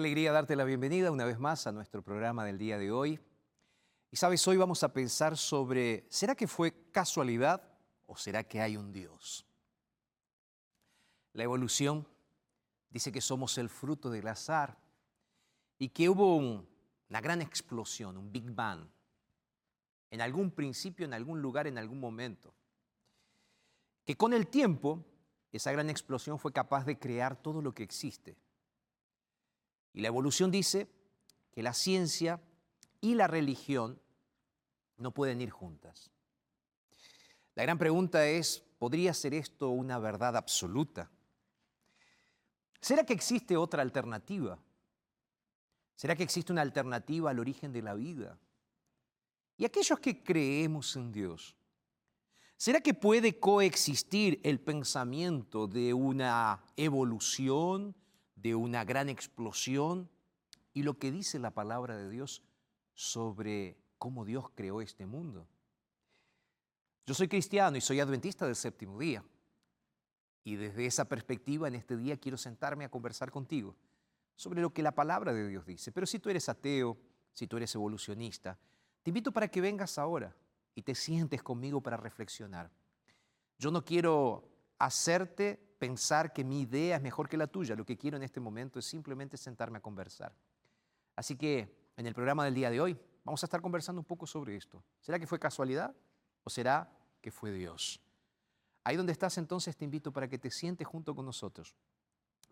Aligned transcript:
Alegría 0.00 0.32
darte 0.32 0.56
la 0.56 0.64
bienvenida 0.64 1.10
una 1.10 1.26
vez 1.26 1.38
más 1.38 1.66
a 1.66 1.72
nuestro 1.72 2.02
programa 2.02 2.44
del 2.44 2.58
día 2.58 2.78
de 2.78 2.90
hoy. 2.90 3.20
Y 4.10 4.16
sabes, 4.16 4.46
hoy 4.48 4.56
vamos 4.56 4.82
a 4.82 4.92
pensar 4.92 5.36
sobre, 5.36 6.06
¿será 6.08 6.34
que 6.34 6.48
fue 6.48 6.90
casualidad 6.90 7.62
o 8.06 8.16
será 8.16 8.42
que 8.42 8.60
hay 8.60 8.76
un 8.76 8.92
Dios? 8.92 9.46
La 11.34 11.44
evolución 11.44 12.08
dice 12.88 13.12
que 13.12 13.20
somos 13.20 13.56
el 13.58 13.68
fruto 13.68 14.10
del 14.10 14.26
azar 14.26 14.78
y 15.78 15.90
que 15.90 16.08
hubo 16.08 16.36
un- 16.36 16.66
una 17.08 17.20
gran 17.20 17.42
explosión, 17.42 18.16
un 18.16 18.32
Big 18.32 18.50
Bang, 18.50 18.86
en 20.10 20.20
algún 20.22 20.50
principio, 20.50 21.04
en 21.04 21.12
algún 21.12 21.40
lugar, 21.42 21.66
en 21.66 21.76
algún 21.78 22.00
momento. 22.00 22.54
Que 24.04 24.16
con 24.16 24.32
el 24.32 24.48
tiempo, 24.48 25.04
esa 25.52 25.70
gran 25.72 25.90
explosión 25.90 26.38
fue 26.38 26.52
capaz 26.52 26.84
de 26.84 26.98
crear 26.98 27.36
todo 27.36 27.60
lo 27.60 27.72
que 27.74 27.82
existe. 27.82 28.36
Y 29.92 30.00
la 30.00 30.08
evolución 30.08 30.50
dice 30.50 30.88
que 31.52 31.62
la 31.62 31.74
ciencia 31.74 32.40
y 33.00 33.14
la 33.14 33.26
religión 33.26 34.00
no 34.96 35.12
pueden 35.12 35.40
ir 35.40 35.50
juntas. 35.50 36.10
La 37.54 37.62
gran 37.64 37.78
pregunta 37.78 38.26
es, 38.26 38.62
¿podría 38.78 39.12
ser 39.14 39.34
esto 39.34 39.70
una 39.70 39.98
verdad 39.98 40.36
absoluta? 40.36 41.10
¿Será 42.80 43.04
que 43.04 43.12
existe 43.12 43.56
otra 43.56 43.82
alternativa? 43.82 44.58
¿Será 45.96 46.16
que 46.16 46.22
existe 46.22 46.52
una 46.52 46.62
alternativa 46.62 47.30
al 47.30 47.38
origen 47.38 47.72
de 47.72 47.82
la 47.82 47.94
vida? 47.94 48.38
Y 49.58 49.66
aquellos 49.66 50.00
que 50.00 50.22
creemos 50.22 50.96
en 50.96 51.12
Dios, 51.12 51.54
¿será 52.56 52.80
que 52.80 52.94
puede 52.94 53.38
coexistir 53.38 54.40
el 54.42 54.60
pensamiento 54.60 55.66
de 55.66 55.92
una 55.92 56.64
evolución, 56.76 57.94
de 58.42 58.54
una 58.54 58.84
gran 58.84 59.08
explosión 59.08 60.08
y 60.72 60.82
lo 60.82 60.98
que 60.98 61.10
dice 61.10 61.38
la 61.38 61.52
palabra 61.52 61.96
de 61.96 62.08
Dios 62.08 62.42
sobre 62.94 63.76
cómo 63.98 64.24
Dios 64.24 64.50
creó 64.54 64.80
este 64.80 65.06
mundo? 65.06 65.46
Yo 67.06 67.14
soy 67.14 67.28
cristiano 67.28 67.76
y 67.76 67.80
soy 67.80 68.00
adventista 68.00 68.46
del 68.46 68.56
séptimo 68.56 68.98
día. 68.98 69.24
Y 70.44 70.56
desde 70.56 70.86
esa 70.86 71.06
perspectiva, 71.06 71.68
en 71.68 71.74
este 71.74 71.96
día 71.96 72.16
quiero 72.16 72.38
sentarme 72.38 72.84
a 72.84 72.88
conversar 72.88 73.30
contigo 73.30 73.76
sobre 74.36 74.62
lo 74.62 74.72
que 74.72 74.82
la 74.82 74.94
palabra 74.94 75.32
de 75.32 75.46
Dios 75.48 75.66
dice. 75.66 75.92
Pero 75.92 76.06
si 76.06 76.18
tú 76.18 76.30
eres 76.30 76.48
ateo, 76.48 76.96
si 77.32 77.46
tú 77.46 77.56
eres 77.56 77.74
evolucionista, 77.74 78.58
te 79.02 79.10
invito 79.10 79.32
para 79.32 79.48
que 79.48 79.60
vengas 79.60 79.98
ahora 79.98 80.34
y 80.74 80.82
te 80.82 80.94
sientes 80.94 81.42
conmigo 81.42 81.82
para 81.82 81.96
reflexionar. 81.96 82.70
Yo 83.58 83.70
no 83.70 83.84
quiero 83.84 84.48
hacerte 84.78 85.69
pensar 85.80 86.30
que 86.32 86.44
mi 86.44 86.60
idea 86.60 86.96
es 86.96 87.02
mejor 87.02 87.28
que 87.28 87.38
la 87.38 87.46
tuya. 87.46 87.74
Lo 87.74 87.86
que 87.86 87.96
quiero 87.96 88.18
en 88.18 88.22
este 88.22 88.38
momento 88.38 88.78
es 88.78 88.84
simplemente 88.84 89.36
sentarme 89.38 89.78
a 89.78 89.80
conversar. 89.80 90.32
Así 91.16 91.36
que 91.36 91.74
en 91.96 92.06
el 92.06 92.14
programa 92.14 92.44
del 92.44 92.54
día 92.54 92.70
de 92.70 92.80
hoy 92.80 92.96
vamos 93.24 93.42
a 93.42 93.46
estar 93.46 93.62
conversando 93.62 93.98
un 93.98 94.04
poco 94.04 94.26
sobre 94.26 94.56
esto. 94.56 94.84
¿Será 95.00 95.18
que 95.18 95.26
fue 95.26 95.40
casualidad 95.40 95.94
o 96.44 96.50
será 96.50 96.92
que 97.22 97.30
fue 97.30 97.50
Dios? 97.50 97.98
Ahí 98.84 98.96
donde 98.96 99.12
estás 99.12 99.38
entonces 99.38 99.74
te 99.74 99.86
invito 99.86 100.12
para 100.12 100.28
que 100.28 100.38
te 100.38 100.50
sientes 100.50 100.86
junto 100.86 101.14
con 101.14 101.24
nosotros, 101.24 101.74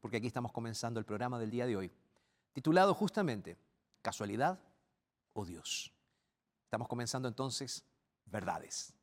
porque 0.00 0.16
aquí 0.16 0.26
estamos 0.26 0.50
comenzando 0.50 0.98
el 0.98 1.06
programa 1.06 1.38
del 1.38 1.50
día 1.50 1.66
de 1.66 1.76
hoy, 1.76 1.92
titulado 2.52 2.94
justamente 2.94 3.58
¿Casualidad 4.02 4.58
o 5.34 5.44
Dios? 5.44 5.92
Estamos 6.64 6.88
comenzando 6.88 7.28
entonces 7.28 7.84
Verdades. 8.24 8.94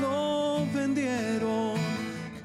Lo 0.00 0.66
vendieron, 0.72 1.74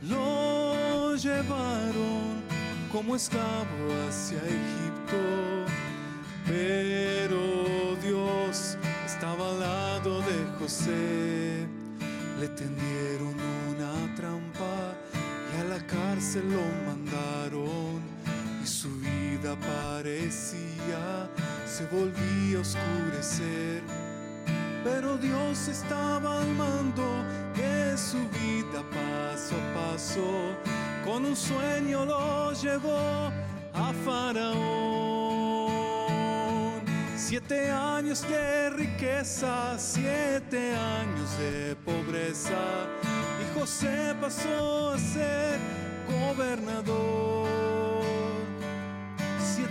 lo 0.03 1.15
llevaron 1.15 2.43
como 2.91 3.15
esclavo 3.15 3.85
hacia 4.07 4.37
Egipto. 4.39 5.65
Pero 6.45 7.95
Dios 8.03 8.77
estaba 9.05 9.49
al 9.51 9.59
lado 9.59 10.19
de 10.21 10.59
José, 10.59 11.65
le 12.39 12.47
tendieron 12.49 13.35
una 13.69 14.15
trampa 14.15 14.95
y 15.53 15.61
a 15.61 15.63
la 15.75 15.85
cárcel 15.87 16.43
lo 16.51 16.65
mandaron 16.91 18.01
y 18.61 18.67
su 18.67 18.89
vida 18.99 19.55
parecía 19.55 21.29
se 21.65 21.85
volvía 21.85 22.57
a 22.57 22.61
oscurecer. 22.61 23.98
Pero 24.91 25.17
Dios 25.17 25.67
estaba 25.67 26.41
al 26.41 26.47
mando 26.55 27.05
que 27.53 27.95
su 27.97 28.17
vida 28.29 28.81
paso 28.97 29.55
a 29.55 29.73
paso 29.79 30.27
con 31.05 31.25
un 31.25 31.35
sueño 31.35 32.05
lo 32.05 32.53
llevó 32.53 33.31
a 33.73 33.93
Faraón. 34.05 34.59
Siete 37.15 37.69
años 37.69 38.27
de 38.27 38.69
riqueza, 38.71 39.77
siete 39.77 40.75
años 40.75 41.37
de 41.37 41.75
pobreza 41.85 42.87
y 43.41 43.59
José 43.59 44.15
pasó 44.19 44.93
a 44.93 44.97
ser 44.97 45.59
gobernador. 46.07 47.38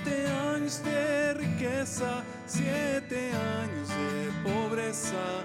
Siete 0.08 0.30
años 0.30 0.82
de 0.84 1.34
riqueza, 1.34 2.22
siete 2.46 3.30
años 3.32 3.88
de 3.88 4.30
pobreza 4.42 5.44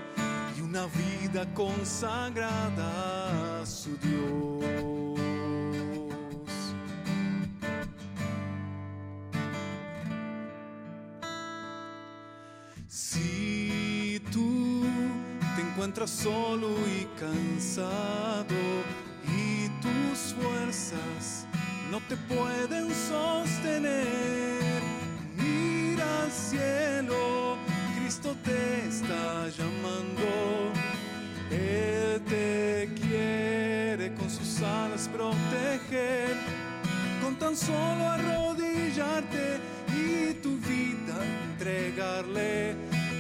y 0.58 0.62
una 0.62 0.86
vida 0.86 1.46
consagrada 1.54 3.62
a 3.62 3.66
su 3.66 3.98
Dios. 3.98 4.64
Si 12.88 14.22
tú 14.32 14.86
te 15.56 15.62
encuentras 15.62 16.10
solo 16.10 16.70
y 16.88 17.06
cansado 17.20 18.56
y 19.28 19.68
tus 19.82 20.34
fuerzas 20.36 21.48
no 21.92 22.00
te 22.08 22.16
pueden 22.18 22.94
sostener. 22.94 24.82
Mira 25.36 26.24
al 26.24 26.32
cielo, 26.32 27.58
Cristo 27.98 28.36
te 28.44 28.88
está 28.88 29.50
llamando. 29.50 30.74
Él 31.52 32.22
te 32.28 32.90
quiere 33.02 34.14
con 34.16 34.30
sus 34.30 34.62
alas 34.62 35.10
proteger. 35.10 36.36
Con 37.22 37.36
tan 37.36 37.56
solo 37.56 38.10
arrodillarte 38.10 39.60
y 39.96 40.34
tu 40.36 40.58
vida 40.58 41.16
entregarle, 41.52 42.76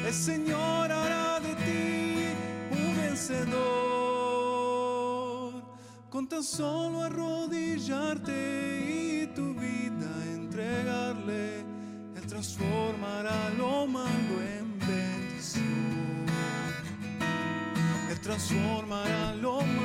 el 0.06 0.14
Señor 0.14 0.92
hará 0.92 1.40
de 1.40 1.56
ti 1.66 2.28
un 2.72 2.98
vencedor 2.98 4.13
con 6.14 6.28
tan 6.28 6.44
solo 6.44 7.02
arrodillarte 7.02 8.36
y 8.88 9.28
tu 9.34 9.56
vida 9.56 10.12
entregarle, 10.32 11.62
Él 12.16 12.28
transformará 12.28 13.50
lo 13.58 13.88
malo 13.88 14.36
en 14.56 14.78
bendición. 14.78 16.28
Él 18.12 18.20
transformará 18.22 19.34
lo 19.34 19.62
malo 19.62 19.83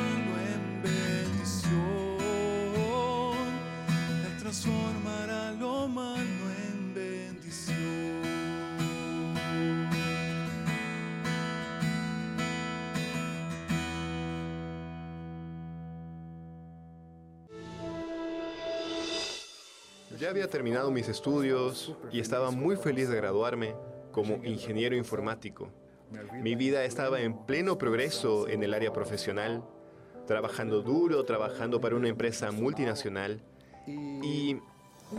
Había 20.28 20.48
terminado 20.48 20.90
mis 20.90 21.08
estudios 21.08 21.96
y 22.12 22.20
estaba 22.20 22.50
muy 22.50 22.76
feliz 22.76 23.08
de 23.08 23.16
graduarme 23.16 23.74
como 24.12 24.44
ingeniero 24.44 24.94
informático. 24.94 25.70
Mi 26.42 26.54
vida 26.54 26.84
estaba 26.84 27.22
en 27.22 27.46
pleno 27.46 27.78
progreso 27.78 28.46
en 28.46 28.62
el 28.62 28.74
área 28.74 28.92
profesional, 28.92 29.64
trabajando 30.26 30.82
duro, 30.82 31.24
trabajando 31.24 31.80
para 31.80 31.96
una 31.96 32.08
empresa 32.08 32.52
multinacional. 32.52 33.40
Y 33.86 34.58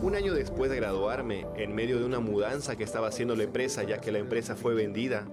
un 0.00 0.14
año 0.14 0.32
después 0.32 0.70
de 0.70 0.76
graduarme, 0.76 1.44
en 1.56 1.74
medio 1.74 1.98
de 1.98 2.04
una 2.04 2.20
mudanza 2.20 2.76
que 2.76 2.84
estaba 2.84 3.08
haciendo 3.08 3.34
la 3.34 3.42
empresa, 3.42 3.82
ya 3.82 4.00
que 4.00 4.12
la 4.12 4.20
empresa 4.20 4.54
fue 4.54 4.74
vendida, 4.74 5.26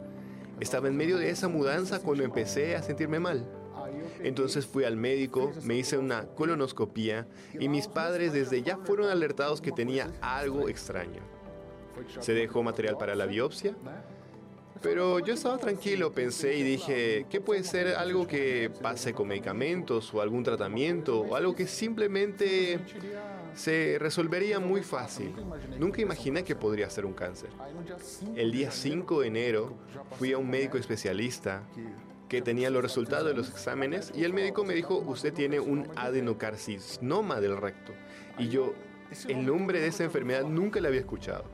estaba 0.60 0.88
en 0.88 0.98
medio 0.98 1.18
de 1.18 1.30
esa 1.30 1.50
mudanza 1.50 2.00
cuando 2.00 2.24
empecé 2.24 2.76
a 2.76 2.82
sentirme 2.82 3.20
mal. 3.20 3.46
Entonces 4.24 4.66
fui 4.66 4.84
al 4.84 4.98
médico, 4.98 5.52
me 5.64 5.76
hice 5.76 5.98
una 5.98 6.28
colonoscopía 6.28 7.28
y 7.60 7.70
mis 7.70 7.88
padres 7.88 8.34
desde 8.34 8.62
ya 8.62 8.78
fueron 8.78 9.10
alertados 9.10 9.62
que 9.62 9.72
tenía 9.72 10.12
algo 10.22 10.70
extraño. 10.70 11.22
Se 12.20 12.34
dejó 12.34 12.64
material 12.64 12.98
para 12.98 13.16
la 13.16 13.26
biopsia, 13.26 13.76
pero 14.82 15.20
yo 15.20 15.34
estaba 15.34 15.58
tranquilo, 15.58 16.12
pensé 16.12 16.56
y 16.56 16.64
dije, 16.64 17.26
¿qué 17.30 17.42
puede 17.42 17.64
ser 17.64 17.96
algo 17.96 18.28
que 18.28 18.72
pase 18.82 19.14
con 19.14 19.28
medicamentos 19.28 20.14
o 20.14 20.22
algún 20.22 20.44
tratamiento 20.44 21.22
o 21.22 21.36
algo 21.36 21.56
que 21.56 21.68
simplemente 21.68 22.80
se 23.56 23.98
resolvería 24.00 24.60
muy 24.60 24.84
fácil? 24.84 25.34
Nunca 25.80 26.02
imaginé 26.02 26.44
que 26.44 26.56
podría 26.56 26.90
ser 26.90 27.06
un 27.06 27.14
cáncer. 27.14 27.50
El 28.36 28.52
día 28.52 28.72
5 28.72 29.22
de 29.22 29.28
enero 29.28 29.74
fui 30.18 30.34
a 30.34 30.38
un 30.38 30.50
médico 30.50 30.78
especialista 30.78 31.64
que 32.30 32.42
tenía 32.42 32.70
los 32.70 32.82
resultados 32.82 33.28
de 33.28 33.34
los 33.34 33.50
exámenes 33.50 34.12
y 34.16 34.24
el 34.24 34.34
médico 34.34 34.64
me 34.64 34.74
dijo, 34.74 34.98
usted 34.98 35.34
tiene 35.34 35.60
un 35.60 35.88
adenocarcinoma 35.96 37.40
del 37.40 37.58
recto. 37.58 37.94
Y 38.38 38.50
yo, 38.50 38.74
el 39.28 39.46
nombre 39.46 39.80
de 39.80 39.88
esa 39.88 40.04
enfermedad 40.04 40.44
nunca 40.44 40.82
la 40.82 40.90
había 40.90 41.00
escuchado. 41.00 41.46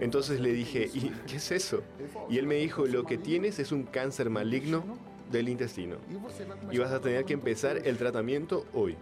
Entonces 0.00 0.40
le 0.40 0.52
dije, 0.52 0.90
¿y 0.92 1.10
qué 1.26 1.36
es 1.36 1.50
eso? 1.50 1.82
Y 2.28 2.38
él 2.38 2.46
me 2.46 2.56
dijo, 2.56 2.86
lo 2.86 3.04
que 3.04 3.18
tienes 3.18 3.58
es 3.58 3.72
un 3.72 3.84
cáncer 3.84 4.30
maligno 4.30 4.84
del 5.30 5.48
intestino. 5.48 5.96
Y 6.70 6.78
vas 6.78 6.92
a 6.92 7.00
tener 7.00 7.24
que 7.24 7.32
empezar 7.32 7.80
el 7.84 7.96
tratamiento 7.96 8.66
hoy. 8.74 8.96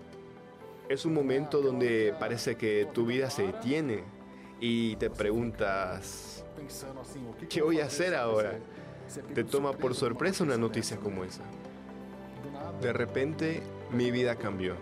Es 0.89 1.05
un 1.05 1.15
momento 1.15 1.61
donde 1.61 2.15
parece 2.19 2.57
que 2.57 2.89
tu 2.93 3.07
vida 3.07 3.31
se 3.31 3.47
detiene 3.47 4.03
y 4.61 4.97
te 4.97 5.11
preguntas, 5.11 6.45
¿qué 7.49 7.63
voy 7.63 7.81
a 7.81 7.87
hacer 7.87 8.15
ahora? 8.15 8.59
Te 9.35 9.45
toma 9.45 9.73
por 9.73 9.95
sorpresa 9.95 10.45
una 10.45 10.57
noticia 10.57 10.97
como 10.97 11.25
esa. 11.25 11.43
De 12.81 12.93
repente 12.93 13.63
mi 13.93 14.11
vida 14.11 14.37
cambió. 14.37 14.75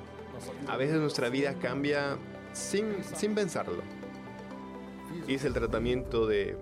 A 0.68 0.76
veces 0.76 0.96
nuestra 0.96 1.28
vida 1.28 1.54
cambia 1.54 2.16
sin, 2.52 3.02
sin 3.16 3.34
pensarlo. 3.34 3.82
Hice 5.26 5.48
el 5.48 5.54
tratamiento 5.54 6.26
de 6.26 6.56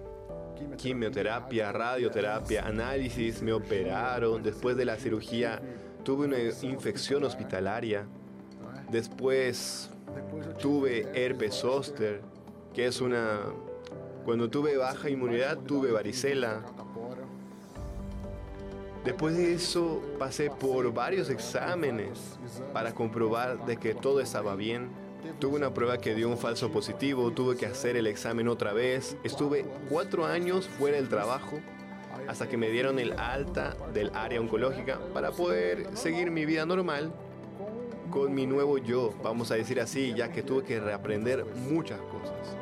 quimioterapia, 0.76 1.72
radioterapia, 1.72 2.66
análisis, 2.66 3.42
me 3.42 3.52
operaron. 3.52 4.42
Después 4.42 4.76
de 4.76 4.84
la 4.84 4.96
cirugía 4.96 5.60
tuve 6.04 6.26
una 6.26 6.38
infección 6.38 7.24
hospitalaria. 7.24 8.06
Después 8.90 9.90
tuve 10.60 11.08
herpes 11.14 11.54
zóster, 11.54 12.22
que 12.72 12.86
es 12.86 13.00
una... 13.00 13.40
Cuando 14.24 14.50
tuve 14.50 14.76
baja 14.76 15.08
inmunidad 15.10 15.58
tuve 15.58 15.92
varicela. 15.92 16.64
Después 19.06 19.36
de 19.36 19.54
eso 19.54 20.02
pasé 20.18 20.50
por 20.50 20.92
varios 20.92 21.30
exámenes 21.30 22.40
para 22.72 22.92
comprobar 22.92 23.64
de 23.64 23.76
que 23.76 23.94
todo 23.94 24.18
estaba 24.18 24.56
bien. 24.56 24.88
Tuve 25.38 25.58
una 25.58 25.72
prueba 25.72 25.98
que 25.98 26.16
dio 26.16 26.28
un 26.28 26.36
falso 26.36 26.72
positivo, 26.72 27.30
tuve 27.30 27.56
que 27.56 27.66
hacer 27.66 27.96
el 27.96 28.08
examen 28.08 28.48
otra 28.48 28.72
vez. 28.72 29.16
Estuve 29.22 29.64
cuatro 29.88 30.26
años 30.26 30.66
fuera 30.66 30.96
del 30.96 31.08
trabajo 31.08 31.60
hasta 32.26 32.48
que 32.48 32.56
me 32.56 32.68
dieron 32.68 32.98
el 32.98 33.12
alta 33.12 33.76
del 33.94 34.10
área 34.12 34.40
oncológica 34.40 34.98
para 35.14 35.30
poder 35.30 35.86
seguir 35.96 36.32
mi 36.32 36.44
vida 36.44 36.66
normal 36.66 37.12
con 38.10 38.34
mi 38.34 38.44
nuevo 38.44 38.78
yo, 38.78 39.14
vamos 39.22 39.52
a 39.52 39.54
decir 39.54 39.80
así, 39.80 40.14
ya 40.14 40.32
que 40.32 40.42
tuve 40.42 40.64
que 40.64 40.80
reaprender 40.80 41.44
muchas 41.70 42.00
cosas. 42.00 42.56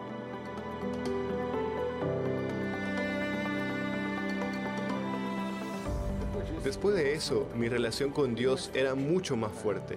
Después 6.75 6.97
de 6.97 7.15
eso, 7.15 7.47
mi 7.55 7.69
relación 7.69 8.11
con 8.11 8.35
Dios 8.35 8.73
era 8.75 8.97
mucho 8.97 9.37
más 9.37 9.53
fuerte. 9.53 9.97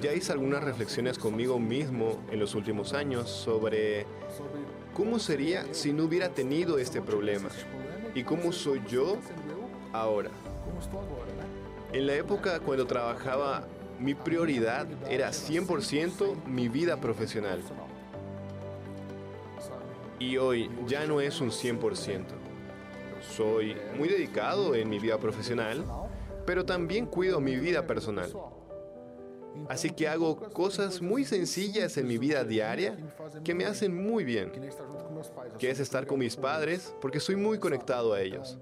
Ya 0.00 0.14
hice 0.14 0.30
algunas 0.30 0.62
reflexiones 0.62 1.18
conmigo 1.18 1.58
mismo 1.58 2.20
en 2.30 2.38
los 2.38 2.54
últimos 2.54 2.92
años 2.92 3.28
sobre 3.28 4.06
cómo 4.94 5.18
sería 5.18 5.66
si 5.74 5.92
no 5.92 6.04
hubiera 6.04 6.28
tenido 6.28 6.78
este 6.78 7.02
problema 7.02 7.48
y 8.14 8.22
cómo 8.22 8.52
soy 8.52 8.80
yo 8.88 9.16
ahora. 9.92 10.30
En 11.92 12.06
la 12.06 12.14
época 12.14 12.60
cuando 12.60 12.86
trabajaba, 12.86 13.66
mi 13.98 14.14
prioridad 14.14 14.86
era 15.10 15.30
100% 15.30 16.44
mi 16.46 16.68
vida 16.68 17.00
profesional. 17.00 17.60
Y 20.20 20.36
hoy 20.36 20.70
ya 20.86 21.04
no 21.06 21.20
es 21.20 21.40
un 21.40 21.50
100%. 21.50 22.47
Soy 23.36 23.76
muy 23.96 24.08
dedicado 24.08 24.74
en 24.74 24.88
mi 24.88 24.98
vida 24.98 25.18
profesional, 25.18 25.84
pero 26.46 26.64
también 26.64 27.06
cuido 27.06 27.40
mi 27.40 27.56
vida 27.56 27.86
personal. 27.86 28.32
Así 29.68 29.90
que 29.90 30.08
hago 30.08 30.36
cosas 30.52 31.02
muy 31.02 31.24
sencillas 31.24 31.96
en 31.96 32.06
mi 32.06 32.18
vida 32.18 32.44
diaria 32.44 32.96
que 33.44 33.54
me 33.54 33.64
hacen 33.64 33.96
muy 33.96 34.24
bien, 34.24 34.52
que 35.58 35.70
es 35.70 35.80
estar 35.80 36.06
con 36.06 36.18
mis 36.18 36.36
padres 36.36 36.94
porque 37.00 37.20
soy 37.20 37.36
muy 37.36 37.58
conectado 37.58 38.14
a 38.14 38.20
ellos. 38.20 38.58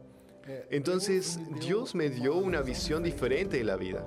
Entonces 0.71 1.39
Dios 1.61 1.95
me 1.95 2.09
dio 2.09 2.37
una 2.37 2.63
visión 2.63 3.03
diferente 3.03 3.59
de 3.59 3.65
la 3.65 3.77
vida 3.77 4.07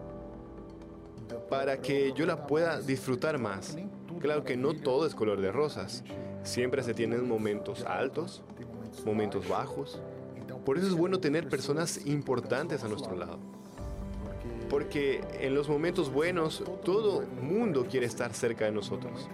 para 1.49 1.81
que 1.81 2.13
yo 2.13 2.25
la 2.25 2.47
pueda 2.47 2.81
disfrutar 2.81 3.39
más. 3.39 3.77
Claro 4.19 4.43
que 4.43 4.57
no 4.57 4.73
todo 4.73 5.05
es 5.05 5.15
color 5.15 5.41
de 5.41 5.51
rosas. 5.51 6.03
Siempre 6.43 6.83
se 6.83 6.93
tienen 6.93 7.27
momentos 7.27 7.83
altos, 7.83 8.43
momentos 9.05 9.47
bajos. 9.47 10.01
Por 10.65 10.77
eso 10.77 10.87
es 10.87 10.93
bueno 10.93 11.19
tener 11.19 11.47
personas 11.49 12.05
importantes 12.05 12.83
a 12.83 12.87
nuestro 12.87 13.15
lado. 13.15 13.39
Porque 14.69 15.21
en 15.39 15.55
los 15.55 15.67
momentos 15.67 16.11
buenos 16.13 16.63
todo 16.83 17.23
mundo 17.41 17.87
quiere 17.89 18.05
estar 18.05 18.33
cerca 18.33 18.65
de 18.65 18.71
nosotros. 18.71 19.27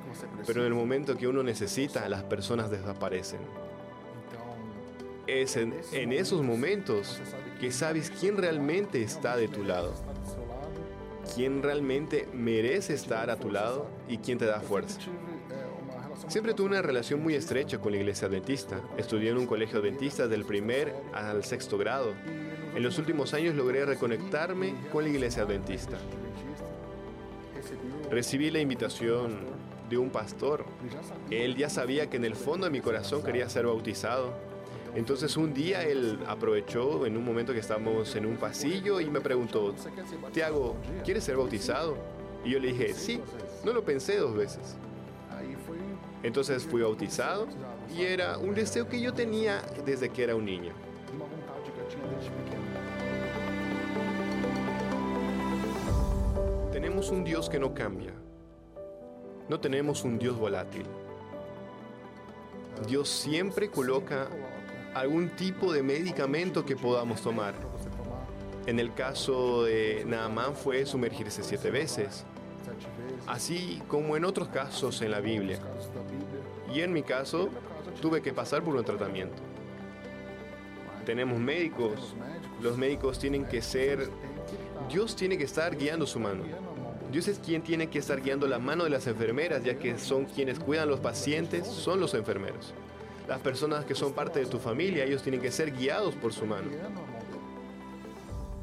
Pero 0.47 0.61
en 0.61 0.67
el 0.67 0.73
momento 0.73 1.17
que 1.17 1.27
uno 1.27 1.43
necesita, 1.43 2.07
las 2.07 2.23
personas 2.23 2.71
desaparecen. 2.71 3.41
Es 5.27 5.57
en, 5.57 5.73
en 5.91 6.13
esos 6.13 6.41
momentos 6.41 7.19
que 7.59 7.71
sabes 7.71 8.11
quién 8.11 8.37
realmente 8.37 9.01
está 9.01 9.35
de 9.35 9.47
tu 9.47 9.63
lado. 9.63 9.93
Quién 11.33 11.63
realmente 11.63 12.29
merece 12.33 12.93
estar 12.93 13.29
a 13.29 13.35
tu 13.35 13.51
lado 13.51 13.87
y 14.07 14.19
quién 14.19 14.37
te 14.37 14.45
da 14.45 14.61
fuerza. 14.61 14.99
Siempre 16.27 16.53
tuve 16.53 16.67
una 16.67 16.81
relación 16.81 17.21
muy 17.21 17.35
estrecha 17.35 17.77
con 17.77 17.91
la 17.91 17.97
iglesia 17.97 18.27
adventista. 18.27 18.79
Estudié 18.97 19.31
en 19.31 19.37
un 19.37 19.45
colegio 19.45 19.79
adventista 19.79 20.27
del 20.27 20.45
primer 20.45 20.93
al 21.13 21.43
sexto 21.43 21.77
grado. 21.77 22.13
En 22.75 22.83
los 22.83 22.97
últimos 22.97 23.33
años 23.33 23.55
logré 23.55 23.85
reconectarme 23.85 24.75
con 24.91 25.03
la 25.03 25.09
iglesia 25.09 25.43
adventista. 25.43 25.97
Recibí 28.09 28.49
la 28.49 28.59
invitación 28.59 29.39
de 29.89 29.97
un 29.97 30.09
pastor. 30.09 30.65
Él 31.29 31.55
ya 31.55 31.69
sabía 31.69 32.09
que 32.09 32.17
en 32.17 32.25
el 32.25 32.35
fondo 32.35 32.65
de 32.65 32.71
mi 32.71 32.81
corazón 32.81 33.21
quería 33.21 33.49
ser 33.49 33.65
bautizado. 33.65 34.33
Entonces 34.95 35.35
un 35.35 35.53
día 35.53 35.83
él 35.83 36.19
aprovechó 36.27 37.05
en 37.05 37.17
un 37.17 37.25
momento 37.25 37.51
que 37.51 37.59
estábamos 37.59 38.15
en 38.15 38.25
un 38.25 38.37
pasillo 38.37 39.01
y 39.01 39.09
me 39.09 39.19
preguntó, 39.19 39.75
Tiago, 40.31 40.75
¿quieres 41.03 41.25
ser 41.25 41.35
bautizado? 41.35 41.97
Y 42.45 42.51
yo 42.51 42.59
le 42.59 42.69
dije, 42.69 42.93
sí, 42.93 43.19
no 43.65 43.73
lo 43.73 43.83
pensé 43.83 44.17
dos 44.17 44.33
veces. 44.35 44.77
Entonces 46.23 46.63
fui 46.63 46.81
bautizado 46.81 47.47
y 47.95 48.03
era 48.03 48.37
un 48.37 48.55
deseo 48.55 48.87
que 48.87 48.99
yo 48.99 49.13
tenía 49.13 49.61
desde 49.85 50.09
que 50.09 50.23
era 50.23 50.35
un 50.35 50.45
niño. 50.45 50.73
Tenemos 56.71 57.09
un 57.09 57.23
Dios 57.23 57.49
que 57.49 57.59
no 57.59 57.73
cambia. 57.73 58.13
No 59.47 59.59
tenemos 59.59 60.03
un 60.03 60.17
Dios 60.17 60.37
volátil. 60.37 60.85
Dios 62.87 63.07
siempre 63.07 63.69
coloca 63.69 64.27
algún 64.93 65.29
tipo 65.29 65.71
de 65.71 65.83
medicamento 65.83 66.65
que 66.65 66.75
podamos 66.75 67.21
tomar. 67.21 67.53
En 68.65 68.79
el 68.79 68.93
caso 68.93 69.63
de 69.63 70.03
Naamán 70.07 70.55
fue 70.55 70.85
sumergirse 70.85 71.43
siete 71.43 71.69
veces 71.69 72.25
así 73.27 73.81
como 73.87 74.17
en 74.17 74.25
otros 74.25 74.49
casos 74.49 75.01
en 75.01 75.11
la 75.11 75.19
Biblia. 75.19 75.59
Y 76.73 76.81
en 76.81 76.93
mi 76.93 77.03
caso, 77.03 77.49
tuve 78.01 78.21
que 78.21 78.33
pasar 78.33 78.63
por 78.63 78.75
un 78.75 78.83
tratamiento. 78.83 79.41
Tenemos 81.05 81.39
médicos, 81.39 82.15
los 82.61 82.77
médicos 82.77 83.19
tienen 83.19 83.45
que 83.45 83.61
ser, 83.61 84.09
Dios 84.89 85.15
tiene 85.15 85.37
que 85.37 85.43
estar 85.43 85.75
guiando 85.75 86.07
su 86.07 86.19
mano. 86.19 86.43
Dios 87.11 87.27
es 87.27 87.39
quien 87.39 87.61
tiene 87.61 87.87
que 87.87 87.99
estar 87.99 88.21
guiando 88.21 88.47
la 88.47 88.59
mano 88.59 88.83
de 88.83 88.89
las 88.89 89.07
enfermeras, 89.07 89.63
ya 89.63 89.77
que 89.77 89.97
son 89.97 90.25
quienes 90.25 90.59
cuidan 90.59 90.83
a 90.83 90.91
los 90.91 90.99
pacientes, 90.99 91.67
son 91.67 91.99
los 91.99 92.13
enfermeros. 92.13 92.73
Las 93.27 93.39
personas 93.39 93.85
que 93.85 93.95
son 93.95 94.13
parte 94.13 94.39
de 94.39 94.45
tu 94.45 94.59
familia, 94.59 95.05
ellos 95.05 95.23
tienen 95.23 95.41
que 95.41 95.51
ser 95.51 95.71
guiados 95.71 96.15
por 96.15 96.33
su 96.33 96.45
mano. 96.45 96.69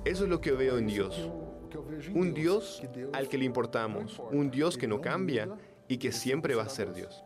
Eso 0.04 0.24
es 0.24 0.30
lo 0.30 0.40
que 0.40 0.52
veo 0.52 0.78
en 0.78 0.88
Dios. 0.88 1.28
Un 2.14 2.34
Dios 2.34 2.82
al 3.12 3.28
que 3.28 3.38
le 3.38 3.44
importamos, 3.44 4.20
un 4.30 4.50
Dios 4.50 4.76
que 4.76 4.86
no 4.86 5.00
cambia 5.00 5.48
y 5.88 5.98
que 5.98 6.12
siempre 6.12 6.54
va 6.54 6.64
a 6.64 6.68
ser 6.68 6.92
Dios. 6.92 7.24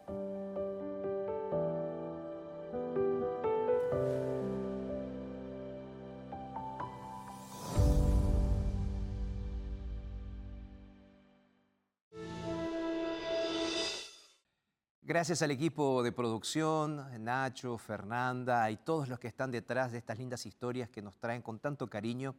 Gracias 15.02 15.40
al 15.40 15.50
equipo 15.50 16.02
de 16.02 16.12
producción, 16.12 17.06
Nacho, 17.24 17.78
Fernanda 17.78 18.70
y 18.70 18.76
todos 18.76 19.08
los 19.08 19.18
que 19.18 19.28
están 19.28 19.50
detrás 19.50 19.92
de 19.92 19.98
estas 19.98 20.18
lindas 20.18 20.44
historias 20.44 20.90
que 20.90 21.00
nos 21.00 21.16
traen 21.18 21.42
con 21.42 21.58
tanto 21.58 21.88
cariño 21.88 22.34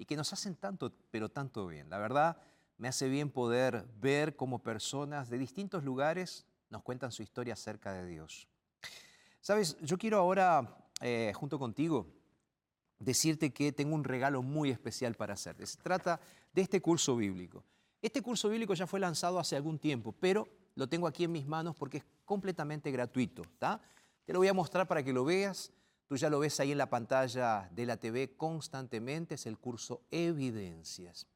y 0.00 0.06
que 0.06 0.16
nos 0.16 0.32
hacen 0.32 0.56
tanto, 0.56 0.94
pero 1.10 1.28
tanto 1.28 1.66
bien. 1.66 1.90
La 1.90 1.98
verdad, 1.98 2.38
me 2.78 2.88
hace 2.88 3.06
bien 3.10 3.28
poder 3.28 3.84
ver 4.00 4.34
cómo 4.34 4.62
personas 4.62 5.28
de 5.28 5.36
distintos 5.36 5.84
lugares 5.84 6.46
nos 6.70 6.82
cuentan 6.82 7.12
su 7.12 7.22
historia 7.22 7.52
acerca 7.52 7.92
de 7.92 8.06
Dios. 8.06 8.48
Sabes, 9.42 9.76
yo 9.82 9.98
quiero 9.98 10.16
ahora, 10.16 10.88
eh, 11.02 11.32
junto 11.34 11.58
contigo, 11.58 12.06
decirte 12.98 13.52
que 13.52 13.72
tengo 13.72 13.94
un 13.94 14.04
regalo 14.04 14.40
muy 14.40 14.70
especial 14.70 15.16
para 15.16 15.34
hacerte. 15.34 15.66
Se 15.66 15.76
trata 15.76 16.18
de 16.54 16.62
este 16.62 16.80
curso 16.80 17.14
bíblico. 17.14 17.62
Este 18.00 18.22
curso 18.22 18.48
bíblico 18.48 18.72
ya 18.72 18.86
fue 18.86 19.00
lanzado 19.00 19.38
hace 19.38 19.54
algún 19.54 19.78
tiempo, 19.78 20.12
pero 20.12 20.48
lo 20.76 20.88
tengo 20.88 21.08
aquí 21.08 21.24
en 21.24 21.32
mis 21.32 21.46
manos 21.46 21.76
porque 21.76 21.98
es 21.98 22.04
completamente 22.24 22.90
gratuito. 22.90 23.42
Te 23.58 24.32
lo 24.32 24.38
voy 24.38 24.48
a 24.48 24.54
mostrar 24.54 24.88
para 24.88 25.02
que 25.02 25.12
lo 25.12 25.26
veas 25.26 25.70
Tú 26.10 26.16
ya 26.16 26.28
lo 26.28 26.40
ves 26.40 26.58
ahí 26.58 26.72
en 26.72 26.78
la 26.78 26.90
pantalla 26.90 27.70
de 27.70 27.86
la 27.86 27.96
TV 27.96 28.36
constantemente, 28.36 29.36
es 29.36 29.46
el 29.46 29.58
curso 29.58 30.02
Evidencias. 30.10 31.28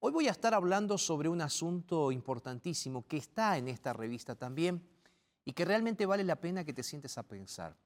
Hoy 0.00 0.10
voy 0.10 0.26
a 0.26 0.32
estar 0.32 0.52
hablando 0.52 0.98
sobre 0.98 1.28
un 1.28 1.40
asunto 1.40 2.10
importantísimo 2.10 3.06
que 3.06 3.18
está 3.18 3.56
en 3.56 3.68
esta 3.68 3.92
revista 3.92 4.34
también 4.34 4.84
y 5.44 5.52
que 5.52 5.64
realmente 5.64 6.06
vale 6.06 6.24
la 6.24 6.34
pena 6.34 6.64
que 6.64 6.72
te 6.72 6.82
sientes 6.82 7.16
a 7.18 7.22
pensar. 7.22 7.76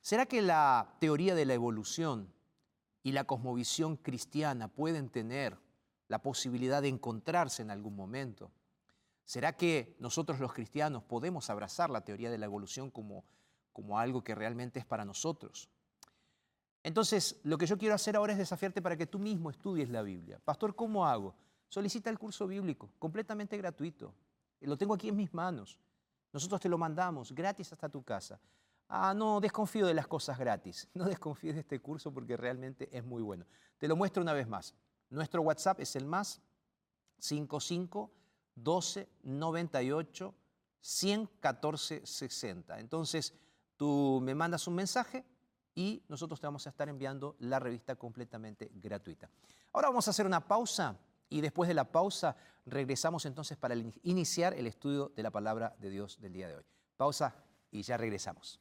¿Será 0.00 0.24
que 0.24 0.40
la 0.40 0.96
teoría 1.00 1.34
de 1.34 1.44
la 1.44 1.52
evolución 1.52 2.32
y 3.02 3.12
la 3.12 3.24
cosmovisión 3.24 3.98
cristiana 3.98 4.68
pueden 4.68 5.10
tener 5.10 5.58
la 6.08 6.22
posibilidad 6.22 6.80
de 6.80 6.88
encontrarse 6.88 7.60
en 7.60 7.70
algún 7.70 7.94
momento? 7.94 8.52
¿Será 9.26 9.54
que 9.54 9.98
nosotros 10.00 10.40
los 10.40 10.54
cristianos 10.54 11.02
podemos 11.02 11.50
abrazar 11.50 11.90
la 11.90 12.06
teoría 12.06 12.30
de 12.30 12.38
la 12.38 12.46
evolución 12.46 12.90
como 12.90 13.26
como 13.76 13.98
algo 13.98 14.24
que 14.24 14.34
realmente 14.34 14.78
es 14.78 14.86
para 14.86 15.04
nosotros. 15.04 15.68
Entonces, 16.82 17.38
lo 17.42 17.58
que 17.58 17.66
yo 17.66 17.76
quiero 17.76 17.94
hacer 17.94 18.16
ahora 18.16 18.32
es 18.32 18.38
desafiarte 18.38 18.80
para 18.80 18.96
que 18.96 19.06
tú 19.06 19.18
mismo 19.18 19.50
estudies 19.50 19.90
la 19.90 20.00
Biblia. 20.00 20.40
Pastor, 20.42 20.74
¿cómo 20.74 21.04
hago? 21.04 21.34
Solicita 21.68 22.08
el 22.08 22.18
curso 22.18 22.46
bíblico, 22.46 22.90
completamente 22.98 23.54
gratuito. 23.58 24.14
Lo 24.62 24.78
tengo 24.78 24.94
aquí 24.94 25.10
en 25.10 25.16
mis 25.16 25.34
manos. 25.34 25.78
Nosotros 26.32 26.58
te 26.58 26.70
lo 26.70 26.78
mandamos 26.78 27.32
gratis 27.32 27.70
hasta 27.70 27.90
tu 27.90 28.02
casa. 28.02 28.40
Ah, 28.88 29.12
no 29.12 29.40
desconfío 29.40 29.86
de 29.86 29.92
las 29.92 30.06
cosas 30.06 30.38
gratis. 30.38 30.88
No 30.94 31.04
desconfíes 31.04 31.54
de 31.54 31.60
este 31.60 31.78
curso 31.78 32.14
porque 32.14 32.34
realmente 32.34 32.88
es 32.96 33.04
muy 33.04 33.20
bueno. 33.20 33.44
Te 33.76 33.88
lo 33.88 33.94
muestro 33.94 34.22
una 34.22 34.32
vez 34.32 34.48
más. 34.48 34.74
Nuestro 35.10 35.42
WhatsApp 35.42 35.80
es 35.80 35.96
el 35.96 36.06
más 36.06 36.40
55 37.18 38.10
12 38.54 39.06
98 39.22 40.34
114 40.80 42.06
60. 42.06 42.78
Entonces, 42.78 43.34
Tú 43.76 44.20
me 44.22 44.34
mandas 44.34 44.66
un 44.66 44.74
mensaje 44.74 45.24
y 45.74 46.02
nosotros 46.08 46.40
te 46.40 46.46
vamos 46.46 46.66
a 46.66 46.70
estar 46.70 46.88
enviando 46.88 47.36
la 47.40 47.58
revista 47.58 47.96
completamente 47.96 48.70
gratuita. 48.74 49.30
Ahora 49.72 49.88
vamos 49.88 50.08
a 50.08 50.10
hacer 50.10 50.26
una 50.26 50.46
pausa 50.46 50.96
y 51.28 51.40
después 51.40 51.68
de 51.68 51.74
la 51.74 51.84
pausa 51.84 52.36
regresamos 52.64 53.26
entonces 53.26 53.56
para 53.58 53.74
iniciar 54.02 54.54
el 54.54 54.66
estudio 54.66 55.12
de 55.14 55.22
la 55.22 55.30
palabra 55.30 55.76
de 55.78 55.90
Dios 55.90 56.20
del 56.20 56.32
día 56.32 56.48
de 56.48 56.56
hoy. 56.56 56.64
Pausa 56.96 57.34
y 57.70 57.82
ya 57.82 57.96
regresamos. 57.96 58.60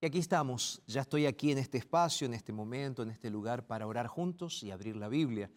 Y 0.00 0.06
aquí 0.06 0.18
estamos, 0.18 0.82
ya 0.86 1.00
estoy 1.00 1.26
aquí 1.26 1.52
en 1.52 1.58
este 1.58 1.78
espacio, 1.78 2.26
en 2.26 2.34
este 2.34 2.52
momento, 2.52 3.02
en 3.02 3.10
este 3.10 3.30
lugar 3.30 3.66
para 3.66 3.86
orar 3.86 4.06
juntos 4.06 4.62
y 4.62 4.70
abrir 4.70 4.96
la 4.96 5.08
Biblia. 5.08 5.50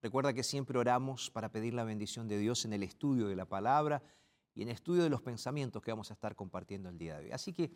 Recuerda 0.00 0.32
que 0.32 0.42
siempre 0.42 0.78
oramos 0.78 1.30
para 1.30 1.50
pedir 1.50 1.74
la 1.74 1.84
bendición 1.84 2.26
de 2.26 2.38
Dios 2.38 2.64
en 2.64 2.72
el 2.72 2.82
estudio 2.82 3.28
de 3.28 3.36
la 3.36 3.44
palabra 3.44 4.02
y 4.54 4.62
en 4.62 4.68
el 4.68 4.74
estudio 4.74 5.02
de 5.02 5.10
los 5.10 5.20
pensamientos 5.20 5.82
que 5.82 5.90
vamos 5.90 6.10
a 6.10 6.14
estar 6.14 6.34
compartiendo 6.34 6.88
el 6.88 6.98
día 6.98 7.18
de 7.18 7.26
hoy. 7.26 7.32
Así 7.32 7.52
que 7.52 7.70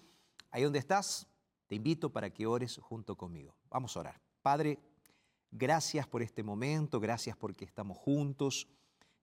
ahí 0.50 0.62
donde 0.62 0.78
estás, 0.78 1.28
te 1.66 1.75
invito 1.75 2.11
para 2.11 2.30
que 2.30 2.46
ores 2.46 2.78
junto 2.78 3.16
conmigo. 3.16 3.54
Vamos 3.68 3.96
a 3.96 4.00
orar. 4.00 4.20
Padre, 4.42 4.78
gracias 5.50 6.06
por 6.06 6.23
este 6.23 6.42
momento, 6.42 6.99
gracias 6.99 7.37
porque 7.37 7.64
estamos 7.64 7.99
juntos, 7.99 8.66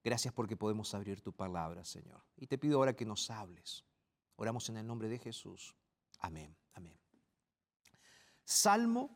gracias 0.03 0.33
porque 0.33 0.55
podemos 0.55 0.93
abrir 0.93 1.21
tu 1.21 1.33
palabra, 1.33 1.83
Señor. 1.85 2.23
Y 2.37 2.47
te 2.47 2.57
pido 2.57 2.77
ahora 2.77 2.93
que 2.93 3.05
nos 3.05 3.29
hables 3.31 3.83
Oramos 4.35 4.67
en 4.69 4.77
el 4.77 4.87
nombre 4.87 5.07
de 5.09 5.19
Jesús. 5.19 5.75
Amén, 6.19 6.55
amén. 6.73 6.97
Salmo 8.43 9.09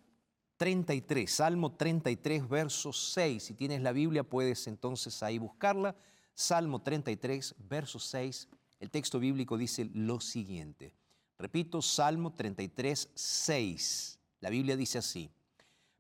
33, 0.58 1.32
Salmo 1.32 1.72
33, 1.74 2.50
verso 2.50 2.92
6. 2.92 3.44
Si 3.44 3.54
tienes 3.54 3.82
la 3.82 3.92
Biblia 3.92 4.24
puedes 4.24 4.68
entonces 4.68 5.22
ahí 5.24 5.38
buscarla. 5.38 5.96
Salmo 6.34 6.82
33, 6.82 7.56
verso 7.60 8.00
6. 8.00 8.50
El 8.80 8.92
texto 8.92 9.20
bíblico 9.20 9.58
dice 9.58 9.90
lo 9.94 10.20
siguiente. 10.20 10.94
Repito, 11.38 11.82
Salmo 11.82 12.34
33, 12.34 13.12
6. 13.14 14.20
La 14.40 14.50
Biblia 14.50 14.76
dice 14.76 14.98
así. 14.98 15.32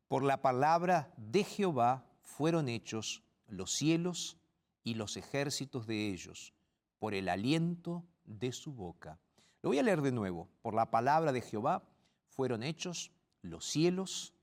Por 0.08 0.24
la 0.24 0.42
palabra 0.42 1.14
de 1.18 1.44
Jehová 1.44 2.06
fueron 2.22 2.70
hechos 2.70 3.24
los 3.48 3.72
cielos 3.72 4.38
y 4.84 4.96
los 4.96 5.18
ejércitos 5.18 5.86
de 5.86 6.08
ellos, 6.08 6.54
por 6.98 7.14
el 7.14 7.30
aliento 7.30 8.06
de 8.24 8.52
su 8.52 8.72
boca. 8.72 9.20
Lo 9.62 9.70
voy 9.70 9.80
a 9.80 9.84
leer 9.84 10.02
de 10.02 10.12
nuevo. 10.12 10.48
Por 10.62 10.74
la 10.74 10.90
palabra 10.92 11.32
de 11.32 11.42
Jehová 11.42 11.84
fueron 12.30 12.64
hechos 12.64 13.12
los 13.42 13.66
cielos 13.66 14.34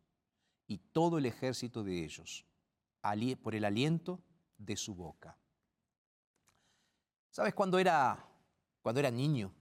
y 0.67 0.79
todo 0.79 1.19
el 1.19 1.27
ejército 1.27 1.85
de 1.85 2.05
ellos, 2.05 2.45
por 3.43 3.55
el 3.55 3.65
aliento 3.65 4.21
de 4.59 4.77
su 4.77 4.95
boca. 4.95 5.37
¿Sabes 7.31 7.55
cuando 7.55 7.79
era, 7.79 8.25
cuando 8.83 9.01
era 9.01 9.11
niño? 9.11 9.53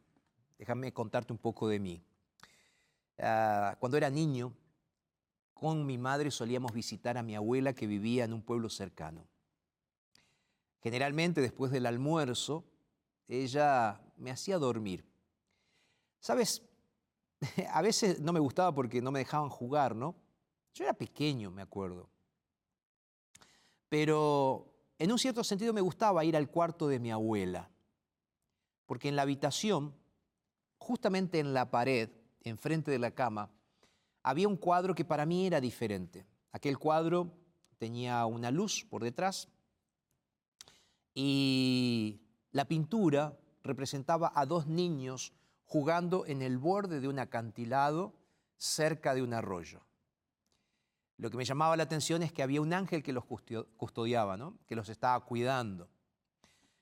Déjame 0.58 0.94
contarte 0.94 1.34
un 1.34 1.40
poco 1.40 1.68
de 1.68 1.80
mí. 1.80 2.04
Ah, 3.20 3.76
cuando 3.80 3.98
era 3.98 4.10
niño, 4.10 4.54
con 5.54 5.86
mi 5.86 5.98
madre 5.98 6.32
solíamos 6.32 6.74
visitar 6.74 7.18
a 7.18 7.24
mi 7.24 7.36
abuela 7.36 7.74
que 7.74 7.88
vivía 7.88 8.26
en 8.26 8.34
un 8.34 8.42
pueblo 8.42 8.70
cercano. 8.70 9.28
Generalmente 10.82 11.42
después 11.42 11.72
del 11.72 11.86
almuerzo, 11.86 12.66
ella 13.28 14.02
me 14.18 14.32
hacía 14.32 14.58
dormir. 14.58 15.06
Sabes, 16.24 16.64
a 17.74 17.82
veces 17.82 18.22
no 18.22 18.32
me 18.32 18.40
gustaba 18.40 18.74
porque 18.74 19.02
no 19.02 19.12
me 19.12 19.20
dejaban 19.20 19.50
jugar, 19.50 19.94
¿no? 19.94 20.16
Yo 20.74 20.86
era 20.86 20.94
pequeño, 20.94 21.52
me 21.52 21.62
acuerdo. 21.62 22.10
Pero 23.90 24.74
en 24.98 25.12
un 25.12 25.20
cierto 25.20 25.44
sentido 25.44 25.74
me 25.74 25.82
gustaba 25.82 26.24
ir 26.24 26.38
al 26.38 26.50
cuarto 26.50 26.88
de 26.88 26.98
mi 26.98 27.12
abuela, 27.12 27.70
porque 28.86 29.10
en 29.10 29.18
la 29.18 29.24
habitación, 29.24 29.94
justamente 30.78 31.40
en 31.40 31.54
la 31.54 31.70
pared, 31.70 32.10
enfrente 32.40 32.90
de 32.90 33.00
la 33.00 33.12
cama, 33.12 33.52
había 34.24 34.48
un 34.48 34.56
cuadro 34.56 34.96
que 34.96 35.04
para 35.04 35.26
mí 35.26 35.46
era 35.46 35.60
diferente. 35.60 36.26
Aquel 36.54 36.80
cuadro 36.80 37.34
tenía 37.78 38.26
una 38.28 38.50
luz 38.50 38.86
por 38.90 39.04
detrás 39.04 39.50
y 41.14 42.22
la 42.52 42.64
pintura 42.64 43.38
representaba 43.62 44.32
a 44.34 44.46
dos 44.46 44.68
niños 44.68 45.34
jugando 45.74 46.28
en 46.28 46.44
el 46.44 46.60
borde 46.60 47.00
de 47.00 47.08
un 47.08 47.18
acantilado 47.18 48.14
cerca 48.58 49.16
de 49.16 49.24
un 49.24 49.34
arroyo. 49.34 49.82
Lo 51.18 51.32
que 51.32 51.38
me 51.38 51.46
llamaba 51.46 51.76
la 51.76 51.82
atención 51.82 52.22
es 52.22 52.32
que 52.32 52.44
había 52.44 52.62
un 52.62 52.74
ángel 52.74 53.02
que 53.02 53.12
los 53.12 53.26
custodiaba, 53.26 54.38
que 54.68 54.76
los 54.76 54.88
estaba 54.90 55.20
cuidando. 55.26 55.90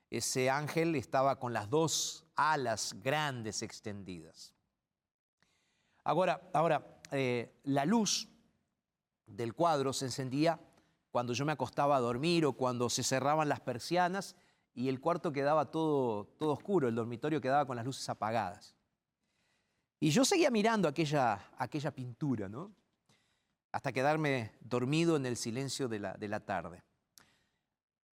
Ese 0.09 0.49
ángel 0.49 0.93
estaba 0.97 1.39
con 1.39 1.53
las 1.53 1.69
dos 1.69 2.25
alas 2.35 2.93
grandes 3.01 3.61
extendidas. 3.61 4.53
Ahora, 6.03 6.41
ahora 6.51 6.99
eh, 7.13 7.61
la 7.63 7.85
luz 7.85 8.27
del 9.25 9.53
cuadro 9.53 9.93
se 9.93 10.03
encendía 10.03 10.59
cuando 11.11 11.31
yo 11.31 11.45
me 11.45 11.53
acostaba 11.53 11.95
a 11.95 12.01
dormir 12.01 12.45
o 12.45 12.51
cuando 12.51 12.89
se 12.89 13.03
cerraban 13.03 13.47
las 13.47 13.61
persianas 13.61 14.35
y 14.73 14.89
el 14.89 14.99
cuarto 14.99 15.31
quedaba 15.31 15.71
todo, 15.71 16.25
todo 16.37 16.51
oscuro, 16.51 16.89
el 16.89 16.95
dormitorio 16.95 17.39
quedaba 17.39 17.65
con 17.65 17.77
las 17.77 17.85
luces 17.85 18.09
apagadas. 18.09 18.75
Y 20.03 20.09
yo 20.09 20.25
seguía 20.25 20.49
mirando 20.49 20.87
aquella, 20.87 21.51
aquella 21.59 21.91
pintura, 21.91 22.49
¿no? 22.49 22.73
Hasta 23.71 23.91
quedarme 23.91 24.51
dormido 24.59 25.15
en 25.15 25.27
el 25.27 25.37
silencio 25.37 25.87
de 25.87 25.99
la, 25.99 26.13
de 26.13 26.27
la 26.27 26.39
tarde. 26.39 26.83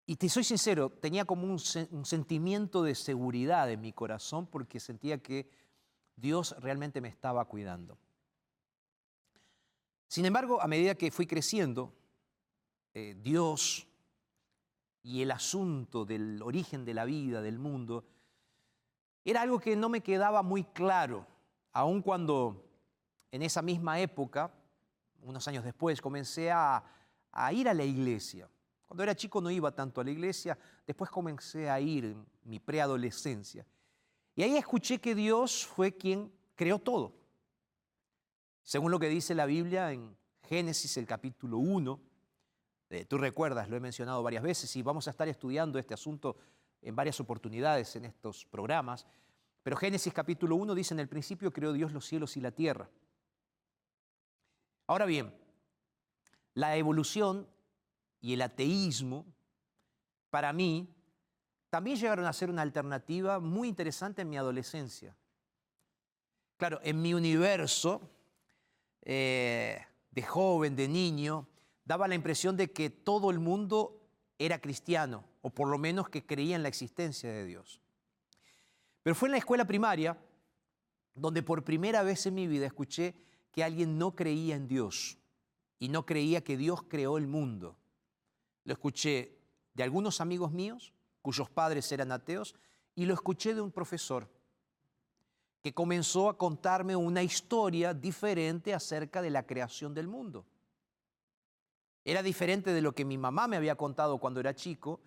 Y 0.06 0.14
te 0.14 0.28
soy 0.28 0.44
sincero, 0.44 0.90
tenía 0.90 1.24
como 1.24 1.42
un, 1.44 1.58
sentimiento 1.58 2.84
de 2.84 2.94
seguridad 2.94 3.68
en 3.68 3.80
mi 3.80 3.92
corazón 3.92 4.46
porque 4.46 4.78
sentía 4.78 5.18
que 5.18 5.50
Dios 6.14 6.54
realmente 6.60 7.00
me 7.00 7.08
estaba 7.08 7.44
cuidando. 7.46 7.98
Sin 10.06 10.24
embargo, 10.24 10.62
a 10.62 10.68
medida 10.68 10.94
que 10.94 11.10
fui 11.10 11.26
creciendo, 11.26 11.92
eh, 12.94 13.16
Dios 13.20 13.88
y 15.02 15.22
el 15.22 15.32
asunto 15.32 16.04
del 16.04 16.40
origen 16.42 16.84
de 16.84 16.94
la 16.94 17.04
vida, 17.04 17.42
del 17.42 17.58
mundo, 17.58 18.04
era 19.24 19.40
algo 19.40 19.58
que 19.58 19.74
no 19.74 19.88
me 19.88 20.00
quedaba 20.00 20.44
muy 20.44 20.62
claro, 20.62 21.26
aun 21.72 22.02
cuando 22.02 22.64
en 23.30 23.42
esa 23.42 23.62
misma 23.62 23.98
época, 23.98 24.52
unos 25.22 25.46
años 25.48 25.64
después, 25.64 26.00
comencé 26.00 26.50
a, 26.50 26.84
ir 27.52 27.68
a 27.68 27.74
la 27.74 27.84
iglesia. 27.84 28.48
Cuando 28.86 29.02
era 29.02 29.14
chico 29.14 29.40
no 29.40 29.50
iba 29.50 29.74
tanto 29.74 30.00
a 30.00 30.04
la 30.04 30.10
iglesia, 30.10 30.58
después 30.86 31.10
comencé 31.10 31.70
a 31.70 31.80
ir 31.80 32.04
en 32.04 32.26
mi 32.44 32.60
preadolescencia. 32.60 33.66
Y 34.34 34.42
ahí 34.42 34.56
escuché 34.56 35.00
que 35.00 35.14
Dios 35.14 35.66
fue 35.66 35.96
quien 35.96 36.30
creó 36.54 36.78
todo. 36.78 37.14
Según 38.62 38.90
lo 38.90 38.98
que 38.98 39.08
dice 39.08 39.34
la 39.34 39.46
Biblia 39.46 39.92
en 39.92 40.14
Génesis, 40.42 40.96
el 40.98 41.06
capítulo 41.06 41.58
1, 41.58 42.00
eh, 42.90 43.06
tú 43.06 43.16
recuerdas, 43.16 43.70
lo 43.70 43.76
he 43.76 43.80
mencionado 43.80 44.22
varias 44.22 44.42
veces 44.42 44.76
y 44.76 44.82
vamos 44.82 45.06
a 45.06 45.10
estar 45.10 45.26
estudiando 45.26 45.78
este 45.78 45.94
asunto 45.94 46.36
en 46.82 46.94
varias 46.94 47.18
oportunidades 47.20 47.96
en 47.96 48.04
estos 48.04 48.44
programas, 48.44 49.06
pero 49.62 49.76
Génesis 49.76 50.12
capítulo 50.12 50.56
1 50.56 50.74
dice, 50.74 50.94
en 50.94 51.00
el 51.00 51.08
principio 51.08 51.52
creó 51.52 51.72
Dios 51.72 51.92
los 51.92 52.06
cielos 52.06 52.36
y 52.36 52.40
la 52.40 52.50
tierra. 52.50 52.88
Ahora 54.86 55.06
bien, 55.06 55.34
la 56.54 56.76
evolución 56.76 57.48
y 58.20 58.34
el 58.34 58.42
ateísmo, 58.42 59.24
para 60.30 60.52
mí, 60.52 60.88
también 61.70 61.96
llegaron 61.96 62.26
a 62.26 62.32
ser 62.32 62.50
una 62.50 62.62
alternativa 62.62 63.40
muy 63.40 63.68
interesante 63.68 64.22
en 64.22 64.30
mi 64.30 64.36
adolescencia. 64.36 65.16
Claro, 66.56 66.80
en 66.82 67.00
mi 67.00 67.14
universo, 67.14 68.00
eh, 69.02 69.84
de 70.10 70.22
joven, 70.22 70.76
de 70.76 70.88
niño, 70.88 71.48
daba 71.84 72.08
la 72.08 72.14
impresión 72.14 72.56
de 72.56 72.70
que 72.72 72.90
todo 72.90 73.30
el 73.30 73.38
mundo 73.38 74.00
era 74.38 74.60
cristiano, 74.60 75.24
o 75.40 75.50
por 75.50 75.68
lo 75.68 75.78
menos 75.78 76.08
que 76.08 76.24
creía 76.24 76.56
en 76.56 76.62
la 76.62 76.68
existencia 76.68 77.30
de 77.32 77.44
Dios. 77.44 77.81
Pero 79.02 79.14
fue 79.14 79.28
en 79.28 79.32
la 79.32 79.38
escuela 79.38 79.64
primaria 79.64 80.16
donde 81.14 81.42
por 81.42 81.64
primera 81.64 82.02
vez 82.02 82.26
en 82.26 82.34
mi 82.34 82.46
vida 82.46 82.66
escuché 82.66 83.14
que 83.50 83.64
alguien 83.64 83.98
no 83.98 84.14
creía 84.14 84.56
en 84.56 84.66
Dios 84.66 85.18
y 85.78 85.88
no 85.88 86.06
creía 86.06 86.42
que 86.42 86.56
Dios 86.56 86.82
creó 86.84 87.18
el 87.18 87.26
mundo. 87.26 87.76
Lo 88.64 88.72
escuché 88.72 89.38
de 89.74 89.82
algunos 89.82 90.20
amigos 90.20 90.52
míos 90.52 90.92
cuyos 91.20 91.50
padres 91.50 91.90
eran 91.92 92.12
ateos 92.12 92.54
y 92.94 93.06
lo 93.06 93.14
escuché 93.14 93.54
de 93.54 93.60
un 93.60 93.72
profesor 93.72 94.28
que 95.62 95.72
comenzó 95.72 96.28
a 96.28 96.36
contarme 96.36 96.96
una 96.96 97.22
historia 97.22 97.94
diferente 97.94 98.74
acerca 98.74 99.22
de 99.22 99.30
la 99.30 99.46
creación 99.46 99.94
del 99.94 100.08
mundo. 100.08 100.44
Era 102.04 102.22
diferente 102.22 102.72
de 102.72 102.82
lo 102.82 102.92
que 102.94 103.04
mi 103.04 103.16
mamá 103.16 103.46
me 103.46 103.56
había 103.56 103.76
contado 103.76 104.18
cuando 104.18 104.40
era 104.40 104.54
chico, 104.54 105.00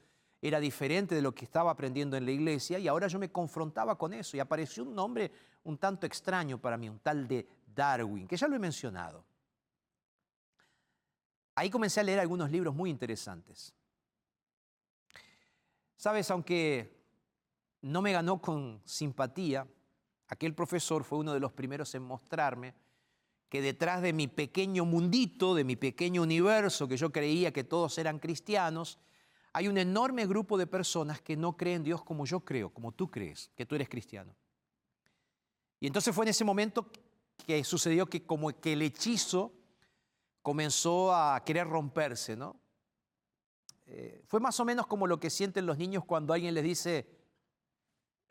era 0.48 0.60
diferente 0.60 1.16
de 1.16 1.22
lo 1.22 1.34
que 1.34 1.46
estaba 1.46 1.72
aprendiendo 1.72 2.18
en 2.18 2.26
la 2.26 2.32
iglesia 2.32 2.78
y 2.80 2.88
ahora 2.88 3.08
yo 3.08 3.20
me 3.20 3.32
confrontaba 3.32 3.98
con 3.98 4.14
eso 4.14 4.38
y 4.38 4.40
apareció 4.40 4.84
un 4.84 4.94
nombre 4.94 5.32
un 5.64 5.78
tanto 5.78 6.06
extraño 6.06 6.60
para 6.60 6.78
mí, 6.78 6.88
un 6.88 7.00
tal 7.00 7.28
de 7.28 7.48
Darwin, 7.66 8.28
que 8.28 8.38
ya 8.38 8.48
lo 8.48 8.56
he 8.56 8.60
mencionado. 8.60 9.26
Ahí 11.56 11.70
comencé 11.70 12.02
a 12.02 12.04
leer 12.04 12.20
algunos 12.20 12.52
libros 12.52 12.76
muy 12.76 12.90
interesantes. 12.90 13.74
Sabes, 15.96 16.30
aunque 16.30 16.96
no 17.82 18.02
me 18.02 18.12
ganó 18.12 18.42
con 18.42 18.82
simpatía, 18.86 19.66
Aquel 20.28 20.56
profesor 20.56 21.04
fue 21.04 21.20
uno 21.20 21.34
de 21.34 21.40
los 21.40 21.52
primeros 21.52 21.94
en 21.96 22.04
mostrarme 22.04 22.74
que 23.50 23.62
detrás 23.62 24.02
de 24.02 24.12
mi 24.12 24.28
pequeño 24.28 24.84
mundito, 24.84 25.54
de 25.54 25.64
mi 25.64 25.76
pequeño 25.76 26.24
universo, 26.24 26.88
que 26.88 26.98
yo 26.98 27.12
creía 27.12 27.54
que 27.54 27.64
todos 27.64 27.98
eran 28.00 28.20
cristianos, 28.20 28.98
hay 29.56 29.70
un 29.70 29.78
enorme 29.78 30.28
grupo 30.28 30.58
de 30.58 30.68
personas 30.68 31.22
que 31.22 31.38
no 31.38 31.56
creen 31.56 31.78
en 31.78 31.84
Dios 31.84 32.04
como 32.04 32.26
yo 32.26 32.42
creo, 32.42 32.74
como 32.74 32.92
tú 32.92 33.10
crees, 33.10 33.52
que 33.56 33.66
tú 33.66 33.76
eres 33.76 33.88
cristiano. 33.88 34.36
Y 35.80 35.88
entonces 35.88 36.14
fue 36.14 36.26
en 36.26 36.30
ese 36.30 36.44
momento 36.44 36.92
que 37.48 37.64
sucedió 37.64 38.06
que 38.06 38.26
como 38.26 38.50
que 38.60 38.74
el 38.74 38.82
hechizo 38.82 39.54
comenzó 40.42 41.16
a 41.16 41.42
querer 41.46 41.70
romperse, 41.70 42.36
¿no? 42.36 42.60
Eh, 43.86 44.26
fue 44.28 44.42
más 44.42 44.60
o 44.60 44.66
menos 44.66 44.88
como 44.88 45.08
lo 45.08 45.22
que 45.22 45.30
sienten 45.30 45.66
los 45.66 45.78
niños 45.78 46.04
cuando 46.04 46.34
alguien 46.34 46.54
les 46.54 46.64
dice, 46.66 47.08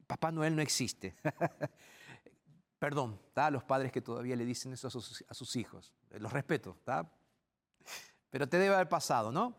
Papá 0.06 0.30
Noel 0.30 0.54
no 0.54 0.60
existe. 0.60 1.16
Perdón, 2.78 3.18
a 3.34 3.50
los 3.50 3.64
padres 3.64 3.92
que 3.92 4.02
todavía 4.02 4.36
le 4.36 4.44
dicen 4.44 4.74
eso 4.74 4.88
a 4.88 4.90
sus, 4.90 5.56
hijos. 5.56 5.94
Eh, 6.10 6.20
los 6.20 6.30
respeto, 6.30 6.76
pero 8.28 8.46
te 8.46 8.58
debe 8.58 8.74
haber 8.74 8.90
pasado, 8.90 9.32
¿no? 9.32 9.56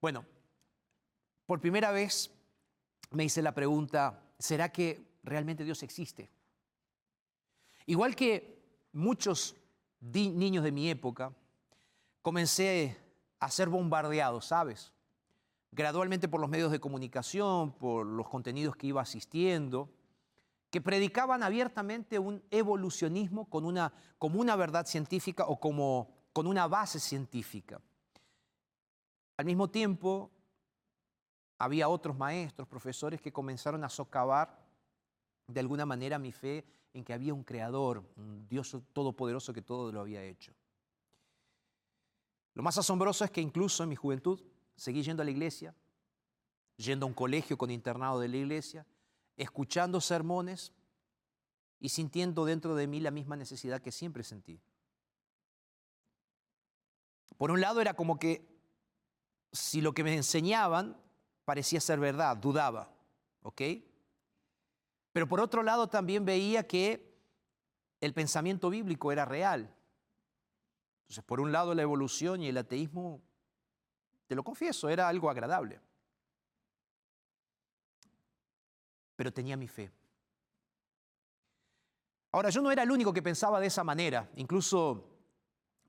Bueno, 0.00 0.24
por 1.46 1.60
primera 1.60 1.90
vez 1.90 2.30
me 3.10 3.24
hice 3.24 3.42
la 3.42 3.54
pregunta, 3.54 4.22
¿será 4.38 4.70
que 4.70 5.18
realmente 5.22 5.64
Dios 5.64 5.82
existe? 5.82 6.30
Igual 7.86 8.14
que 8.14 8.62
muchos 8.92 9.56
niños 10.00 10.64
de 10.64 10.72
mi 10.72 10.90
época, 10.90 11.32
comencé 12.22 12.96
a 13.38 13.50
ser 13.50 13.68
bombardeado, 13.68 14.40
¿sabes? 14.40 14.92
Gradualmente 15.70 16.28
por 16.28 16.40
los 16.40 16.50
medios 16.50 16.70
de 16.70 16.80
comunicación, 16.80 17.72
por 17.72 18.06
los 18.06 18.28
contenidos 18.28 18.76
que 18.76 18.88
iba 18.88 19.00
asistiendo, 19.00 19.90
que 20.70 20.80
predicaban 20.80 21.42
abiertamente 21.42 22.18
un 22.18 22.42
evolucionismo 22.50 23.48
con 23.48 23.64
una, 23.64 23.92
como 24.18 24.40
una 24.40 24.56
verdad 24.56 24.86
científica 24.86 25.44
o 25.46 25.60
como, 25.60 26.08
con 26.32 26.46
una 26.46 26.66
base 26.66 26.98
científica. 26.98 27.80
Al 29.36 29.44
mismo 29.44 29.68
tiempo, 29.70 30.30
había 31.62 31.88
otros 31.88 32.18
maestros, 32.18 32.66
profesores 32.66 33.20
que 33.20 33.32
comenzaron 33.32 33.84
a 33.84 33.88
socavar 33.88 34.58
de 35.46 35.60
alguna 35.60 35.86
manera 35.86 36.18
mi 36.18 36.32
fe 36.32 36.64
en 36.92 37.04
que 37.04 37.12
había 37.12 37.32
un 37.32 37.44
creador, 37.44 38.02
un 38.16 38.48
Dios 38.48 38.76
todopoderoso 38.92 39.52
que 39.52 39.62
todo 39.62 39.92
lo 39.92 40.00
había 40.00 40.24
hecho. 40.24 40.52
Lo 42.54 42.64
más 42.64 42.78
asombroso 42.78 43.24
es 43.24 43.30
que 43.30 43.40
incluso 43.40 43.84
en 43.84 43.90
mi 43.90 43.94
juventud 43.94 44.42
seguí 44.74 45.04
yendo 45.04 45.22
a 45.22 45.24
la 45.24 45.30
iglesia, 45.30 45.72
yendo 46.78 47.06
a 47.06 47.08
un 47.08 47.14
colegio 47.14 47.56
con 47.56 47.70
internado 47.70 48.18
de 48.18 48.26
la 48.26 48.38
iglesia, 48.38 48.84
escuchando 49.36 50.00
sermones 50.00 50.72
y 51.78 51.90
sintiendo 51.90 52.44
dentro 52.44 52.74
de 52.74 52.88
mí 52.88 52.98
la 52.98 53.12
misma 53.12 53.36
necesidad 53.36 53.80
que 53.80 53.92
siempre 53.92 54.24
sentí. 54.24 54.60
Por 57.36 57.52
un 57.52 57.60
lado 57.60 57.80
era 57.80 57.94
como 57.94 58.18
que 58.18 58.48
si 59.52 59.80
lo 59.80 59.94
que 59.94 60.02
me 60.02 60.16
enseñaban 60.16 61.00
parecía 61.44 61.80
ser 61.80 61.98
verdad, 61.98 62.36
dudaba, 62.36 62.92
¿ok? 63.42 63.62
Pero 65.12 65.28
por 65.28 65.40
otro 65.40 65.62
lado 65.62 65.88
también 65.88 66.24
veía 66.24 66.66
que 66.66 67.12
el 68.00 68.14
pensamiento 68.14 68.70
bíblico 68.70 69.12
era 69.12 69.24
real. 69.24 69.74
Entonces, 71.02 71.24
por 71.24 71.40
un 71.40 71.52
lado 71.52 71.74
la 71.74 71.82
evolución 71.82 72.42
y 72.42 72.48
el 72.48 72.56
ateísmo, 72.56 73.20
te 74.26 74.34
lo 74.34 74.42
confieso, 74.42 74.88
era 74.88 75.08
algo 75.08 75.28
agradable. 75.28 75.80
Pero 79.16 79.32
tenía 79.32 79.56
mi 79.56 79.68
fe. 79.68 79.92
Ahora, 82.32 82.48
yo 82.48 82.62
no 82.62 82.70
era 82.70 82.82
el 82.82 82.90
único 82.90 83.12
que 83.12 83.22
pensaba 83.22 83.60
de 83.60 83.66
esa 83.66 83.84
manera. 83.84 84.30
Incluso 84.36 85.06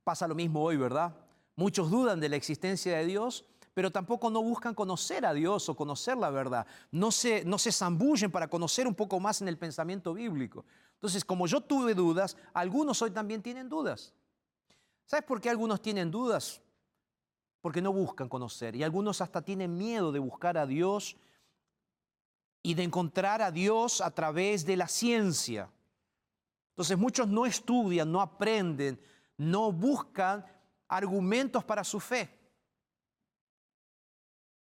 pasa 0.03 0.27
lo 0.27 0.35
mismo 0.35 0.61
hoy, 0.61 0.75
¿verdad? 0.75 1.15
Muchos 1.55 1.89
dudan 1.89 2.19
de 2.19 2.27
la 2.27 2.35
existencia 2.35 2.97
de 2.97 3.05
Dios 3.05 3.45
pero 3.73 3.91
tampoco 3.91 4.29
no 4.29 4.43
buscan 4.43 4.75
conocer 4.75 5.25
a 5.25 5.33
Dios 5.33 5.67
o 5.67 5.75
conocer 5.75 6.17
la 6.17 6.29
verdad. 6.29 6.67
No 6.91 7.11
se, 7.11 7.43
no 7.43 7.57
se 7.57 7.71
zambullen 7.71 8.31
para 8.31 8.47
conocer 8.47 8.87
un 8.87 8.93
poco 8.93 9.19
más 9.19 9.41
en 9.41 9.47
el 9.47 9.57
pensamiento 9.57 10.13
bíblico. 10.13 10.63
Entonces, 10.93 11.25
como 11.25 11.47
yo 11.47 11.59
tuve 11.61 11.95
dudas, 11.95 12.37
algunos 12.53 13.01
hoy 13.01 13.11
también 13.11 13.41
tienen 13.41 13.67
dudas. 13.69 14.13
¿Sabes 15.05 15.25
por 15.25 15.41
qué 15.41 15.49
algunos 15.49 15.81
tienen 15.81 16.11
dudas? 16.11 16.61
Porque 17.61 17.81
no 17.81 17.91
buscan 17.91 18.29
conocer 18.29 18.75
y 18.75 18.83
algunos 18.83 19.21
hasta 19.21 19.41
tienen 19.41 19.77
miedo 19.77 20.11
de 20.11 20.19
buscar 20.19 20.57
a 20.57 20.65
Dios 20.65 21.17
y 22.61 22.75
de 22.75 22.83
encontrar 22.83 23.41
a 23.41 23.51
Dios 23.51 24.01
a 24.01 24.11
través 24.11 24.65
de 24.65 24.77
la 24.77 24.87
ciencia. 24.87 25.69
Entonces 26.69 26.97
muchos 26.97 27.27
no 27.27 27.45
estudian, 27.45 28.11
no 28.11 28.21
aprenden, 28.21 28.99
no 29.37 29.71
buscan 29.71 30.45
argumentos 30.87 31.63
para 31.63 31.83
su 31.83 31.99
fe. 31.99 32.42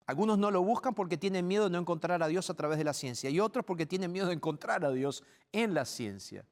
Algunos 0.07 0.37
no 0.37 0.51
lo 0.51 0.61
buscan 0.61 0.93
porque 0.93 1.17
tienen 1.17 1.47
miedo 1.47 1.63
de 1.65 1.71
no 1.71 1.79
encontrar 1.79 2.21
a 2.21 2.27
Dios 2.27 2.49
a 2.49 2.53
través 2.53 2.77
de 2.77 2.83
la 2.83 2.93
ciencia 2.93 3.29
y 3.29 3.39
otros 3.39 3.65
porque 3.65 3.85
tienen 3.85 4.11
miedo 4.11 4.27
de 4.27 4.33
encontrar 4.33 4.85
a 4.85 4.91
Dios 4.91 5.23
en 5.51 5.73
la 5.73 5.85
ciencia. 5.85 6.45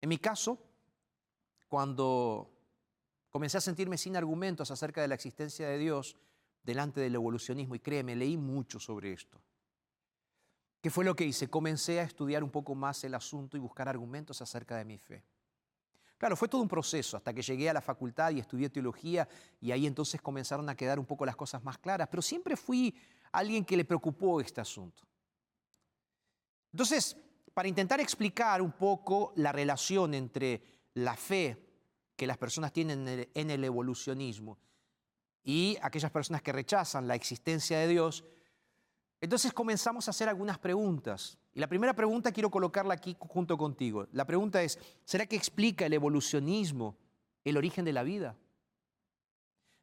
En 0.00 0.08
mi 0.08 0.18
caso, 0.18 0.58
cuando 1.68 2.50
comencé 3.30 3.58
a 3.58 3.60
sentirme 3.60 3.98
sin 3.98 4.16
argumentos 4.16 4.70
acerca 4.70 5.02
de 5.02 5.08
la 5.08 5.14
existencia 5.14 5.68
de 5.68 5.78
Dios 5.78 6.16
delante 6.62 7.00
del 7.00 7.14
evolucionismo, 7.14 7.74
y 7.74 7.80
créeme, 7.80 8.16
leí 8.16 8.36
mucho 8.36 8.78
sobre 8.78 9.12
esto. 9.12 9.40
¿Qué 10.80 10.90
fue 10.90 11.04
lo 11.04 11.16
que 11.16 11.24
hice? 11.24 11.48
Comencé 11.48 12.00
a 12.00 12.04
estudiar 12.04 12.44
un 12.44 12.50
poco 12.50 12.74
más 12.74 13.02
el 13.04 13.14
asunto 13.14 13.56
y 13.56 13.60
buscar 13.60 13.88
argumentos 13.88 14.40
acerca 14.42 14.76
de 14.76 14.84
mi 14.84 14.98
fe. 14.98 15.24
Claro, 16.24 16.36
fue 16.36 16.48
todo 16.48 16.62
un 16.62 16.68
proceso 16.68 17.18
hasta 17.18 17.34
que 17.34 17.42
llegué 17.42 17.68
a 17.68 17.74
la 17.74 17.82
facultad 17.82 18.30
y 18.30 18.40
estudié 18.40 18.70
teología 18.70 19.28
y 19.60 19.72
ahí 19.72 19.86
entonces 19.86 20.22
comenzaron 20.22 20.66
a 20.70 20.74
quedar 20.74 20.98
un 20.98 21.04
poco 21.04 21.26
las 21.26 21.36
cosas 21.36 21.62
más 21.62 21.76
claras, 21.76 22.08
pero 22.10 22.22
siempre 22.22 22.56
fui 22.56 22.96
alguien 23.30 23.62
que 23.62 23.76
le 23.76 23.84
preocupó 23.84 24.40
este 24.40 24.62
asunto. 24.62 25.02
Entonces, 26.72 27.14
para 27.52 27.68
intentar 27.68 28.00
explicar 28.00 28.62
un 28.62 28.72
poco 28.72 29.34
la 29.36 29.52
relación 29.52 30.14
entre 30.14 30.62
la 30.94 31.14
fe 31.14 31.62
que 32.16 32.26
las 32.26 32.38
personas 32.38 32.72
tienen 32.72 33.28
en 33.34 33.50
el 33.50 33.62
evolucionismo 33.62 34.56
y 35.42 35.76
aquellas 35.82 36.10
personas 36.10 36.40
que 36.40 36.52
rechazan 36.52 37.06
la 37.06 37.16
existencia 37.16 37.78
de 37.80 37.88
Dios, 37.88 38.24
entonces 39.20 39.52
comenzamos 39.52 40.08
a 40.08 40.12
hacer 40.12 40.30
algunas 40.30 40.58
preguntas. 40.58 41.36
Y 41.54 41.60
la 41.60 41.68
primera 41.68 41.94
pregunta 41.94 42.32
quiero 42.32 42.50
colocarla 42.50 42.94
aquí 42.94 43.16
junto 43.18 43.56
contigo. 43.56 44.08
La 44.12 44.26
pregunta 44.26 44.62
es, 44.62 44.78
¿será 45.04 45.26
que 45.26 45.36
explica 45.36 45.86
el 45.86 45.92
evolucionismo 45.92 46.96
el 47.44 47.56
origen 47.56 47.84
de 47.84 47.92
la 47.92 48.02
vida? 48.02 48.36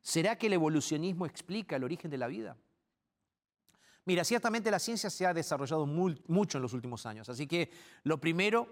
¿Será 0.01 0.37
que 0.37 0.47
el 0.47 0.53
evolucionismo 0.53 1.25
explica 1.25 1.77
el 1.77 1.85
origen 1.85 2.11
de 2.11 2.17
la 2.17 2.27
vida? 2.27 2.57
Mira, 4.03 4.23
ciertamente 4.25 4.71
la 4.71 4.79
ciencia 4.79 5.09
se 5.09 5.25
ha 5.25 5.33
desarrollado 5.33 5.85
mucho 5.85 6.57
en 6.57 6.61
los 6.61 6.73
últimos 6.73 7.05
años, 7.05 7.29
así 7.29 7.47
que 7.47 7.71
lo 8.03 8.19
primero 8.19 8.67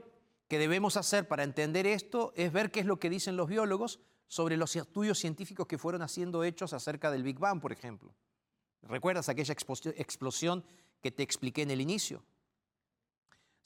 que 0.47 0.57
debemos 0.57 0.97
hacer 0.97 1.27
para 1.27 1.43
entender 1.43 1.85
esto 1.85 2.33
es 2.35 2.51
ver 2.51 2.71
qué 2.71 2.79
es 2.79 2.85
lo 2.88 2.99
que 2.99 3.12
dicen 3.12 3.38
los 3.38 3.47
biólogos 3.47 3.99
sobre 4.27 4.57
los 4.57 4.75
estudios 4.75 5.19
científicos 5.19 5.67
que 5.67 5.77
fueron 5.77 6.01
haciendo 6.01 6.43
hechos 6.43 6.73
acerca 6.73 7.12
del 7.12 7.23
Big 7.23 7.38
Bang, 7.38 7.62
por 7.62 7.71
ejemplo. 7.71 8.13
¿Recuerdas 8.81 9.29
aquella 9.29 9.53
explosión 9.53 10.65
que 11.01 11.12
te 11.12 11.23
expliqué 11.23 11.62
en 11.62 11.71
el 11.71 11.81
inicio? 11.81 12.23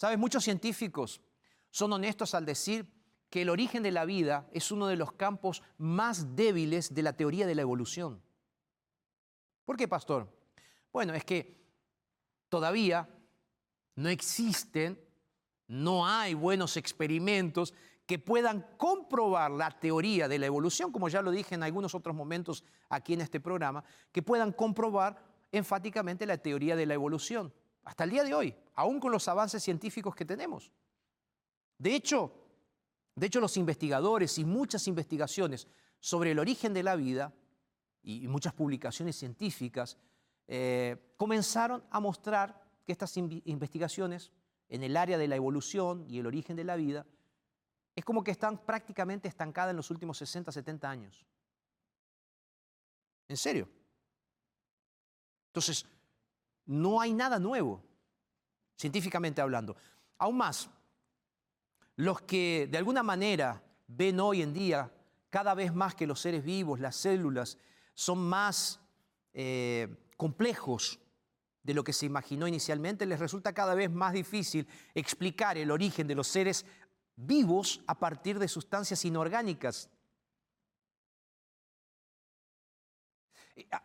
Sabes, 0.04 0.20
muchos 0.20 0.44
científicos 0.44 1.22
son 1.70 1.94
honestos 1.94 2.36
al 2.36 2.46
decir 2.46 2.86
que 3.30 3.44
el 3.44 3.50
origen 3.50 3.84
de 3.84 3.92
la 3.92 4.04
vida 4.04 4.50
es 4.52 4.70
uno 4.70 4.88
de 4.88 4.98
los 4.98 5.14
campos 5.14 5.64
más 5.78 6.36
débiles 6.36 6.94
de 6.94 7.04
la 7.04 7.14
teoría 7.14 7.48
de 7.48 7.56
la 7.56 7.62
evolución. 7.62 8.22
¿Por 9.64 9.78
qué, 9.78 9.88
pastor? 9.88 10.28
Bueno, 10.92 11.14
es 11.14 11.24
que 11.24 11.58
todavía 12.50 13.08
no 13.96 14.10
existen, 14.10 15.00
no 15.68 16.06
hay 16.06 16.34
buenos 16.34 16.76
experimentos 16.76 17.74
que 18.06 18.20
puedan 18.20 18.76
comprobar 18.76 19.52
la 19.52 19.72
teoría 19.72 20.28
de 20.28 20.38
la 20.38 20.48
evolución, 20.48 20.92
como 20.92 21.08
ya 21.08 21.22
lo 21.22 21.32
dije 21.32 21.56
en 21.56 21.64
algunos 21.64 21.96
otros 21.96 22.14
momentos 22.14 22.66
aquí 22.90 23.14
en 23.14 23.22
este 23.22 23.40
programa, 23.40 23.86
que 24.12 24.22
puedan 24.22 24.52
comprobar 24.52 25.24
enfáticamente 25.54 26.26
la 26.26 26.40
teoría 26.40 26.76
de 26.76 26.88
la 26.88 26.94
evolución 26.94 27.54
hasta 27.84 28.04
el 28.04 28.12
día 28.12 28.24
de 28.24 28.34
hoy, 28.34 28.56
aún 28.76 29.00
con 29.00 29.12
los 29.12 29.28
avances 29.28 29.64
científicos 29.64 30.16
que 30.16 30.26
tenemos. 30.26 30.72
De 31.78 31.96
hecho, 31.96 32.34
de 33.16 33.28
hecho 33.28 33.40
los 33.40 33.58
investigadores 33.58 34.38
y 34.38 34.46
muchas 34.46 34.88
investigaciones 34.88 35.68
sobre 36.00 36.32
el 36.32 36.40
origen 36.40 36.74
de 36.74 36.84
la 36.84 36.96
vida 36.96 37.34
y 38.02 38.28
muchas 38.28 38.54
publicaciones 38.54 39.16
científicas 39.16 39.98
eh, 40.48 41.14
comenzaron 41.18 41.84
a 41.90 42.00
mostrar 42.00 42.62
que 42.86 42.92
estas 42.92 43.16
investigaciones 43.18 44.32
en 44.68 44.84
el 44.84 44.98
área 44.98 45.18
de 45.18 45.28
la 45.28 45.36
evolución 45.36 46.06
y 46.10 46.20
el 46.20 46.28
origen 46.28 46.56
de 46.56 46.64
la 46.64 46.76
vida 46.76 47.06
es 47.96 48.04
como 48.04 48.24
que 48.24 48.32
están 48.32 48.66
prácticamente 48.66 49.28
estancadas 49.28 49.72
en 49.72 49.78
los 49.78 49.92
últimos 49.92 50.18
60, 50.18 50.52
70 50.52 50.90
años. 50.90 51.26
¿En 53.28 53.38
serio? 53.38 53.70
Entonces, 55.48 55.86
no 56.66 57.02
hay 57.02 57.14
nada 57.14 57.40
nuevo, 57.40 57.84
científicamente 58.76 59.42
hablando. 59.42 59.76
Aún 60.18 60.38
más, 60.38 60.70
los 61.96 62.22
que 62.22 62.68
de 62.72 62.78
alguna 62.78 63.04
manera 63.04 63.64
ven 63.88 64.20
hoy 64.20 64.42
en 64.42 64.54
día 64.54 64.92
cada 65.30 65.54
vez 65.54 65.74
más 65.74 65.96
que 65.96 66.08
los 66.08 66.20
seres 66.20 66.44
vivos, 66.44 66.80
las 66.80 66.96
células, 66.96 67.58
son 67.96 68.20
más 68.20 68.80
eh, 69.34 69.88
complejos 70.18 71.00
de 71.64 71.74
lo 71.74 71.84
que 71.84 71.94
se 71.94 72.06
imaginó 72.06 72.48
inicialmente, 72.48 73.06
les 73.06 73.20
resulta 73.20 73.54
cada 73.54 73.74
vez 73.74 73.90
más 73.90 74.14
difícil 74.14 74.68
explicar 74.94 75.58
el 75.58 75.72
origen 75.72 76.08
de 76.08 76.16
los 76.16 76.28
seres 76.28 76.66
vivos 77.16 77.82
a 77.88 77.98
partir 77.98 78.38
de 78.38 78.48
sustancias 78.48 79.06
inorgánicas 79.06 79.90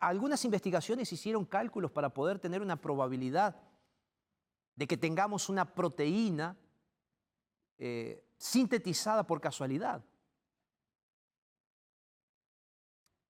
Algunas 0.01 0.45
investigaciones 0.45 1.13
hicieron 1.13 1.45
cálculos 1.45 1.91
para 1.91 2.13
poder 2.13 2.39
tener 2.39 2.63
una 2.63 2.81
probabilidad 2.81 3.57
de 4.75 4.87
que 4.87 4.97
tengamos 4.97 5.49
una 5.49 5.75
proteína 5.75 6.57
eh, 7.77 8.25
sintetizada 8.39 9.27
por 9.27 9.41
casualidad. 9.41 10.03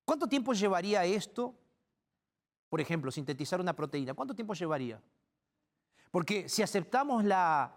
¿Cuánto 0.05 0.29
tiempo 0.29 0.53
llevaría 0.53 1.05
esto? 1.05 1.55
Por 2.69 2.81
ejemplo, 2.81 3.11
sintetizar 3.11 3.61
una 3.61 3.75
proteína. 3.75 4.15
¿Cuánto 4.15 4.35
tiempo 4.35 4.55
llevaría? 4.55 5.03
Porque 6.11 6.49
si 6.49 6.63
aceptamos 6.63 7.25
la 7.25 7.75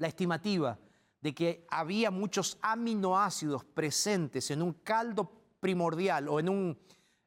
estimativa 0.00 0.78
de 1.20 1.34
que 1.34 1.66
había 1.68 2.10
muchos 2.10 2.58
aminoácidos 2.62 3.64
presentes 3.64 4.50
en 4.50 4.62
un 4.62 4.72
caldo 4.74 5.30
primordial 5.60 6.28
o 6.28 6.38
en, 6.38 6.48
un, 6.48 6.78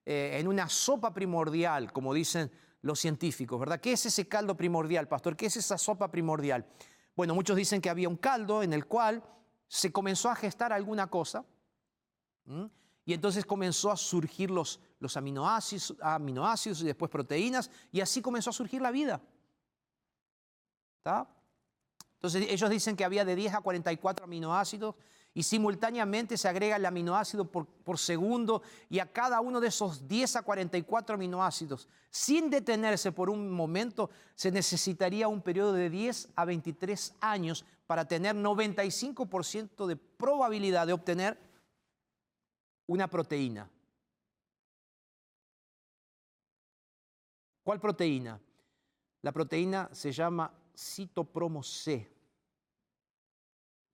eh, 0.05 0.37
en 0.39 0.47
una 0.47 0.67
sopa 0.69 1.13
primordial, 1.13 1.91
como 1.91 2.13
dicen 2.13 2.51
los 2.81 2.99
científicos, 2.99 3.59
¿verdad? 3.59 3.79
¿Qué 3.79 3.93
es 3.93 4.05
ese 4.05 4.27
caldo 4.27 4.57
primordial, 4.57 5.07
pastor? 5.07 5.35
¿Qué 5.35 5.45
es 5.45 5.57
esa 5.57 5.77
sopa 5.77 6.09
primordial? 6.09 6.65
Bueno, 7.15 7.35
muchos 7.35 7.55
dicen 7.55 7.81
que 7.81 7.89
había 7.89 8.09
un 8.09 8.17
caldo 8.17 8.63
en 8.63 8.73
el 8.73 8.85
cual 8.85 9.23
se 9.67 9.91
comenzó 9.91 10.29
a 10.29 10.35
gestar 10.35 10.73
alguna 10.73 11.07
cosa 11.07 11.45
y 13.05 13.13
entonces 13.13 13.45
comenzó 13.45 13.91
a 13.91 13.97
surgir 13.97 14.49
los, 14.49 14.79
los 14.99 15.15
aminoácidos, 15.17 15.95
aminoácidos 16.01 16.81
y 16.81 16.85
después 16.85 17.11
proteínas 17.11 17.69
y 17.91 18.01
así 18.01 18.21
comenzó 18.21 18.49
a 18.49 18.53
surgir 18.53 18.81
la 18.81 18.91
vida. 18.91 19.21
Entonces 22.15 22.47
ellos 22.49 22.69
dicen 22.69 22.95
que 22.95 23.03
había 23.03 23.25
de 23.25 23.35
10 23.35 23.55
a 23.55 23.61
44 23.61 24.25
aminoácidos 24.25 24.95
y 25.33 25.43
simultáneamente 25.43 26.37
se 26.37 26.47
agrega 26.47 26.75
el 26.75 26.85
aminoácido 26.85 27.45
por, 27.45 27.97
segundo 27.97 28.61
y 28.89 28.99
a 28.99 29.11
cada 29.11 29.39
uno 29.39 29.61
de 29.61 29.69
esos 29.69 30.07
10 30.07 30.35
a 30.37 30.41
44 30.41 31.15
aminoácidos, 31.15 31.87
sin 32.09 32.49
detenerse 32.49 33.11
por 33.11 33.29
un 33.29 33.49
momento, 33.49 34.09
se 34.35 34.51
necesitaría 34.51 35.27
un 35.27 35.41
periodo 35.41 35.73
de 35.73 35.89
10 35.89 36.29
a 36.35 36.45
23 36.45 37.15
años 37.21 37.65
para 37.87 38.05
tener 38.05 38.35
95% 38.35 39.85
de 39.85 39.95
probabilidad 39.95 40.87
de 40.87 40.93
obtener 40.93 41.37
una 42.87 43.07
proteína. 43.07 43.69
¿Cuál 47.63 47.79
proteína? 47.79 48.39
La 49.21 49.31
proteína 49.31 49.89
se 49.93 50.11
llama 50.11 50.51
citopromo 50.75 51.63
C 51.63 52.20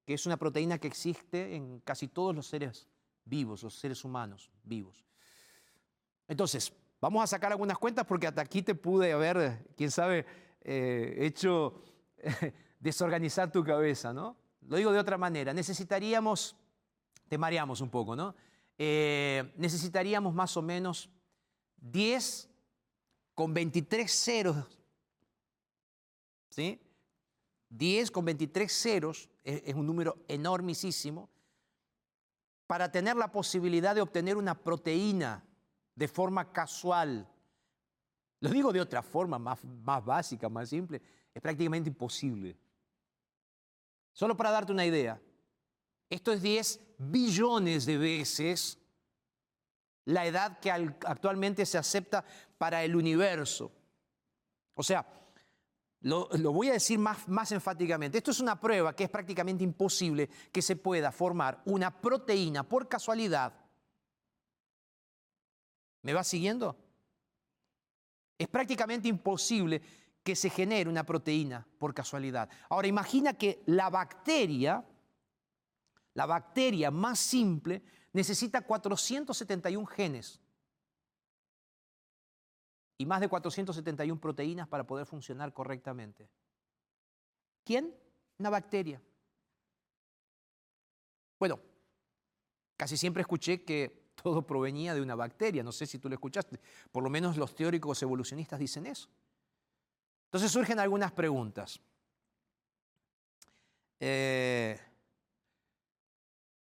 que 0.08 0.14
es 0.14 0.26
una 0.26 0.38
proteína 0.38 0.78
que 0.78 0.88
existe 0.88 1.54
en 1.54 1.82
casi 1.82 2.08
todos 2.08 2.34
los 2.34 2.48
seres 2.48 2.88
vivos, 3.26 3.62
los 3.62 3.78
seres 3.78 4.06
humanos 4.06 4.50
vivos. 4.64 5.04
Entonces, 6.30 6.72
vamos 7.02 7.22
a 7.22 7.28
sacar 7.28 7.52
algunas 7.52 7.78
cuentas 7.78 8.06
porque 8.06 8.26
hasta 8.26 8.40
aquí 8.40 8.62
te 8.62 8.74
pude 8.74 9.12
haber, 9.12 9.68
quién 9.76 9.92
sabe, 9.92 10.26
eh, 10.62 11.14
hecho 11.20 11.82
desorganizar 12.80 13.52
tu 13.52 13.66
cabeza, 13.66 14.14
¿no? 14.14 14.38
Lo 14.62 14.78
digo 14.78 14.94
de 14.94 15.00
otra 15.00 15.18
manera, 15.18 15.54
necesitaríamos, 15.54 16.56
te 17.28 17.38
mareamos 17.38 17.82
un 17.82 17.90
poco, 17.90 18.16
¿no? 18.16 18.34
Eh, 18.78 19.52
necesitaríamos 19.58 20.34
más 20.34 20.56
o 20.56 20.62
menos 20.62 21.10
10 21.82 22.50
con 23.36 23.54
23 23.54 24.10
ceros, 24.10 24.80
¿sí? 26.50 26.80
10 27.68 28.10
con 28.10 28.24
23 28.24 28.72
ceros 28.72 29.30
es, 29.48 29.74
un 29.74 29.86
número 29.86 30.26
enormísimo, 30.28 31.30
para 32.68 32.92
tener 32.92 33.16
la 33.16 33.32
posibilidad 33.32 33.96
de 33.96 34.02
obtener 34.02 34.36
una 34.36 34.54
proteína 34.54 35.42
de 35.96 36.08
forma 36.10 36.52
casual. 36.52 37.26
Lo 38.42 38.50
digo 38.50 38.74
de 38.74 38.82
otra 38.82 39.02
forma, 39.02 39.40
más, 39.40 39.64
más 39.64 40.04
básica, 40.04 40.50
más 40.50 40.68
simple, 40.68 41.02
es 41.34 41.42
prácticamente 41.42 41.90
imposible. 41.90 42.58
Solo 44.12 44.36
para 44.36 44.52
darte 44.52 44.74
una 44.74 44.86
idea, 44.86 45.22
esto 46.10 46.34
es 46.34 46.42
10 46.42 46.80
billones 46.98 47.86
de 47.86 47.98
veces 47.98 48.78
la 50.06 50.26
edad 50.26 50.60
que 50.60 50.72
actualmente 50.72 51.66
se 51.66 51.78
acepta 51.78 52.26
para 52.58 52.84
el 52.84 52.96
universo. 52.96 53.72
O 54.74 54.84
sea, 54.84 55.06
lo, 56.02 56.28
voy 56.54 56.70
a 56.70 56.74
decir 56.74 57.00
más, 57.00 57.28
más 57.28 57.52
enfáticamente. 57.52 58.18
Esto 58.18 58.32
es 58.32 58.40
una 58.40 58.60
prueba 58.60 58.96
que 58.96 59.06
es 59.06 59.10
prácticamente 59.10 59.64
imposible 59.64 60.30
que 60.52 60.62
se 60.62 60.76
pueda 60.76 61.12
formar 61.12 61.62
una 61.66 62.02
proteína 62.02 62.64
por 62.64 62.88
casualidad. 62.88 63.54
¿Me 66.04 66.14
va 66.14 66.24
siguiendo? 66.24 66.78
Es 68.38 68.48
prácticamente 68.48 69.08
imposible 69.08 69.82
que 70.24 70.36
se 70.36 70.50
genere 70.50 70.90
una 70.90 71.06
proteína 71.06 71.66
por 71.80 71.94
casualidad. 71.94 72.50
Ahora 72.70 72.88
imagina 72.88 73.34
que 73.34 73.64
la 73.66 73.90
bacteria, 73.90 74.86
la 76.14 76.26
bacteria 76.26 76.92
más 76.92 77.18
simple, 77.18 77.82
necesita 78.14 78.62
471 78.62 79.86
genes 79.88 80.40
y 82.98 83.06
más 83.06 83.22
de 83.22 83.30
471 83.30 84.20
proteínas 84.20 84.68
para 84.68 84.86
poder 84.86 85.06
funcionar 85.06 85.54
correctamente. 85.54 86.30
¿Quién? 87.64 87.94
Una 88.40 88.50
bacteria. 88.50 89.02
Bueno, 91.40 91.60
casi 92.76 92.98
siempre 92.98 93.22
escuché 93.22 93.64
que 93.64 94.12
todo 94.24 94.46
provenía 94.46 94.96
de 94.96 95.02
una 95.02 95.16
bacteria, 95.16 95.64
no 95.64 95.72
sé 95.72 95.86
si 95.86 96.00
tú 96.00 96.10
lo 96.10 96.16
escuchaste, 96.16 96.60
por 96.92 97.04
lo 97.04 97.10
menos 97.10 97.38
los 97.38 97.54
teóricos 97.54 98.02
evolucionistas 98.02 98.60
dicen 98.60 98.88
eso. 98.88 99.10
Entonces 100.26 100.52
surgen 100.52 100.80
algunas 100.80 101.12
preguntas. 101.12 101.80
Eh, 104.00 104.80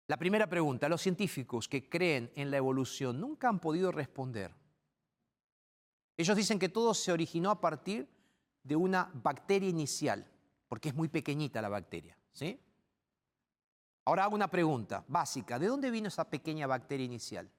la 0.06 0.16
primera 0.16 0.48
pregunta, 0.48 0.88
los 0.88 1.00
científicos 1.00 1.68
que 1.68 1.88
creen 1.88 2.30
en 2.34 2.50
la 2.50 2.56
evolución 2.56 3.20
nunca 3.20 3.48
han 3.48 3.60
podido 3.60 3.92
responder 3.92 4.63
ellos 6.16 6.36
dicen 6.36 6.58
que 6.58 6.68
todo 6.68 6.94
se 6.94 7.12
originó 7.12 7.50
a 7.50 7.60
partir 7.60 8.08
de 8.62 8.76
una 8.76 9.10
bacteria 9.14 9.68
inicial, 9.68 10.26
porque 10.68 10.90
es 10.90 10.94
muy 10.94 11.08
pequeñita 11.08 11.60
la 11.60 11.68
bacteria. 11.68 12.16
¿sí? 12.32 12.60
Ahora 14.04 14.24
hago 14.24 14.34
una 14.34 14.48
pregunta 14.48 15.04
básica. 15.08 15.58
¿De 15.58 15.66
dónde 15.66 15.90
vino 15.90 16.08
esa 16.08 16.28
pequeña 16.28 16.66
bacteria 16.66 17.06
inicial? 17.06 17.50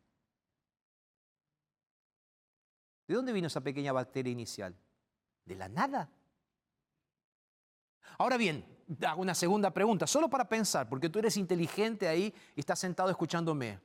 ¿De 3.07 3.13
dónde 3.13 3.33
vino 3.33 3.47
esa 3.47 3.61
pequeña 3.61 3.91
bacteria 3.91 4.31
inicial? 4.31 4.75
De 5.43 5.55
la 5.55 5.69
nada. 5.69 6.09
Ahora 8.17 8.37
bien, 8.37 8.65
hago 9.05 9.21
una 9.21 9.35
segunda 9.35 9.71
pregunta, 9.71 10.07
solo 10.07 10.29
para 10.29 10.47
pensar, 10.47 10.87
porque 10.87 11.09
tú 11.09 11.19
eres 11.19 11.37
inteligente 11.37 12.07
ahí 12.07 12.33
y 12.55 12.59
estás 12.59 12.79
sentado 12.79 13.09
escuchándome. 13.09 13.79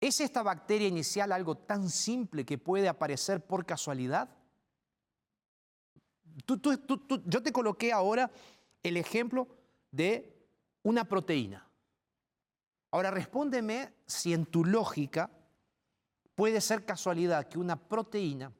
¿Es 0.00 0.20
esta 0.20 0.42
bacteria 0.42 0.88
inicial 0.88 1.32
algo 1.32 1.56
tan 1.56 1.88
simple 1.90 2.44
que 2.44 2.58
puede 2.58 2.88
aparecer 2.88 3.44
por 3.44 3.66
casualidad? 3.66 4.28
yo 6.46 7.42
te 7.42 7.52
coloqué 7.52 7.92
ahora 7.92 8.30
el 8.82 8.96
ejemplo 8.96 9.48
de 9.90 10.38
una 10.84 11.04
proteína. 11.04 11.68
Ahora 12.90 13.10
respóndeme 13.10 13.92
si 14.06 14.32
en 14.32 14.46
tu 14.46 14.64
lógica 14.64 15.30
puede 16.34 16.60
ser 16.60 16.84
casualidad 16.84 17.48
que 17.48 17.58
una 17.58 17.76
proteína 17.76 18.52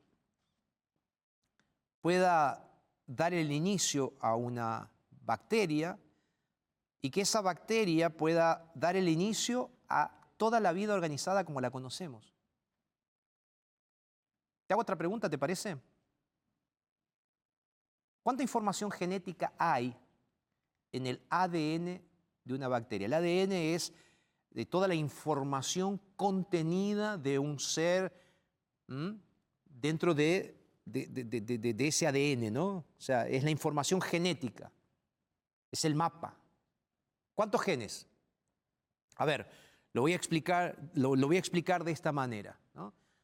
pueda 2.00 2.68
dar 3.06 3.32
el 3.32 3.52
inicio 3.52 4.14
a 4.20 4.34
una 4.34 4.90
bacteria 5.24 5.98
y 7.00 7.10
que 7.10 7.22
esa 7.22 7.40
bacteria 7.40 8.10
pueda 8.10 8.70
dar 8.74 8.96
el 8.96 9.08
inicio 9.08 9.70
a 9.88 10.17
toda 10.38 10.60
la 10.60 10.72
vida 10.72 10.94
organizada 10.94 11.44
como 11.44 11.60
la 11.60 11.70
conocemos. 11.70 12.32
Te 14.66 14.72
hago 14.72 14.80
otra 14.80 14.96
pregunta, 14.96 15.28
¿te 15.28 15.36
parece? 15.36 15.76
¿Cuánta 18.22 18.42
información 18.42 18.90
genética 18.90 19.52
hay 19.58 19.94
en 20.92 21.06
el 21.06 21.20
ADN 21.28 22.00
de 22.44 22.54
una 22.54 22.68
bacteria? 22.68 23.06
El 23.06 23.14
ADN 23.14 23.52
es 23.52 23.92
de 24.50 24.66
toda 24.66 24.88
la 24.88 24.94
información 24.94 26.00
contenida 26.16 27.18
de 27.18 27.38
un 27.38 27.58
ser 27.58 28.12
dentro 29.64 30.14
de, 30.14 30.58
de, 30.84 31.88
ese 31.88 32.06
ADN, 32.06 32.52
¿no? 32.52 32.68
O 32.68 32.84
sea, 33.00 33.26
es 33.26 33.44
la 33.44 33.50
información 33.50 34.00
genética, 34.00 34.70
es 35.70 35.84
el 35.84 35.94
mapa. 35.94 36.36
¿Cuántos 37.34 37.62
genes? 37.62 38.06
A 39.16 39.24
ver, 39.24 39.48
lo 39.92 40.02
voy 40.02 40.12
a 40.12 40.16
explicar, 40.16 40.78
lo, 40.94 41.14
voy 41.16 41.36
a 41.36 41.38
explicar 41.38 41.84
de 41.84 41.92
esta 41.92 42.12
manera. 42.12 42.58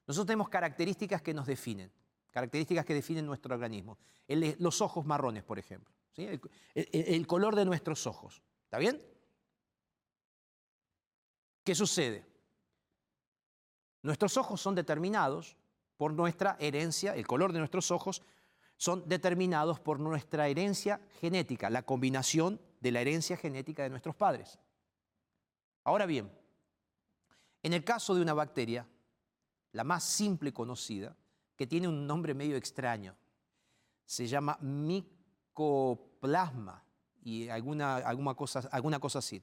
Nosotros 0.06 0.26
tenemos 0.26 0.48
características 0.48 1.22
que 1.22 1.32
nos 1.32 1.46
definen, 1.46 1.90
características 2.30 2.84
que 2.84 2.94
definen 2.94 3.26
nuestro 3.26 3.54
organismo. 3.54 3.98
los 4.28 4.80
ojos 4.80 5.06
marrones, 5.06 5.44
por 5.44 5.58
ejemplo. 5.58 5.94
El, 6.16 7.26
color 7.26 7.56
de 7.56 7.64
nuestros 7.64 8.06
ojos. 8.06 8.42
¿Está 8.64 8.78
bien? 8.78 9.02
¿Qué 11.64 11.74
sucede? 11.74 12.26
Nuestros 14.02 14.36
ojos 14.36 14.60
son 14.60 14.74
determinados 14.74 15.56
por 15.96 16.12
nuestra 16.12 16.56
herencia, 16.60 17.14
el 17.14 17.26
color 17.26 17.52
de 17.52 17.60
nuestros 17.60 17.90
ojos 17.90 18.22
son 18.76 19.08
determinados 19.08 19.80
por 19.80 20.00
nuestra 20.00 20.48
herencia 20.48 21.00
genética, 21.20 21.70
la 21.70 21.82
combinación 21.82 22.60
de 22.80 22.92
la 22.92 23.00
herencia 23.00 23.36
genética 23.36 23.82
de 23.82 23.90
nuestros 23.90 24.14
padres. 24.14 24.58
Ahora 25.84 26.06
bien, 26.06 26.30
en 27.64 27.72
el 27.72 27.82
caso 27.82 28.14
de 28.14 28.22
una 28.22 28.34
bacteria, 28.34 28.86
la 29.72 29.82
más 29.84 30.04
simple 30.04 30.52
conocida, 30.52 31.16
que 31.56 31.66
tiene 31.66 31.88
un 31.88 32.06
nombre 32.06 32.34
medio 32.34 32.56
extraño, 32.56 33.16
se 34.04 34.26
llama 34.26 34.58
micoplasma 34.60 35.24
y 37.22 37.48
alguna, 37.48 37.96
alguna, 37.96 38.34
cosa, 38.34 38.68
alguna 38.70 39.00
así. 39.02 39.42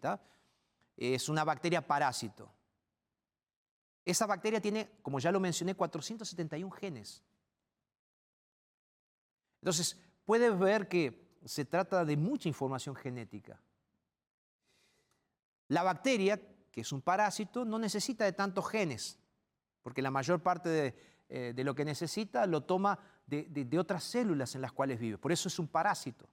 Es 0.96 1.30
una 1.30 1.44
bacteria 1.44 1.86
parásito. 1.86 2.54
Esa 4.06 4.28
bacteria 4.28 4.62
tiene, 4.62 5.00
como 5.02 5.20
ya 5.20 5.32
lo 5.32 5.40
mencioné, 5.40 5.74
471 5.74 6.70
genes. 6.76 7.24
Entonces, 9.62 9.98
puedes 10.26 10.60
ver 10.60 10.88
que 10.88 11.40
se 11.44 11.66
trata 11.66 12.06
de 12.06 12.16
mucha 12.18 12.48
información 12.48 12.96
genética. 12.96 13.60
La 15.70 15.82
bacteria, 15.82 16.40
que 16.72 16.82
es 16.82 16.92
un 16.92 17.02
parásito, 17.02 17.66
no 17.66 17.78
necesita 17.78 18.24
de 18.24 18.32
tantos 18.32 18.68
genes, 18.70 19.20
porque 19.82 20.02
la 20.02 20.10
mayor 20.10 20.42
parte 20.42 20.70
de, 20.70 20.96
eh, 21.30 21.54
lo 21.64 21.76
que 21.76 21.86
necesita 21.86 22.46
lo 22.46 22.64
toma 22.64 22.98
de, 23.28 23.80
otras 23.80 24.04
células 24.04 24.56
en 24.56 24.62
las 24.62 24.72
cuales 24.72 25.00
vive. 25.00 25.18
Por 25.18 25.32
eso 25.32 25.48
es 25.48 25.60
un 25.60 25.68
parásito. 25.68 26.28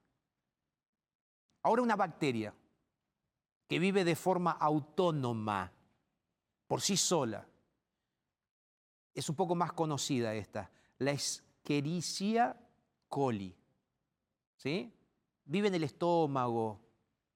Ahora 1.62 1.82
una 1.82 1.96
bacteria 1.96 2.54
que 3.66 3.78
vive 3.78 4.04
de 4.04 4.16
forma 4.16 4.52
autónoma, 4.52 5.72
por 6.66 6.80
sí 6.80 6.96
sola, 6.96 7.46
es 9.14 9.28
un 9.28 9.34
poco 9.34 9.54
más 9.54 9.72
conocida 9.72 10.34
esta, 10.34 10.70
la 10.98 11.10
Escherichia 11.10 12.56
coli. 13.08 13.54
¿Sí? 14.56 14.92
Vive 15.44 15.68
en 15.68 15.74
el 15.74 15.84
estómago, 15.84 16.80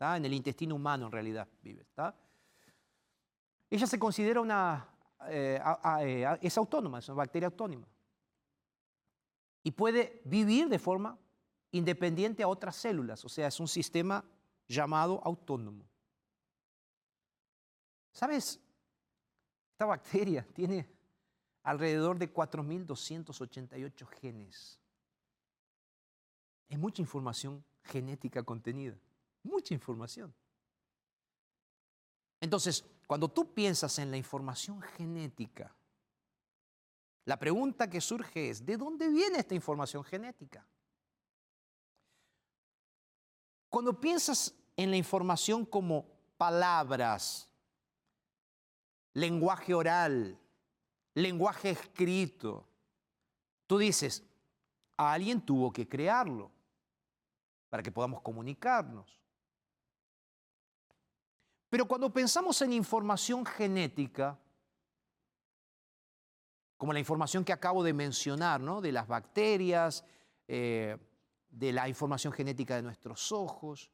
en 0.01 0.25
el 0.25 0.33
intestino 0.33 0.75
humano 0.75 1.07
en 1.07 1.13
realidad 1.13 1.49
vive. 1.63 1.87
Ella 3.73 3.87
se 3.87 3.99
considera 3.99 4.39
una, 4.39 4.87
eh, 5.31 5.59
eh, 6.03 6.39
es 6.43 6.59
autónoma, 6.59 6.99
es 6.99 7.09
una 7.09 7.17
bacteria 7.17 7.47
autónoma. 7.47 7.87
Y 9.63 9.71
puede 9.71 10.21
vivir 10.27 10.69
de 10.69 10.79
forma 10.79 11.19
independiente 11.71 12.43
a 12.43 12.49
otras 12.49 12.77
células, 12.77 13.25
o 13.25 13.31
sea, 13.31 13.47
es 13.47 13.59
un 13.61 13.69
sistema 13.69 14.23
llamado 14.69 15.23
autónomo. 15.25 15.89
¿Sabes? 18.13 18.61
Esta 19.71 19.87
bacteria 19.87 20.47
tiene 20.55 20.87
alrededor 21.63 22.19
de 22.19 22.31
4.288 22.31 24.07
genes. 24.21 24.79
Es 26.69 26.79
mucha 26.79 27.01
información 27.01 27.65
genética 27.85 28.43
contenida, 28.43 28.99
mucha 29.43 29.73
información. 29.73 30.35
Entonces, 32.39 32.85
cuando 33.13 33.29
tú 33.29 33.53
piensas 33.53 33.99
en 33.99 34.11
la 34.11 34.17
información 34.17 34.81
genética, 34.81 35.71
la 37.27 37.39
pregunta 37.39 37.91
que 37.91 38.01
surge 38.01 38.49
es, 38.49 38.65
¿de 38.65 38.79
dónde 38.79 39.07
viene 39.11 39.41
esta 39.41 39.55
información 39.55 40.03
genética? 40.03 40.67
Cuando 43.69 44.01
piensas 44.01 44.55
en 44.79 44.91
la 44.91 44.97
información 44.97 45.67
como 45.67 46.07
palabras, 46.39 47.51
lenguaje 49.13 49.75
oral, 49.75 50.39
lenguaje 51.13 51.69
escrito, 51.69 52.67
tú 53.67 53.77
dices, 53.77 54.23
alguien 54.97 55.43
tuvo 55.43 55.71
que 55.71 55.87
crearlo 55.87 56.51
para 57.69 57.83
que 57.83 57.93
podamos 57.93 58.23
comunicarnos. 58.23 59.22
Pero 61.73 61.89
cuando 61.89 62.13
pensamos 62.13 62.61
en 62.61 62.75
información 62.75 63.47
genética, 63.47 64.39
como 66.77 66.93
la 66.93 66.99
información 66.99 67.47
que 67.47 67.53
acabo 67.55 67.83
de 67.83 67.95
mencionar, 67.95 68.61
¿no? 68.61 68.83
de 68.83 68.93
las 68.93 69.09
bacterias, 69.09 70.05
eh, 70.49 70.99
de 71.49 71.73
la 71.73 71.89
información 71.89 72.31
genética 72.35 72.77
de 72.77 72.83
nuestros 72.83 73.33
ojos, 73.33 73.91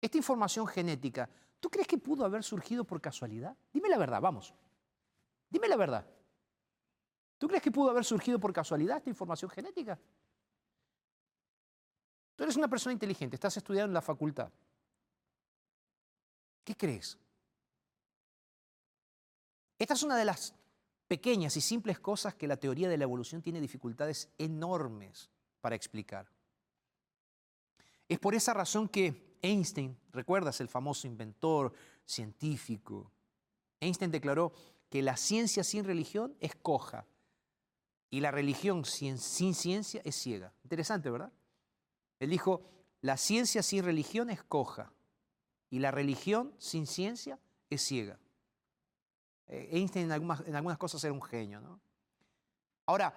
esta 0.00 0.16
información 0.16 0.66
genética, 0.66 1.28
¿tú 1.60 1.68
crees 1.68 1.86
que 1.86 1.98
pudo 1.98 2.24
haber 2.24 2.42
surgido 2.42 2.84
por 2.84 2.98
casualidad? 2.98 3.54
Dime 3.70 3.90
la 3.90 3.98
verdad, 3.98 4.22
vamos. 4.22 4.54
Dime 5.50 5.68
la 5.68 5.76
verdad. 5.76 6.06
¿Tú 7.36 7.48
crees 7.48 7.62
que 7.62 7.70
pudo 7.70 7.90
haber 7.90 8.06
surgido 8.06 8.40
por 8.40 8.54
casualidad 8.54 8.96
esta 8.96 9.10
información 9.10 9.50
genética? 9.50 10.00
Tú 12.34 12.44
eres 12.44 12.56
una 12.56 12.68
persona 12.68 12.94
inteligente, 12.94 13.36
estás 13.36 13.58
estudiando 13.58 13.90
en 13.90 13.94
la 13.94 14.00
facultad. 14.00 14.50
¿Qué 16.64 16.76
crees? 16.76 17.18
Esta 19.78 19.94
es 19.94 20.02
una 20.02 20.16
de 20.16 20.24
las 20.24 20.54
pequeñas 21.08 21.56
y 21.56 21.60
simples 21.60 21.98
cosas 21.98 22.34
que 22.34 22.46
la 22.46 22.56
teoría 22.56 22.88
de 22.88 22.96
la 22.96 23.04
evolución 23.04 23.42
tiene 23.42 23.60
dificultades 23.60 24.30
enormes 24.38 25.30
para 25.60 25.76
explicar. 25.76 26.30
Es 28.08 28.18
por 28.18 28.34
esa 28.34 28.54
razón 28.54 28.88
que 28.88 29.36
Einstein, 29.42 29.98
recuerdas 30.12 30.60
el 30.60 30.68
famoso 30.68 31.06
inventor 31.06 31.72
científico, 32.04 33.10
Einstein 33.80 34.10
declaró 34.10 34.52
que 34.88 35.02
la 35.02 35.16
ciencia 35.16 35.64
sin 35.64 35.84
religión 35.84 36.36
es 36.40 36.54
coja 36.54 37.06
y 38.10 38.20
la 38.20 38.30
religión 38.30 38.84
sin, 38.84 39.18
ciencia 39.18 40.00
es 40.04 40.14
ciega. 40.14 40.52
Interesante, 40.62 41.10
¿verdad? 41.10 41.32
Él 42.20 42.30
dijo, 42.30 42.62
la 43.00 43.16
ciencia 43.16 43.62
sin 43.62 43.84
religión 43.84 44.30
es 44.30 44.42
coja 44.42 44.92
y 45.72 45.78
la 45.78 45.90
religión 45.90 46.52
sin 46.58 46.86
ciencia 46.86 47.38
es 47.70 47.80
ciega. 47.80 48.18
Eh, 49.46 49.70
Einstein 49.72 50.04
en 50.04 50.12
algunas, 50.12 50.46
en 50.46 50.54
algunas 50.54 50.76
cosas 50.76 51.02
era 51.02 51.14
un 51.14 51.22
genio. 51.22 51.62
¿no? 51.62 51.80
Ahora, 52.84 53.14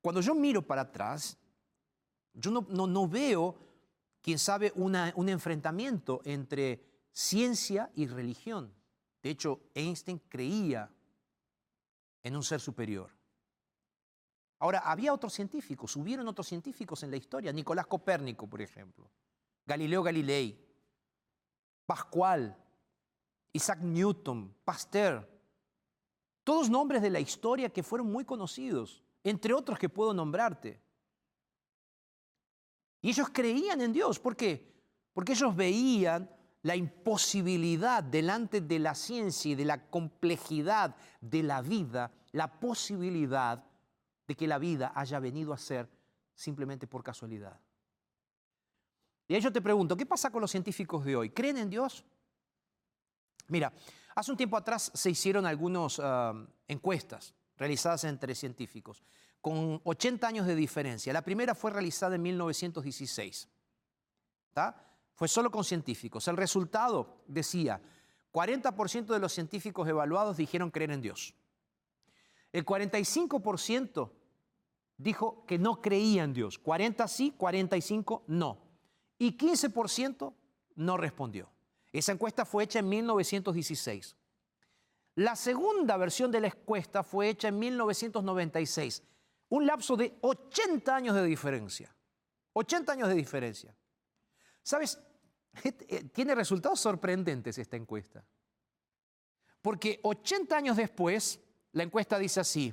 cuando 0.00 0.20
yo 0.20 0.34
miro 0.34 0.60
para 0.60 0.82
atrás, 0.82 1.38
yo 2.34 2.50
no, 2.50 2.66
no, 2.68 3.06
veo, 3.06 3.54
quién 4.20 4.40
sabe, 4.40 4.72
un 4.74 5.28
enfrentamiento 5.28 6.20
entre 6.24 6.84
ciencia 7.12 7.92
y 7.94 8.08
religión. 8.08 8.74
De 9.22 9.30
hecho, 9.30 9.60
Einstein 9.72 10.18
creía 10.28 10.90
en 12.24 12.34
un 12.34 12.42
ser 12.42 12.60
superior. 12.60 13.16
Ahora, 14.58 14.80
había 14.80 15.14
otros 15.14 15.32
científicos, 15.32 15.94
hubieron 15.94 16.26
otros 16.26 16.48
científicos 16.48 17.04
en 17.04 17.12
la 17.12 17.18
historia, 17.18 17.52
Nicolás 17.52 17.86
Copérnico, 17.86 18.48
por 18.48 18.60
ejemplo, 18.60 19.08
Galileo 19.64 20.02
Galilei, 20.02 20.67
Pascual, 21.88 22.54
Isaac 23.50 23.78
Newton, 23.80 24.54
Pasteur, 24.62 25.26
todos 26.44 26.68
nombres 26.68 27.00
de 27.00 27.08
la 27.08 27.18
historia 27.18 27.70
que 27.70 27.82
fueron 27.82 28.12
muy 28.12 28.26
conocidos, 28.26 29.02
entre 29.24 29.54
otros 29.54 29.78
que 29.78 29.88
puedo 29.88 30.12
nombrarte. 30.12 30.82
Y 33.00 33.08
ellos 33.08 33.30
creían 33.32 33.80
en 33.80 33.94
Dios, 33.94 34.18
¿por 34.18 34.36
qué? 34.36 34.70
Porque 35.14 35.32
ellos 35.32 35.56
veían 35.56 36.30
la 36.60 36.76
imposibilidad 36.76 38.02
delante 38.02 38.60
de 38.60 38.78
la 38.80 38.94
ciencia 38.94 39.52
y 39.52 39.54
de 39.54 39.64
la 39.64 39.88
complejidad 39.88 40.94
de 41.22 41.42
la 41.42 41.62
vida, 41.62 42.12
la 42.32 42.60
posibilidad 42.60 43.64
de 44.26 44.34
que 44.34 44.46
la 44.46 44.58
vida 44.58 44.92
haya 44.94 45.20
venido 45.20 45.54
a 45.54 45.56
ser 45.56 45.88
simplemente 46.34 46.86
por 46.86 47.02
casualidad. 47.02 47.58
Y 49.28 49.34
ahí 49.34 49.42
yo 49.42 49.52
te 49.52 49.60
pregunto, 49.60 49.94
¿qué 49.94 50.06
pasa 50.06 50.30
con 50.30 50.40
los 50.40 50.50
científicos 50.50 51.04
de 51.04 51.14
hoy? 51.14 51.30
¿Creen 51.30 51.58
en 51.58 51.68
Dios? 51.68 52.02
Mira, 53.48 53.72
hace 54.14 54.30
un 54.30 54.38
tiempo 54.38 54.56
atrás 54.56 54.90
se 54.94 55.10
hicieron 55.10 55.44
algunas 55.44 56.00
ah, 56.02 56.32
encuestas 56.66 57.34
realizadas 57.58 58.04
entre 58.04 58.34
científicos 58.34 59.02
con 59.42 59.80
80 59.84 60.26
años 60.26 60.46
de 60.46 60.54
diferencia. 60.54 61.12
La 61.12 61.22
primera 61.22 61.54
fue 61.54 61.70
realizada 61.70 62.16
en 62.16 62.22
1916. 62.22 63.48
Fue 65.14 65.28
solo 65.28 65.50
con 65.50 65.62
científicos. 65.62 66.26
El 66.26 66.36
resultado 66.36 67.22
decía, 67.28 67.80
40% 68.32 69.06
de 69.06 69.18
los 69.18 69.32
científicos 69.32 69.86
evaluados 69.86 70.36
dijeron 70.36 70.70
creer 70.70 70.90
en 70.90 71.02
Dios. 71.02 71.34
El 72.50 72.64
45% 72.64 74.10
dijo 74.96 75.44
que 75.46 75.58
no 75.58 75.80
creía 75.80 76.24
en 76.24 76.32
Dios. 76.32 76.58
40 76.58 77.06
sí, 77.06 77.34
45 77.36 78.24
no 78.26 78.67
y 79.18 79.36
15% 79.36 80.34
no 80.76 80.96
respondió. 80.96 81.50
Esa 81.92 82.12
encuesta 82.12 82.44
fue 82.44 82.64
hecha 82.64 82.78
en 82.78 82.88
1916. 82.88 84.16
La 85.16 85.34
segunda 85.34 85.96
versión 85.96 86.30
de 86.30 86.40
la 86.40 86.46
encuesta 86.46 87.02
fue 87.02 87.30
hecha 87.30 87.48
en 87.48 87.58
1996. 87.58 89.02
Un 89.48 89.66
lapso 89.66 89.96
de 89.96 90.16
80 90.20 90.94
años 90.94 91.16
de 91.16 91.24
diferencia. 91.24 91.94
80 92.52 92.92
años 92.92 93.08
de 93.08 93.14
diferencia. 93.14 93.74
¿Sabes? 94.62 95.00
Eh, 95.64 96.04
tiene 96.12 96.34
resultados 96.34 96.78
sorprendentes 96.78 97.58
esta 97.58 97.76
encuesta. 97.76 98.24
Porque 99.60 99.98
80 100.02 100.56
años 100.56 100.76
después, 100.76 101.40
la 101.72 101.82
encuesta 101.82 102.18
dice 102.18 102.40
así. 102.40 102.72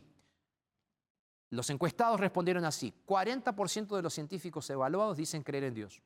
Los 1.49 1.69
encuestados 1.69 2.19
respondieron 2.19 2.65
así. 2.65 2.93
40% 3.07 3.95
de 3.95 4.01
los 4.01 4.13
científicos 4.13 4.69
evaluados 4.69 5.17
dicen 5.17 5.41
creer 5.41 5.63
en 5.63 5.73
Dios. 5.73 6.03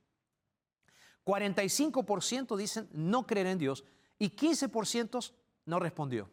45% 1.29 2.57
dicen 2.57 2.89
no 2.91 3.27
creer 3.27 3.47
en 3.47 3.59
Dios 3.59 3.83
y 4.17 4.31
15% 4.35 5.31
no 5.65 5.79
respondió. 5.79 6.29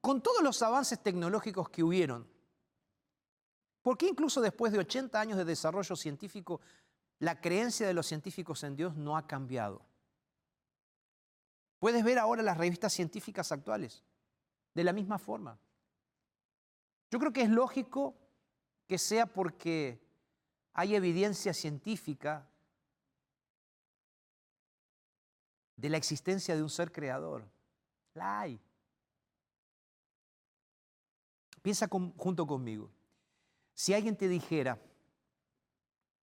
Con 0.00 0.22
todos 0.22 0.42
los 0.42 0.62
avances 0.62 1.02
tecnológicos 1.02 1.68
que 1.68 1.82
hubieron, 1.82 2.26
¿Por 3.82 3.96
qué 3.96 4.06
incluso 4.06 4.40
después 4.40 4.72
de 4.72 4.78
80 4.78 5.18
años 5.18 5.38
de 5.38 5.44
desarrollo 5.44 5.96
científico, 5.96 6.60
la 7.18 7.40
creencia 7.40 7.86
de 7.86 7.94
los 7.94 8.06
científicos 8.06 8.62
en 8.62 8.76
Dios 8.76 8.94
no 8.96 9.16
ha 9.16 9.26
cambiado? 9.26 9.82
Puedes 11.78 12.04
ver 12.04 12.18
ahora 12.18 12.42
las 12.42 12.58
revistas 12.58 12.92
científicas 12.92 13.52
actuales 13.52 14.04
de 14.74 14.84
la 14.84 14.92
misma 14.92 15.18
forma. 15.18 15.58
Yo 17.10 17.18
creo 17.18 17.32
que 17.32 17.42
es 17.42 17.48
lógico 17.48 18.14
que 18.86 18.98
sea 18.98 19.26
porque 19.26 19.98
hay 20.72 20.94
evidencia 20.94 21.52
científica 21.52 22.46
de 25.76 25.88
la 25.88 25.96
existencia 25.96 26.54
de 26.54 26.62
un 26.62 26.70
ser 26.70 26.92
creador. 26.92 27.44
La 28.14 28.40
hay. 28.40 28.60
Piensa 31.62 31.88
junto 31.88 32.46
conmigo. 32.46 32.90
Si 33.74 33.94
alguien 33.94 34.16
te 34.16 34.28
dijera 34.28 34.78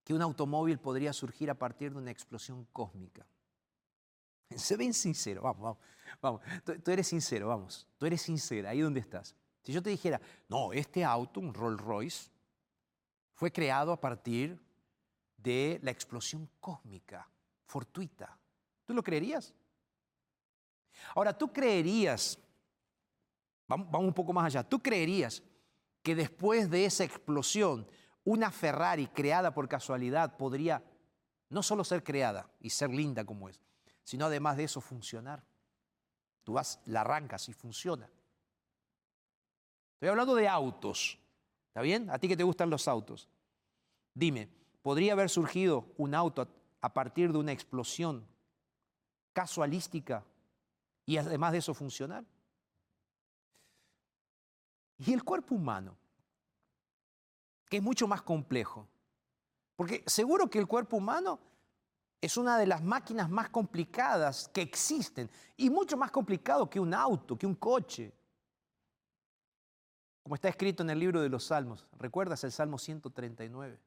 que 0.03 0.13
un 0.13 0.21
automóvil 0.21 0.79
podría 0.79 1.11
surgir 1.11 1.49
a 1.49 1.55
partir 1.55 1.91
de 1.91 1.97
una 1.97 2.11
explosión 2.11 2.65
cósmica, 2.71 3.25
se 4.55 4.77
ven 4.77 4.93
sincero, 4.93 5.41
vamos, 5.41 5.61
vamos, 5.61 5.77
vamos. 6.21 6.41
Tú, 6.63 6.79
tú, 6.79 6.91
eres 6.91 7.07
sincero, 7.07 7.47
vamos. 7.47 7.87
Tú 7.97 8.05
eres 8.05 8.21
sincera, 8.21 8.69
ahí 8.69 8.81
donde 8.81 8.99
estás. 8.99 9.35
Si 9.63 9.73
yo 9.73 9.81
te 9.81 9.89
dijera, 9.89 10.21
no, 10.47 10.71
este 10.71 11.03
auto, 11.03 11.39
un 11.39 11.53
Rolls 11.53 11.81
Royce, 11.81 12.29
fue 13.37 13.51
creado 13.51 13.91
a 13.91 14.01
partir 14.01 14.59
de 15.37 15.79
la 15.83 15.91
explosión 15.91 16.49
cósmica, 16.59 17.29
fortuita. 17.67 18.35
¿Tú 18.83 18.95
lo 18.95 19.03
creerías? 19.03 19.53
Ahora, 21.13 21.37
tú 21.37 21.53
creerías, 21.53 22.39
vamos, 23.67 24.01
un 24.01 24.13
poco 24.13 24.33
más 24.33 24.47
allá, 24.47 24.63
tú 24.67 24.79
creerías 24.79 25.43
que 26.01 26.15
después 26.15 26.67
de 26.71 26.85
esa 26.85 27.03
explosión, 27.03 27.87
una 28.23 28.49
Ferrari 28.49 29.05
creada 29.05 29.53
por 29.53 29.69
casualidad 29.69 30.35
podría 30.35 30.83
no 31.49 31.61
solo 31.61 31.83
ser 31.83 32.03
creada 32.03 32.49
y 32.59 32.71
ser 32.71 32.89
linda 32.89 33.23
como 33.23 33.49
es, 33.49 33.61
sino 34.03 34.25
además 34.25 34.57
de 34.57 34.63
eso 34.63 34.81
funcionar. 34.81 35.43
Tú 36.43 36.53
vas, 36.53 36.79
la 36.85 37.01
arrancas 37.01 37.47
y 37.49 37.53
funciona. 37.53 38.09
Estoy 39.93 40.09
hablando 40.09 40.33
de 40.33 40.47
autos. 40.47 41.19
¿Está 41.77 41.83
bien? 41.83 42.09
A 42.09 42.17
ti 42.17 42.27
que 42.27 42.35
te 42.35 42.43
gustan 42.43 42.71
los 42.71 42.87
autos. 42.87 43.29
Dime, 44.15 44.49
¿podría 44.81 45.13
haber 45.13 45.29
surgido 45.29 45.93
un 45.97 46.15
auto 46.15 46.47
a 46.81 46.91
partir 46.91 47.31
de 47.31 47.37
una 47.37 47.51
explosión 47.51 48.27
casualística 49.31 50.25
y 51.05 51.17
además 51.17 51.51
de 51.51 51.59
eso 51.59 51.75
funcionar? 51.75 52.25
Y 54.97 55.13
el 55.13 55.23
cuerpo 55.23 55.53
humano, 55.53 55.95
que 57.69 57.77
es 57.77 57.83
mucho 57.83 58.07
más 58.07 58.23
complejo. 58.23 58.87
Porque 59.75 60.03
seguro 60.07 60.49
que 60.49 60.57
el 60.57 60.65
cuerpo 60.65 60.97
humano 60.97 61.39
es 62.19 62.37
una 62.37 62.57
de 62.57 62.65
las 62.65 62.81
máquinas 62.81 63.29
más 63.29 63.51
complicadas 63.51 64.49
que 64.49 64.63
existen 64.63 65.29
y 65.55 65.69
mucho 65.69 65.95
más 65.95 66.09
complicado 66.09 66.67
que 66.67 66.79
un 66.79 66.95
auto, 66.95 67.37
que 67.37 67.45
un 67.45 67.53
coche 67.53 68.16
como 70.27 70.35
está 70.35 70.49
escrito 70.49 70.83
en 70.83 70.89
el 70.89 70.99
libro 70.99 71.21
de 71.21 71.29
los 71.29 71.45
Salmos. 71.45 71.87
¿Recuerdas 71.97 72.43
el 72.43 72.51
Salmo 72.51 72.77
139? 72.77 73.79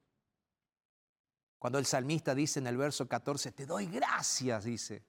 Cuando 1.58 1.78
el 1.78 1.84
salmista 1.84 2.34
dice 2.34 2.60
en 2.60 2.66
el 2.66 2.78
verso 2.78 3.06
14, 3.06 3.52
te 3.52 3.66
doy 3.66 3.84
gracias, 3.84 4.64
dice. 4.64 5.04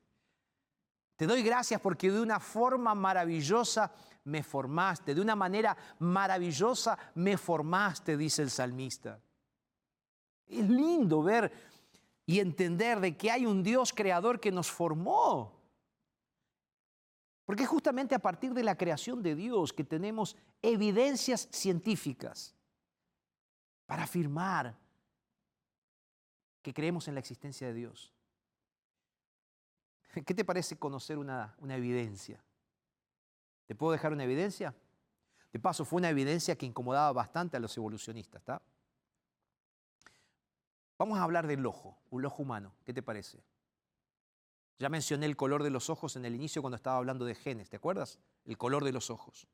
Te 1.15 1.25
doy 1.25 1.41
gracias 1.41 1.79
porque 1.79 2.11
de 2.11 2.19
una 2.19 2.41
forma 2.41 2.93
maravillosa 2.95 3.93
me 4.25 4.43
formaste, 4.43 5.15
de 5.15 5.21
una 5.21 5.37
manera 5.37 5.77
maravillosa 5.99 6.97
me 7.15 7.37
formaste, 7.37 8.17
dice 8.17 8.41
el 8.41 8.51
salmista. 8.51 9.17
Es 10.47 10.67
lindo 10.67 11.23
ver 11.23 11.49
y 12.25 12.41
entender 12.41 12.99
de 12.99 13.15
que 13.15 13.31
hay 13.31 13.45
un 13.45 13.63
Dios 13.63 13.93
creador 13.93 14.41
que 14.41 14.51
nos 14.51 14.69
formó. 14.69 15.60
Porque 17.51 17.63
es 17.63 17.69
justamente 17.69 18.15
a 18.15 18.19
partir 18.19 18.53
de 18.53 18.63
la 18.63 18.77
creación 18.77 19.21
de 19.21 19.35
Dios 19.35 19.73
que 19.73 19.83
tenemos 19.83 20.37
evidencias 20.61 21.49
científicas 21.51 22.55
para 23.85 24.03
afirmar 24.03 24.77
que 26.61 26.73
creemos 26.73 27.09
en 27.09 27.15
la 27.15 27.19
existencia 27.19 27.67
de 27.67 27.73
Dios. 27.73 28.13
¿Qué 30.25 30.33
te 30.33 30.45
parece 30.45 30.79
conocer 30.79 31.17
una, 31.17 31.53
una 31.57 31.75
evidencia? 31.75 32.41
¿Te 33.65 33.75
puedo 33.75 33.91
dejar 33.91 34.13
una 34.13 34.23
evidencia? 34.23 34.73
De 35.51 35.59
paso, 35.59 35.83
fue 35.83 35.97
una 35.97 36.09
evidencia 36.09 36.55
que 36.55 36.65
incomodaba 36.65 37.11
bastante 37.11 37.57
a 37.57 37.59
los 37.59 37.75
evolucionistas. 37.75 38.39
¿está? 38.39 38.61
Vamos 40.97 41.19
a 41.19 41.23
hablar 41.23 41.47
del 41.47 41.65
ojo, 41.65 41.97
un 42.11 42.23
ojo 42.23 42.43
humano. 42.43 42.73
¿Qué 42.85 42.93
te 42.93 43.03
parece? 43.03 43.43
Ya 44.81 44.89
mencioné 44.89 45.27
el 45.27 45.37
color 45.37 45.61
de 45.61 45.69
los 45.69 45.91
ojos 45.91 46.15
en 46.15 46.25
el 46.25 46.33
inicio 46.33 46.63
cuando 46.63 46.75
estaba 46.75 46.97
hablando 46.97 47.23
de 47.23 47.35
genes, 47.35 47.69
¿te 47.69 47.75
acuerdas? 47.75 48.17
El 48.45 48.57
color 48.57 48.83
de 48.83 48.91
los 48.91 49.11
ojos. 49.11 49.47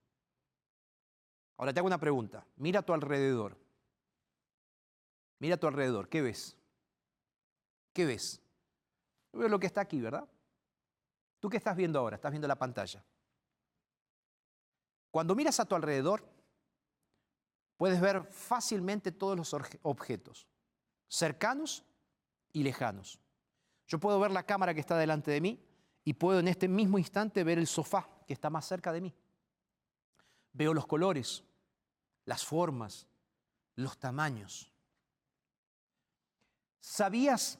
Ahora 1.57 1.73
te 1.73 1.81
hago 1.81 1.87
una 1.87 1.99
pregunta. 1.99 2.47
Mira 2.55 2.79
a 2.79 2.81
tu 2.81 2.93
alrededor. 2.93 3.57
Mira 5.39 5.55
a 5.55 5.57
tu 5.57 5.67
alrededor. 5.67 6.07
¿Qué 6.07 6.21
ves? 6.21 6.55
¿Qué 7.91 8.05
ves? 8.05 8.41
Veo 9.33 9.49
lo 9.49 9.59
que 9.59 9.67
está 9.67 9.81
aquí, 9.81 9.99
¿verdad? 9.99 10.25
¿Tú 11.41 11.49
qué 11.49 11.57
estás 11.57 11.75
viendo 11.75 11.99
ahora? 11.99 12.15
Estás 12.15 12.31
viendo 12.31 12.47
la 12.47 12.55
pantalla. 12.55 13.03
Cuando 15.11 15.35
miras 15.35 15.59
a 15.59 15.65
tu 15.65 15.75
alrededor, 15.75 16.25
puedes 17.75 17.99
ver 17.99 18.23
fácilmente 18.31 19.11
todos 19.11 19.35
los 19.35 19.53
objetos, 19.81 20.47
cercanos 21.09 21.83
y 22.53 22.63
lejanos. 22.63 23.19
Yo 23.87 23.99
puedo 23.99 24.19
ver 24.19 24.31
la 24.31 24.43
cámara 24.43 24.73
que 24.73 24.81
está 24.81 24.97
delante 24.97 25.31
de 25.31 25.41
mí 25.41 25.63
y 26.03 26.13
puedo 26.13 26.39
en 26.39 26.47
este 26.47 26.67
mismo 26.67 26.97
instante 26.97 27.43
ver 27.43 27.57
el 27.57 27.67
sofá 27.67 28.09
que 28.27 28.33
está 28.33 28.49
más 28.49 28.65
cerca 28.65 28.91
de 28.91 29.01
mí. 29.01 29.13
Veo 30.53 30.73
los 30.73 30.87
colores, 30.87 31.43
las 32.25 32.45
formas, 32.45 33.07
los 33.75 33.97
tamaños. 33.97 34.71
¿Sabías 36.79 37.59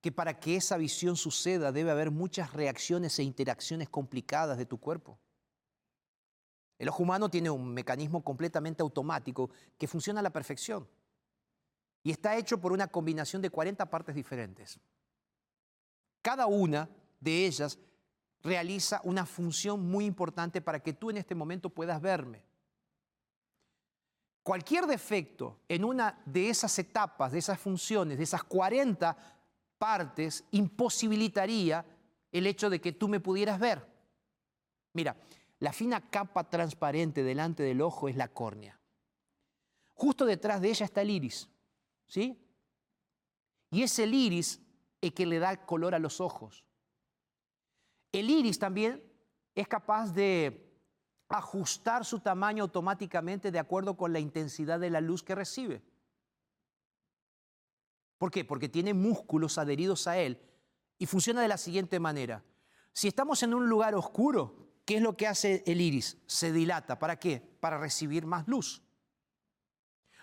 que 0.00 0.12
para 0.12 0.38
que 0.38 0.56
esa 0.56 0.76
visión 0.76 1.16
suceda 1.16 1.72
debe 1.72 1.90
haber 1.90 2.10
muchas 2.10 2.52
reacciones 2.52 3.18
e 3.18 3.22
interacciones 3.22 3.88
complicadas 3.88 4.56
de 4.56 4.66
tu 4.66 4.78
cuerpo? 4.78 5.18
El 6.78 6.88
ojo 6.88 7.02
humano 7.02 7.28
tiene 7.28 7.50
un 7.50 7.74
mecanismo 7.74 8.24
completamente 8.24 8.82
automático 8.82 9.50
que 9.76 9.86
funciona 9.86 10.20
a 10.20 10.22
la 10.22 10.32
perfección 10.32 10.88
y 12.02 12.10
está 12.10 12.36
hecho 12.36 12.58
por 12.58 12.72
una 12.72 12.88
combinación 12.88 13.42
de 13.42 13.50
40 13.50 13.90
partes 13.90 14.14
diferentes. 14.14 14.80
Cada 16.22 16.46
una 16.46 16.88
de 17.20 17.46
ellas 17.46 17.78
realiza 18.42 19.00
una 19.04 19.26
función 19.26 19.88
muy 19.90 20.04
importante 20.04 20.60
para 20.60 20.82
que 20.82 20.92
tú 20.92 21.10
en 21.10 21.18
este 21.18 21.34
momento 21.34 21.70
puedas 21.70 22.00
verme. 22.00 22.44
Cualquier 24.42 24.86
defecto 24.86 25.60
en 25.68 25.84
una 25.84 26.20
de 26.24 26.48
esas 26.48 26.78
etapas, 26.78 27.32
de 27.32 27.38
esas 27.38 27.58
funciones, 27.58 28.16
de 28.16 28.24
esas 28.24 28.42
40 28.44 29.16
partes, 29.78 30.44
imposibilitaría 30.50 31.84
el 32.32 32.46
hecho 32.46 32.70
de 32.70 32.80
que 32.80 32.92
tú 32.92 33.08
me 33.08 33.20
pudieras 33.20 33.58
ver. 33.58 33.86
Mira, 34.94 35.16
la 35.58 35.72
fina 35.72 36.10
capa 36.10 36.48
transparente 36.48 37.22
delante 37.22 37.62
del 37.62 37.82
ojo 37.82 38.08
es 38.08 38.16
la 38.16 38.28
córnea. 38.28 38.80
Justo 39.94 40.24
detrás 40.24 40.62
de 40.62 40.70
ella 40.70 40.86
está 40.86 41.02
el 41.02 41.10
iris, 41.10 41.48
¿sí? 42.06 42.38
Y 43.70 43.82
es 43.82 43.98
el 43.98 44.14
iris 44.14 44.60
el 45.00 45.14
que 45.14 45.26
le 45.26 45.38
da 45.38 45.64
color 45.66 45.94
a 45.94 45.98
los 45.98 46.20
ojos. 46.20 46.64
El 48.12 48.30
iris 48.30 48.58
también 48.58 49.02
es 49.54 49.68
capaz 49.68 50.12
de 50.12 50.70
ajustar 51.28 52.04
su 52.04 52.20
tamaño 52.20 52.64
automáticamente 52.64 53.50
de 53.50 53.58
acuerdo 53.58 53.96
con 53.96 54.12
la 54.12 54.18
intensidad 54.18 54.80
de 54.80 54.90
la 54.90 55.00
luz 55.00 55.22
que 55.22 55.34
recibe. 55.34 55.82
¿Por 58.18 58.30
qué? 58.30 58.44
Porque 58.44 58.68
tiene 58.68 58.92
músculos 58.94 59.56
adheridos 59.56 60.06
a 60.06 60.18
él 60.18 60.40
y 60.98 61.06
funciona 61.06 61.40
de 61.40 61.48
la 61.48 61.56
siguiente 61.56 62.00
manera. 62.00 62.44
Si 62.92 63.08
estamos 63.08 63.42
en 63.42 63.54
un 63.54 63.68
lugar 63.68 63.94
oscuro, 63.94 64.72
¿qué 64.84 64.96
es 64.96 65.02
lo 65.02 65.16
que 65.16 65.26
hace 65.26 65.62
el 65.66 65.80
iris? 65.80 66.18
Se 66.26 66.52
dilata. 66.52 66.98
¿Para 66.98 67.18
qué? 67.18 67.40
Para 67.60 67.78
recibir 67.78 68.26
más 68.26 68.46
luz. 68.48 68.82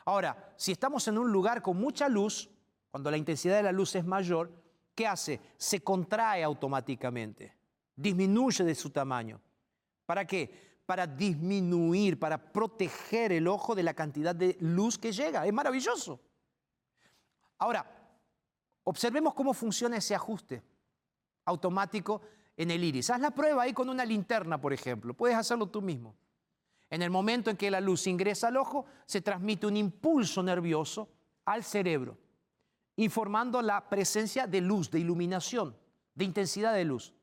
Ahora, 0.06 0.54
si 0.58 0.72
estamos 0.72 1.08
en 1.08 1.18
un 1.18 1.32
lugar 1.32 1.62
con 1.62 1.78
mucha 1.78 2.08
luz, 2.08 2.50
cuando 2.92 3.10
la 3.10 3.18
intensidad 3.18 3.56
de 3.56 3.64
la 3.64 3.72
luz 3.72 3.96
es 3.96 4.06
mayor, 4.06 4.52
¿qué 4.98 5.06
hace? 5.06 5.40
Se 5.58 5.82
contrae 5.82 6.44
automáticamente, 6.44 7.54
disminuye 7.96 8.64
de 8.64 8.74
su 8.74 8.90
tamaño. 8.90 9.40
¿Para 10.08 10.26
qué? 10.26 10.82
Para 10.88 11.06
disminuir, 11.06 12.18
para 12.18 12.52
proteger 12.52 13.32
el 13.32 13.48
ojo 13.48 13.76
de 13.76 13.84
la 13.84 13.94
cantidad 13.94 14.34
de 14.34 14.58
luz 14.60 14.98
que 14.98 15.12
llega. 15.12 15.46
Es 15.46 15.54
maravilloso. 15.54 16.20
Ahora, 17.60 17.86
observemos 18.86 19.36
cómo 19.36 19.54
funciona 19.54 19.98
ese 19.98 20.16
ajuste 20.16 20.64
automático 21.46 22.22
en 22.56 22.72
el 22.72 22.84
iris. 22.84 23.12
Haz 23.12 23.20
la 23.20 23.30
prueba 23.30 23.64
ahí 23.64 23.74
con 23.74 23.90
una 23.90 24.04
linterna, 24.04 24.60
por 24.60 24.74
ejemplo. 24.74 25.14
Puedes 25.14 25.38
hacerlo 25.38 25.68
tú 25.68 25.80
mismo. 25.80 26.16
En 26.90 27.04
el 27.04 27.12
momento 27.12 27.52
en 27.52 27.58
que 27.58 27.70
la 27.70 27.82
luz 27.82 28.08
ingresa 28.08 28.48
al 28.48 28.58
ojo, 28.58 28.86
se 29.06 29.22
transmite 29.22 29.68
un 29.68 29.78
impulso 29.78 30.42
nervioso 30.42 31.08
al 31.46 31.64
cerebro, 31.64 32.18
informando 32.98 33.62
la 33.62 33.88
presencia 33.90 34.48
de 34.48 34.60
luz, 34.60 34.92
de 34.92 35.00
iluminación, 35.00 35.78
de 36.16 36.26
intensidad 36.26 36.74
de 36.74 36.84
luz. 36.84 37.14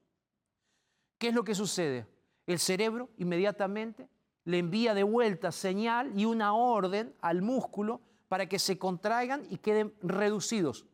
¿Qué 1.19 1.29
es 1.29 1.35
lo 1.35 1.45
que 1.45 1.55
sucede? 1.55 2.07
El 2.47 2.59
cerebro 2.59 3.11
inmediatamente 3.19 4.09
le 4.45 4.59
envía 4.59 4.95
de 4.95 5.03
vuelta 5.03 5.53
señal 5.53 6.19
y 6.19 6.25
una 6.25 6.55
orden 6.55 7.15
al 7.21 7.43
músculo 7.43 8.01
para 8.29 8.49
que 8.49 8.59
se 8.59 8.79
contraigan 8.79 9.47
y 9.51 9.59
queden 9.59 9.95
reducidos. 10.03 10.87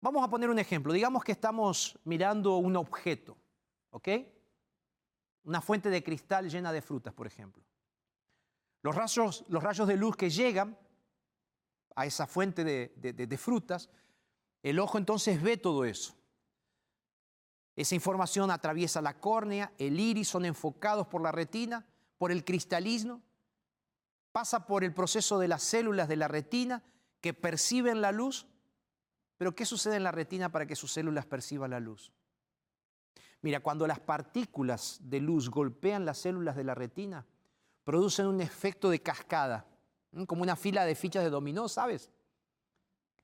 Vamos 0.00 0.22
a 0.22 0.28
poner 0.28 0.48
un 0.48 0.58
ejemplo. 0.58 0.92
Digamos 0.92 1.24
que 1.24 1.32
estamos 1.32 1.98
mirando 2.04 2.56
un 2.56 2.76
objeto, 2.76 3.36
¿ok? 3.90 4.08
Una 5.44 5.60
fuente 5.60 5.90
de 5.90 6.02
cristal 6.02 6.48
llena 6.48 6.72
de 6.72 6.82
frutas, 6.82 7.12
por 7.12 7.26
ejemplo. 7.26 7.62
Los 8.82 8.94
rayos, 8.94 9.44
los 9.48 9.62
rayos 9.62 9.88
de 9.88 9.96
luz 9.96 10.16
que 10.16 10.30
llegan 10.30 10.78
a 11.96 12.04
esa 12.06 12.26
fuente 12.26 12.62
de, 12.62 13.38
frutas, 13.38 13.88
el 14.62 14.78
ojo 14.78 14.98
entonces 14.98 15.42
ve 15.42 15.56
todo 15.56 15.84
eso. 15.84 16.14
Esa 17.74 17.94
información 17.94 18.50
atraviesa 18.50 19.02
la 19.02 19.18
córnea, 19.18 19.72
el 19.78 19.98
iris, 19.98 20.28
son 20.28 20.44
enfocados 20.44 21.06
por 21.08 21.22
la 21.22 21.32
retina, 21.32 21.86
por 22.18 22.30
el 22.30 22.44
cristalismo, 22.44 23.22
pasa 24.30 24.66
por 24.66 24.84
el 24.84 24.94
proceso 24.94 25.38
de 25.38 25.48
las 25.48 25.62
células 25.62 26.08
de 26.08 26.16
la 26.16 26.28
retina 26.28 26.82
que 27.20 27.34
perciben 27.34 28.00
la 28.00 28.12
luz. 28.12 28.46
Pero 29.38 29.54
¿qué 29.54 29.66
sucede 29.66 29.96
en 29.96 30.04
la 30.04 30.12
retina 30.12 30.52
para 30.52 30.66
que 30.66 30.76
sus 30.76 30.92
células 30.92 31.26
perciban 31.26 31.70
la 31.70 31.80
luz? 31.80 32.12
Mira, 33.40 33.60
cuando 33.60 33.86
las 33.86 34.00
partículas 34.00 34.98
de 35.02 35.20
luz 35.20 35.50
golpean 35.50 36.04
las 36.04 36.18
células 36.18 36.56
de 36.56 36.64
la 36.64 36.74
retina, 36.74 37.26
producen 37.84 38.26
un 38.26 38.40
efecto 38.40 38.90
de 38.90 39.00
cascada, 39.00 39.66
como 40.24 40.42
una 40.42 40.56
fila 40.56 40.84
de 40.84 40.94
fichas 40.94 41.24
de 41.24 41.30
dominó, 41.30 41.68
¿sabes? 41.68 42.10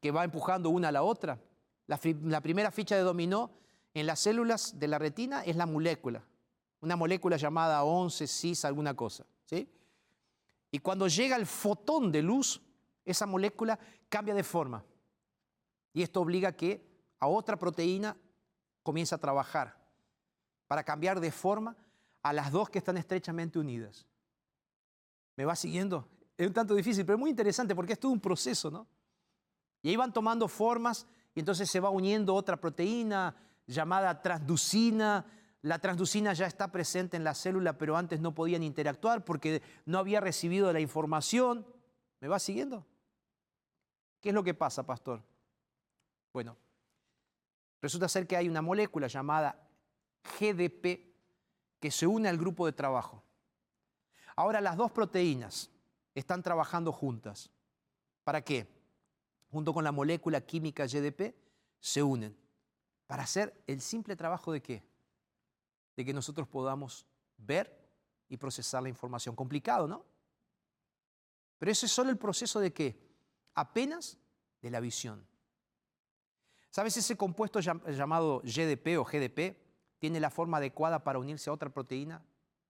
Que 0.01 0.11
va 0.11 0.24
empujando 0.24 0.68
una 0.68 0.88
a 0.88 0.93
la 0.93 1.03
otra. 1.03 1.40
La, 1.86 1.99
la 2.24 2.40
primera 2.40 2.70
ficha 2.70 2.97
de 2.97 3.03
dominó 3.03 3.51
en 3.95 4.07
las 4.07 4.20
células 4.20 4.78
de 4.78 4.88
la 4.88 4.99
retina 4.99 5.45
es 5.45 5.57
la 5.57 5.66
molécula, 5.66 6.24
una 6.80 6.97
molécula 6.97 7.36
llamada 7.36 7.84
11, 7.84 8.26
cis, 8.26 8.64
alguna 8.64 8.95
cosa. 8.95 9.24
¿sí? 9.45 9.68
Y 10.70 10.78
cuando 10.78 11.07
llega 11.09 11.36
el 11.36 11.47
fotón 11.47 12.11
de 12.11 12.22
luz, 12.22 12.61
esa 13.05 13.26
molécula 13.26 13.78
cambia 14.09 14.34
de 14.34 14.43
forma. 14.43 14.84
Y 15.93 16.03
esto 16.03 16.20
obliga 16.20 16.51
a 16.51 16.57
que 16.57 16.84
a 17.18 17.28
otra 17.28 17.59
proteína 17.59 18.16
comience 18.82 19.14
a 19.14 19.18
trabajar 19.18 19.76
para 20.66 20.82
cambiar 20.82 21.20
de 21.20 21.30
forma 21.30 21.76
a 22.22 22.32
las 22.32 22.51
dos 22.51 22.70
que 22.70 22.78
están 22.78 22.97
estrechamente 22.97 23.59
unidas. 23.59 24.07
¿Me 25.36 25.45
va 25.45 25.55
siguiendo? 25.55 26.09
Es 26.43 26.49
un 26.49 26.55
tanto 26.55 26.74
difícil, 26.74 27.07
pero 27.07 27.18
muy 27.18 27.30
interesante 27.30 27.72
porque 27.72 27.93
es 27.93 28.01
todo 28.01 28.11
un 28.11 28.18
proceso, 28.18 28.68
¿no? 28.68 28.84
Y 29.80 29.90
ahí 29.90 29.95
van 29.95 30.12
tomando 30.12 30.49
formas 30.49 31.07
y 31.36 31.38
entonces 31.38 31.70
se 31.70 31.78
va 31.78 31.88
uniendo 31.88 32.34
otra 32.34 32.61
proteína 32.61 33.36
llamada 33.64 34.20
transducina. 34.20 35.24
La 35.61 35.78
transducina 35.78 36.32
ya 36.32 36.47
está 36.47 36.72
presente 36.72 37.16
en 37.16 37.22
la 37.22 37.34
célula, 37.34 37.78
pero 37.78 37.97
antes 37.97 38.18
no 38.18 38.34
podían 38.34 38.64
interactuar 38.64 39.24
porque 39.24 39.62
no 39.86 39.99
había 39.99 40.20
recibido 40.20 40.72
la 40.72 40.80
información. 40.80 41.64
¿Me 42.18 42.26
va 42.26 42.40
siguiendo? 42.40 42.84
¿Qué 44.20 44.30
es 44.30 44.34
lo 44.34 44.43
que 44.43 44.55
pasa, 44.55 44.84
pastor? 44.84 45.22
Bueno, 46.32 46.57
resulta 47.80 48.09
ser 48.09 48.26
que 48.26 48.36
hay 48.36 48.49
una 48.49 48.62
molécula 48.62 49.07
llamada 49.07 49.68
GDP 50.40 51.14
que 51.78 51.90
se 51.93 52.09
une 52.09 52.28
al 52.28 52.36
grupo 52.36 52.66
de 52.66 52.72
trabajo. 52.72 53.22
Ahora 54.34 54.61
las 54.61 54.76
dos 54.76 54.90
proteínas 54.90 55.72
están 56.15 56.43
trabajando 56.43 56.93
juntas. 56.93 57.51
¿Para 58.25 58.43
qué? 58.43 58.69
Junto 59.51 59.73
con 59.75 59.85
la 59.85 59.93
molécula 59.93 60.41
química 60.41 60.87
GDP 60.87 61.35
se 61.79 62.03
unen. 62.03 62.37
¿Para 63.07 63.25
hacer 63.25 63.63
el 63.67 63.81
simple 63.81 64.17
trabajo 64.17 64.53
de 64.53 64.63
qué? 64.63 64.83
De 65.97 66.05
que 66.05 66.13
nosotros 66.13 66.49
podamos 66.49 67.07
ver 67.37 67.79
y 68.29 68.37
procesar 68.37 68.83
la 68.83 68.89
información. 68.89 69.37
Complicado, 69.37 69.87
¿no? 69.87 70.05
Pero 71.59 71.71
ese 71.71 71.87
es 71.87 71.93
solo 71.93 72.11
el 72.11 72.19
proceso 72.19 72.61
de 72.61 72.73
qué? 72.73 72.99
Apenas 73.55 74.19
de 74.61 74.71
la 74.71 74.81
visión. 74.81 75.27
¿Sabes 76.71 76.97
ese 76.97 77.17
compuesto 77.17 77.61
llamado 77.61 78.41
GDP 78.45 78.99
o 78.99 79.05
GDP? 79.05 79.63
tiene 80.03 80.19
la 80.19 80.31
forma 80.31 80.57
adecuada 80.57 81.05
para 81.05 81.21
unirse 81.21 81.49
a 81.49 81.53
otra 81.53 81.73
proteína 81.73 82.21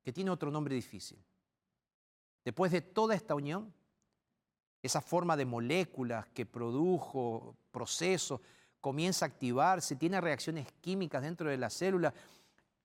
que 0.03 0.13
tiene 0.13 0.31
otro 0.31 0.51
nombre 0.51 0.75
difícil. 0.75 1.19
Después 2.45 2.73
de 2.73 2.81
toda 2.81 3.15
esta 3.15 3.35
unión, 3.35 3.73
esa 4.83 5.01
forma 5.01 5.37
de 5.37 5.45
moléculas 5.45 6.27
que 6.29 6.45
produjo, 6.45 7.57
proceso, 7.71 8.41
comienza 8.81 9.25
a 9.25 9.29
activarse, 9.29 9.97
tiene 9.97 10.21
reacciones 10.21 10.67
químicas 10.81 11.23
dentro 11.23 11.49
de 11.49 11.57
la 11.57 11.71
célula, 11.71 12.13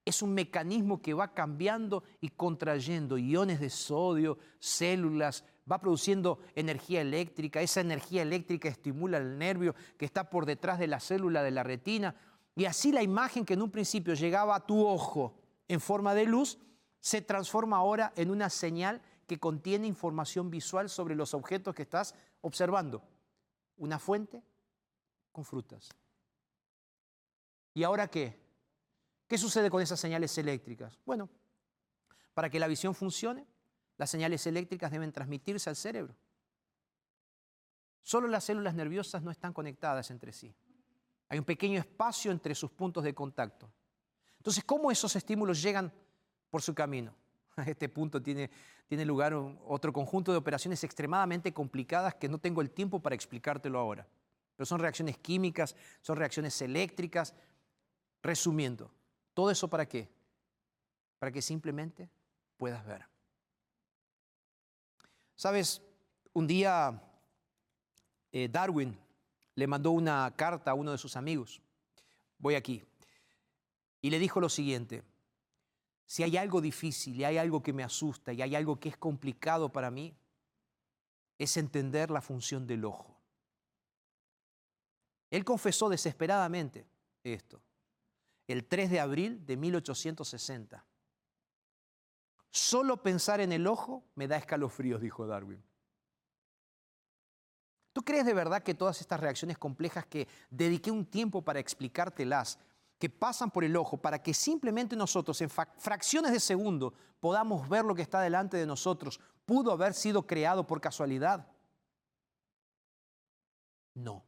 es 0.05 0.22
un 0.22 0.34
mecanismo 0.34 1.01
que 1.01 1.14
va 1.14 1.34
cambiando 1.34 2.03
y 2.22 2.30
contrayendo 2.30 3.18
iones 3.18 3.60
de 3.60 3.70
sodio, 3.70 4.38
células, 4.60 5.43
va 5.70 5.82
produciendo 5.82 6.39
energía 6.55 7.01
eléctrica, 7.01 7.62
esa 7.62 7.82
energía 7.82 8.22
eléctrica 8.22 8.70
estimula 8.70 9.18
el 9.18 9.38
nervio 9.38 9.76
que 9.97 10.05
está 10.05 10.30
por 10.30 10.45
detrás 10.45 10.80
de 10.80 10.88
la 10.88 11.01
célula 11.01 11.43
de 11.43 11.51
la 11.51 11.64
retina, 11.64 12.16
y 12.55 12.66
así 12.66 12.91
la 12.91 13.03
imagen 13.03 13.43
que 13.43 13.55
en 13.55 13.62
un 13.62 13.72
principio 13.72 14.14
llegaba 14.14 14.55
a 14.55 14.66
tu 14.66 14.86
ojo 14.86 15.36
en 15.68 15.82
forma 15.82 16.14
de 16.14 16.26
luz, 16.26 16.58
se 17.01 17.22
transforma 17.22 17.78
ahora 17.78 18.14
en 18.16 18.32
una 18.32 18.49
señal 18.49 19.01
que 19.28 19.39
contiene 19.39 19.86
información 19.86 20.49
visual 20.49 20.89
sobre 20.89 21.13
los 21.13 21.34
objetos 21.34 21.75
que 21.75 21.84
estás 21.84 22.15
observando. 22.41 23.03
Una 23.75 23.99
fuente 23.99 24.41
con 25.32 25.45
frutas. 25.45 25.89
¿Y 27.73 27.84
ahora 27.84 28.07
qué? 28.07 28.39
¿Qué 29.28 29.38
sucede 29.38 29.69
con 29.69 29.82
esas 29.82 29.99
señales 29.99 30.36
eléctricas? 30.38 30.97
Bueno, 31.05 31.30
para 32.34 32.49
que 32.49 32.59
la 32.59 32.67
visión 32.67 32.95
funcione, 32.95 33.45
las 33.97 34.09
señales 34.09 34.47
eléctricas 34.47 34.91
deben 34.91 35.11
transmitirse 35.11 35.69
al 35.69 35.75
cerebro. 35.75 36.15
Solo 38.01 38.30
las 38.30 38.45
células 38.45 38.73
nerviosas 38.73 39.21
no 39.21 39.32
están 39.32 39.51
conectadas 39.51 40.09
entre 40.11 40.32
sí. 40.32 40.55
Hay 41.28 41.38
un 41.38 41.45
pequeño 41.45 41.78
espacio 41.78 42.32
entre 42.32 42.55
sus 42.55 42.71
puntos 42.71 43.03
de 43.03 43.13
contacto. 43.13 43.69
Entonces, 44.38 44.63
¿cómo 44.63 44.89
esos 44.89 45.13
estímulos 45.17 45.61
llegan 45.61 45.91
por 46.49 46.61
su 46.61 46.73
camino? 46.73 47.13
A 47.58 47.64
este 47.68 47.89
punto 47.89 48.22
tiene, 48.22 48.49
tiene 48.88 49.03
lugar 49.03 49.34
otro 49.34 49.91
conjunto 49.91 50.32
de 50.32 50.38
operaciones 50.38 50.84
extremadamente 50.84 51.53
complicadas 51.53 52.16
que 52.16 52.30
no 52.30 52.38
tengo 52.38 52.62
el 52.62 52.70
tiempo 52.70 53.01
para 53.01 53.16
explicártelo 53.16 53.80
ahora. 53.80 54.08
Pero 54.55 54.66
son 54.66 54.80
reacciones 54.80 55.18
químicas, 55.18 55.76
son 56.01 56.18
reacciones 56.18 56.62
eléctricas. 56.62 57.34
Resumiendo, 58.22 58.91
¿todo 59.34 59.51
eso 59.51 59.68
para 59.68 59.88
qué? 59.88 60.10
Para 61.20 61.32
que 61.32 61.41
simplemente 61.41 62.10
puedas 62.58 62.86
ver. 62.86 63.05
Sabes, 65.36 65.82
un 66.34 66.47
día 66.47 67.01
eh, 68.32 68.47
Darwin 68.51 68.97
le 69.55 69.68
mandó 69.68 69.91
una 69.91 70.32
carta 70.36 70.72
a 70.72 70.74
uno 70.74 70.91
de 70.91 70.97
sus 70.97 71.16
amigos. 71.16 71.62
Voy 72.39 72.55
aquí. 72.55 72.84
Y 74.01 74.10
le 74.10 74.20
dijo 74.20 74.39
lo 74.39 74.49
siguiente, 74.49 75.03
si 76.08 76.24
hay 76.24 76.38
algo 76.38 76.62
difícil 76.62 77.20
y 77.20 77.26
hay 77.26 77.38
algo 77.38 77.62
que 77.62 77.74
me 77.74 77.84
asusta 77.84 78.32
y 78.32 78.41
hay 78.41 78.55
algo 78.55 78.80
que 78.80 78.88
es 78.89 78.97
complicado 78.97 79.72
para 79.72 79.91
mí, 79.91 80.16
es 81.38 81.58
entender 81.58 82.10
la 82.10 82.22
función 82.22 82.66
del 82.66 82.86
ojo. 82.86 83.20
Él 85.30 85.43
confesó 85.43 85.89
desesperadamente 85.89 86.88
esto, 87.24 87.62
el 88.47 88.66
3 88.66 88.89
de 88.89 88.99
abril 89.01 89.45
de 89.45 89.58
1860. 89.58 90.86
Solo 92.49 93.03
pensar 93.03 93.41
en 93.41 93.51
el 93.51 93.68
ojo 93.68 94.05
me 94.16 94.30
da 94.30 94.38
escalofríos, 94.38 95.01
dijo 95.01 95.28
Darwin. 95.28 95.62
¿Tú 97.91 98.01
crees 98.03 98.26
de 98.26 98.34
verdad 98.34 98.64
que 98.64 98.74
todas 98.74 99.01
estas 99.01 99.20
reacciones 99.20 99.58
complejas 99.58 100.05
que 100.05 100.30
dediqué 100.49 100.89
un 100.89 101.05
tiempo 101.05 101.41
para 101.41 101.60
explicártelas, 101.60 102.60
que 102.98 103.10
pasan 103.10 103.52
por 103.52 103.64
el 103.64 103.76
ojo, 103.76 103.98
para 103.98 104.22
que 104.22 104.34
simplemente 104.34 104.95
nosotros 104.95 105.39
en 105.41 105.50
fracciones 105.50 106.32
de 106.32 106.39
segundo 106.39 106.93
podamos 107.20 107.68
ver 107.70 107.86
lo 107.86 107.93
que 107.93 108.02
está 108.02 108.22
delante 108.22 108.58
de 108.58 108.66
nosotros, 108.66 109.20
pudo 109.45 109.72
haber 109.72 109.93
sido 109.93 110.26
creado 110.26 110.66
por 110.66 110.82
casualidad? 110.82 111.48
No. 113.93 114.24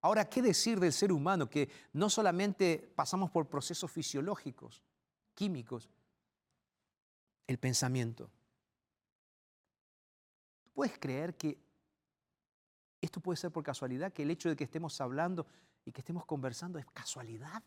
Ahora, 0.00 0.28
¿qué 0.28 0.42
decir 0.42 0.78
del 0.78 0.92
ser 0.92 1.12
humano 1.12 1.48
que 1.48 1.68
no 1.94 2.10
solamente 2.10 2.92
pasamos 2.94 3.30
por 3.30 3.48
procesos 3.48 3.90
fisiológicos, 3.90 4.82
químicos, 5.34 5.88
el 7.46 7.58
pensamiento? 7.58 8.30
¿Puedes 10.74 10.98
creer 10.98 11.36
que 11.36 11.58
esto 13.04 13.20
puede 13.20 13.36
ser 13.36 13.50
por 13.50 13.62
casualidad? 13.62 14.12
¿Que 14.12 14.22
el 14.22 14.30
hecho 14.30 14.48
de 14.48 14.56
que 14.56 14.64
estemos 14.64 15.00
hablando 15.00 15.46
y 15.84 15.92
que 15.92 16.00
estemos 16.00 16.24
conversando 16.24 16.78
es 16.78 16.86
casualidad? 16.86 17.62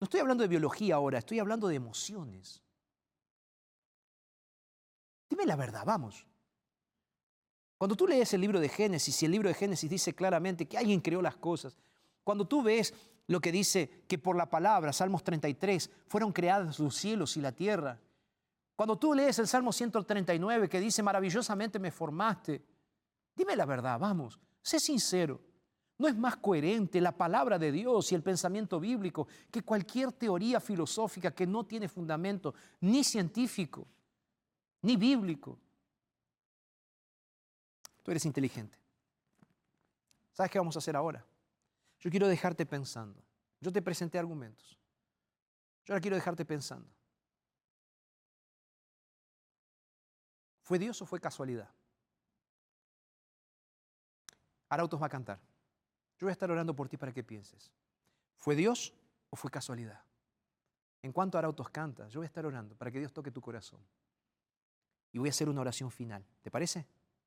No 0.00 0.04
estoy 0.04 0.20
hablando 0.20 0.42
de 0.42 0.48
biología 0.48 0.96
ahora, 0.96 1.18
estoy 1.18 1.38
hablando 1.38 1.68
de 1.68 1.76
emociones. 1.76 2.62
Dime 5.28 5.46
la 5.46 5.56
verdad, 5.56 5.84
vamos. 5.84 6.26
Cuando 7.78 7.96
tú 7.96 8.06
lees 8.06 8.32
el 8.34 8.40
libro 8.40 8.60
de 8.60 8.68
Génesis 8.68 9.22
y 9.22 9.26
el 9.26 9.32
libro 9.32 9.48
de 9.48 9.54
Génesis 9.54 9.90
dice 9.90 10.14
claramente 10.14 10.66
que 10.66 10.78
alguien 10.78 11.00
creó 11.00 11.20
las 11.22 11.36
cosas, 11.36 11.76
cuando 12.22 12.46
tú 12.46 12.62
ves 12.62 12.94
lo 13.26 13.40
que 13.40 13.52
dice 13.52 14.04
que 14.06 14.18
por 14.18 14.36
la 14.36 14.48
palabra, 14.48 14.92
Salmos 14.92 15.24
33, 15.24 15.90
fueron 16.06 16.32
creados 16.32 16.78
los 16.78 16.94
cielos 16.94 17.36
y 17.36 17.40
la 17.40 17.52
tierra, 17.52 17.98
cuando 18.76 18.98
tú 18.98 19.14
lees 19.14 19.38
el 19.38 19.46
Salmo 19.46 19.72
139 19.72 20.68
que 20.68 20.80
dice, 20.80 21.02
maravillosamente 21.02 21.78
me 21.78 21.90
formaste, 21.90 22.60
dime 23.34 23.56
la 23.56 23.66
verdad, 23.66 23.98
vamos, 23.98 24.38
sé 24.62 24.80
sincero. 24.80 25.40
¿No 25.96 26.08
es 26.08 26.16
más 26.16 26.36
coherente 26.36 27.00
la 27.00 27.12
palabra 27.12 27.58
de 27.58 27.70
Dios 27.70 28.10
y 28.10 28.16
el 28.16 28.22
pensamiento 28.22 28.80
bíblico 28.80 29.28
que 29.50 29.62
cualquier 29.62 30.10
teoría 30.10 30.60
filosófica 30.60 31.32
que 31.32 31.46
no 31.46 31.64
tiene 31.64 31.88
fundamento 31.88 32.52
ni 32.80 33.04
científico, 33.04 33.86
ni 34.82 34.96
bíblico? 34.96 35.56
Tú 38.02 38.10
eres 38.10 38.26
inteligente. 38.26 38.76
¿Sabes 40.32 40.50
qué 40.50 40.58
vamos 40.58 40.74
a 40.74 40.80
hacer 40.80 40.96
ahora? 40.96 41.24
Yo 42.00 42.10
quiero 42.10 42.26
dejarte 42.26 42.66
pensando. 42.66 43.22
Yo 43.60 43.72
te 43.72 43.80
presenté 43.80 44.18
argumentos. 44.18 44.76
Yo 45.84 45.94
ahora 45.94 46.00
quiero 46.00 46.16
dejarte 46.16 46.44
pensando. 46.44 46.88
¿Fue 50.62 50.78
Dios 50.78 51.00
o 51.00 51.06
fue 51.06 51.20
casualidad? 51.20 51.70
Arautos 54.74 55.00
va 55.00 55.06
a 55.06 55.08
cantar. 55.08 55.38
Yo 56.18 56.26
voy 56.26 56.30
a 56.30 56.32
estar 56.32 56.50
orando 56.50 56.74
por 56.74 56.88
ti 56.88 56.96
para 56.96 57.12
que 57.12 57.22
pienses. 57.22 57.72
¿Fue 58.36 58.56
Dios 58.56 58.92
o 59.30 59.36
fue 59.36 59.50
casualidad? 59.50 60.02
En 61.00 61.12
cuanto 61.12 61.38
Arautos 61.38 61.70
canta, 61.70 62.08
yo 62.08 62.20
voy 62.20 62.24
a 62.24 62.26
estar 62.26 62.44
orando 62.44 62.74
para 62.74 62.90
que 62.90 62.98
Dios 62.98 63.12
toque 63.12 63.30
tu 63.30 63.40
corazón. 63.40 63.80
Y 65.12 65.18
voy 65.18 65.28
a 65.28 65.30
hacer 65.30 65.48
una 65.48 65.60
oración 65.60 65.92
final. 65.92 66.26
¿Te 66.42 66.50
parece? 66.50 66.86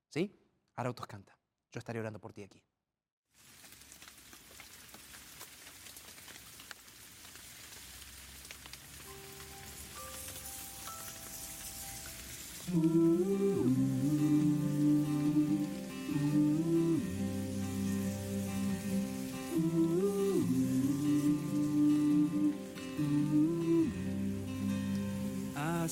¿Sí? 0.10 0.38
Arautos 0.76 1.08
canta. 1.08 1.38
Yo 1.72 1.80
estaré 1.80 2.00
orando 2.02 2.20
por 2.20 2.34
ti 2.34 2.44
aquí. 2.44 2.62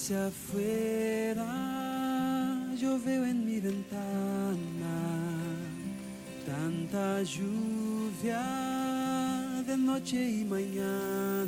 Hacia 0.05 0.27
afuera 0.27 1.49
yo 2.79 2.99
veo 3.03 3.25
en 3.25 3.43
mi 3.43 3.59
ventana 3.59 4.97
tanta 6.45 7.23
lluvia 7.23 8.43
de 9.65 9.75
noche 9.75 10.29
y 10.29 10.45
mañana, 10.45 11.47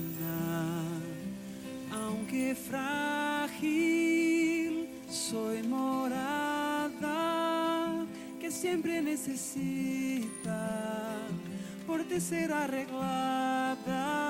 aunque 1.94 2.56
frágil 2.56 3.70
soy 5.08 5.62
morada 5.62 7.14
que 8.40 8.50
siempre 8.50 9.04
necesita 9.04 10.58
por 11.86 12.04
ser 12.20 12.52
arreglada. 12.52 14.27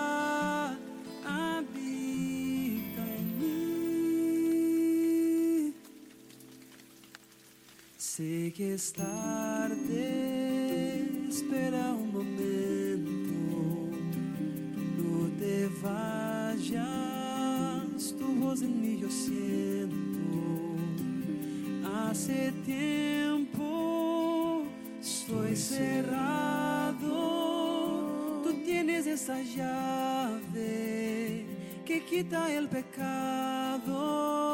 Sé 8.17 8.51
que 8.51 8.73
es 8.73 8.93
tarde, 8.93 9.75
espera 11.29 11.93
un 11.93 12.11
momento, 12.11 13.91
no 14.97 15.29
te 15.37 15.69
vayas, 15.83 16.81
tu 18.17 18.25
voz 18.41 18.63
en 18.63 18.81
mí 18.81 18.97
yo 18.99 19.11
siento. 19.11 19.95
Hace 22.09 22.51
tiempo 22.65 24.63
estoy 24.99 25.55
cerrado, 25.55 26.97
tú 28.43 28.51
tienes 28.65 29.05
esa 29.05 29.43
llave 29.43 31.45
que 31.85 32.03
quita 32.03 32.51
el 32.51 32.67
pecado. 32.67 34.46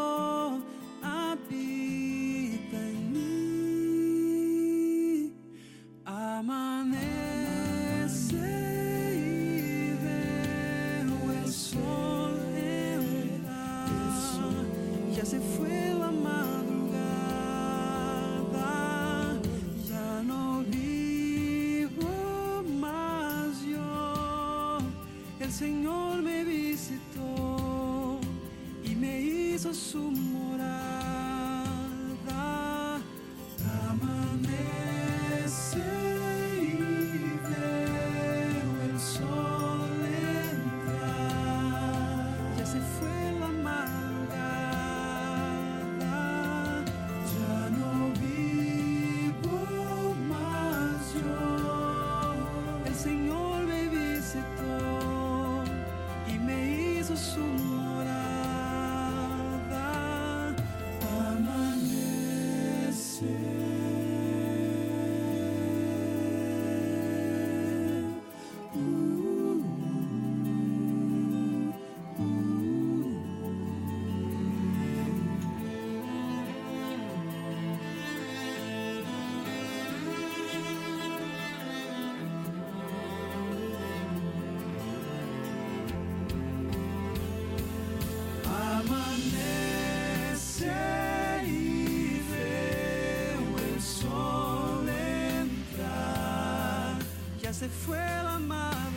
Se 97.53 97.69
fue 97.69 97.97
la 97.97 98.39
madrugada, 98.39 98.92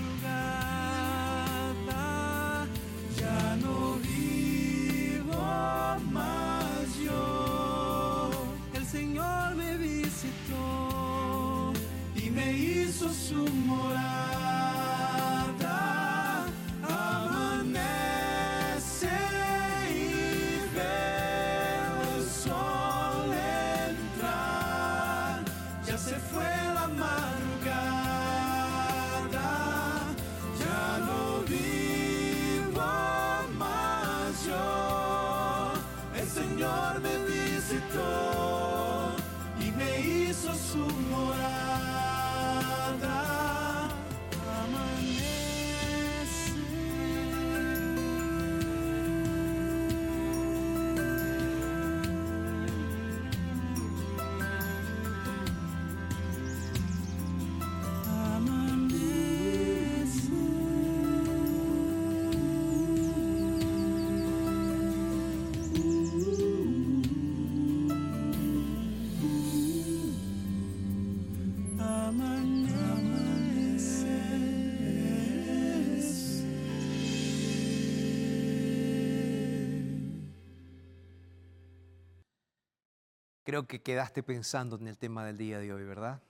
Creo 83.47 83.65
que 83.69 83.81
quedaste 83.81 84.25
pensando 84.25 84.75
en 84.75 84.89
el 84.89 84.99
tema 84.99 85.25
del 85.25 85.39
día 85.39 85.61
de 85.61 85.73
hoy, 85.73 85.85
¿verdad? 85.85 86.21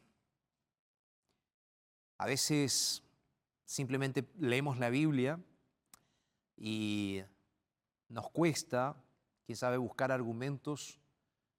A 2.19 2.27
veces 2.27 3.03
simplemente 3.65 4.29
leemos 4.39 4.77
la 4.77 4.91
Biblia 4.91 5.41
y 6.59 7.23
nos 8.11 8.29
cuesta, 8.29 9.03
quién 9.47 9.57
sabe, 9.57 9.79
buscar 9.79 10.13
argumentos 10.13 11.01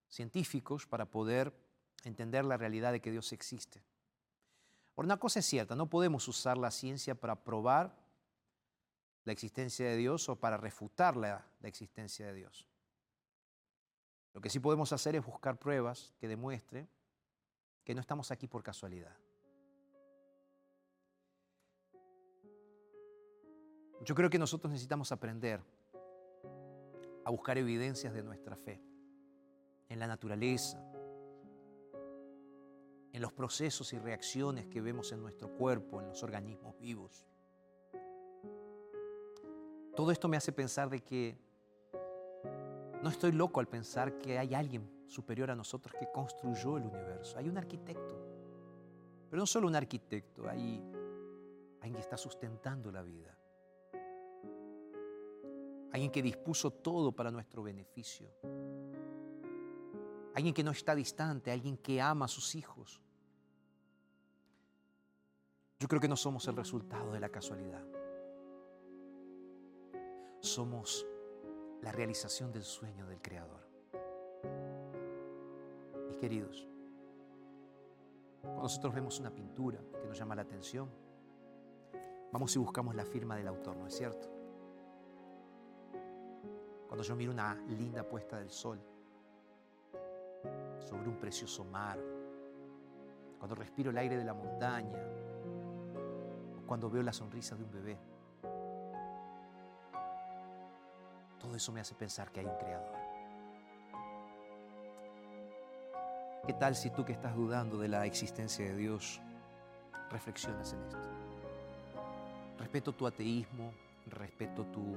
científicos 0.10 0.86
para 0.86 1.08
poder 1.08 1.52
entender 2.04 2.46
la 2.46 2.58
realidad 2.58 2.92
de 2.92 3.00
que 3.00 3.10
Dios 3.10 3.34
existe. 3.34 3.82
Por 4.94 5.06
una 5.06 5.18
cosa 5.18 5.40
es 5.40 5.48
cierta, 5.48 5.76
no 5.76 5.90
podemos 5.90 6.28
usar 6.28 6.60
la 6.60 6.70
ciencia 6.70 7.16
para 7.16 7.44
probar 7.44 7.98
la 9.26 9.32
existencia 9.32 9.88
de 9.88 9.98
Dios 9.98 10.30
o 10.30 10.36
para 10.36 10.58
refutar 10.58 11.18
la 11.18 11.44
existencia 11.64 12.28
de 12.28 12.36
Dios. 12.36 12.68
Lo 14.38 14.42
que 14.42 14.52
sí 14.52 14.60
podemos 14.60 14.94
hacer 14.94 15.16
es 15.16 15.26
buscar 15.26 15.58
pruebas 15.58 16.14
que 16.20 16.28
demuestren 16.28 16.88
que 17.84 17.96
no 17.96 18.02
estamos 18.02 18.30
aquí 18.30 18.48
por 18.48 18.62
casualidad. 18.62 19.18
Yo 24.06 24.14
creo 24.14 24.30
que 24.30 24.38
nosotros 24.38 24.72
necesitamos 24.72 25.12
aprender 25.12 25.60
a 27.26 27.32
buscar 27.32 27.58
evidencias 27.58 28.14
de 28.14 28.22
nuestra 28.22 28.56
fe 28.56 28.80
en 29.90 29.98
la 29.98 30.06
naturaleza, 30.06 30.80
en 33.14 33.20
los 33.20 33.34
procesos 33.34 33.92
y 33.94 33.98
reacciones 33.98 34.68
que 34.68 34.82
vemos 34.82 35.12
en 35.14 35.20
nuestro 35.20 35.50
cuerpo, 35.50 36.00
en 36.00 36.10
los 36.10 36.22
organismos 36.22 36.78
vivos. 36.78 37.26
Todo 39.96 40.12
esto 40.12 40.28
me 40.28 40.38
hace 40.38 40.52
pensar 40.52 40.92
de 40.92 41.02
que 41.02 41.47
no 43.04 43.10
estoy 43.10 43.32
loco 43.32 43.60
al 43.60 43.68
pensar 43.68 44.18
que 44.18 44.38
hay 44.38 44.54
alguien 44.54 44.90
superior 45.06 45.52
a 45.52 45.56
nosotros 45.56 45.96
que 46.00 46.12
construyó 46.12 46.78
el 46.78 46.84
universo. 46.86 47.38
Hay 47.38 47.48
un 47.48 47.58
arquitecto. 47.58 48.16
Pero 49.30 49.40
no 49.40 49.46
solo 49.46 49.68
un 49.68 49.76
arquitecto, 49.76 50.48
hay 50.48 50.82
alguien 51.76 51.96
que 51.96 52.02
está 52.02 52.18
sustentando 52.18 52.92
la 52.92 53.02
vida. 53.02 53.38
Alguien 55.92 56.12
que 56.12 56.22
dispuso 56.22 56.72
todo 56.72 57.12
para 57.12 57.32
nuestro 57.32 57.64
beneficio. 57.64 58.30
Alguien 60.34 60.54
que 60.54 60.64
no 60.64 60.72
está 60.72 60.96
distante, 60.96 61.52
alguien 61.52 61.78
que 61.78 62.02
ama 62.02 62.26
a 62.26 62.28
sus 62.30 62.56
hijos. 62.56 63.02
Yo 65.80 65.88
creo 65.88 66.02
que 66.02 66.08
no 66.08 66.16
somos 66.16 66.48
el 66.48 66.56
resultado 66.56 67.12
de 67.12 67.20
la 67.20 67.30
casualidad. 67.30 67.86
Somos 70.40 71.06
la 71.82 71.92
realización 71.92 72.52
del 72.52 72.64
sueño 72.64 73.06
del 73.06 73.22
Creador. 73.22 73.68
Mis 76.08 76.18
queridos, 76.18 76.68
cuando 78.42 78.64
nosotros 78.64 78.94
vemos 78.94 79.20
una 79.20 79.30
pintura 79.30 79.80
que 80.02 80.08
nos 80.08 80.18
llama 80.18 80.36
la 80.36 80.42
atención, 80.42 80.90
vamos 82.32 82.56
y 82.56 82.60
buscamos 82.60 82.96
la 82.96 83.06
firma 83.06 83.36
del 83.36 83.48
autor, 83.48 83.76
¿no 83.78 83.88
es 83.88 83.96
cierto? 83.96 84.28
Cuando 86.88 87.04
yo 87.04 87.16
miro 87.16 87.32
una 87.32 87.56
linda 87.68 88.04
puesta 88.04 88.40
del 88.40 88.50
sol 88.50 88.80
sobre 90.80 91.10
un 91.10 91.18
precioso 91.20 91.64
mar, 91.66 92.00
cuando 93.38 93.56
respiro 93.56 93.92
el 93.92 93.98
aire 93.98 94.18
de 94.18 94.24
la 94.24 94.34
montaña, 94.34 94.98
cuando 96.66 96.90
veo 96.90 97.04
la 97.04 97.14
sonrisa 97.14 97.56
de 97.56 97.64
un 97.64 97.72
bebé, 97.72 97.98
todo 101.40 101.56
eso 101.56 101.72
me 101.72 101.80
hace 101.80 101.96
pensar 101.96 102.32
que 102.32 102.40
hay 102.42 102.46
un 102.46 102.58
creador. 102.58 102.96
¿Qué 106.46 106.54
tal 106.54 106.76
si 106.76 106.90
tú 106.90 107.04
que 107.04 107.12
estás 107.12 107.36
dudando 107.36 107.78
de 107.78 107.90
la 107.90 108.06
existencia 108.06 108.66
de 108.66 108.76
Dios, 108.76 109.20
reflexionas 110.10 110.72
en 110.74 110.82
esto? 110.84 110.98
Respeto 112.58 112.94
tu 112.94 113.06
ateísmo, 113.06 113.74
respeto 114.08 114.66
tu 114.66 114.96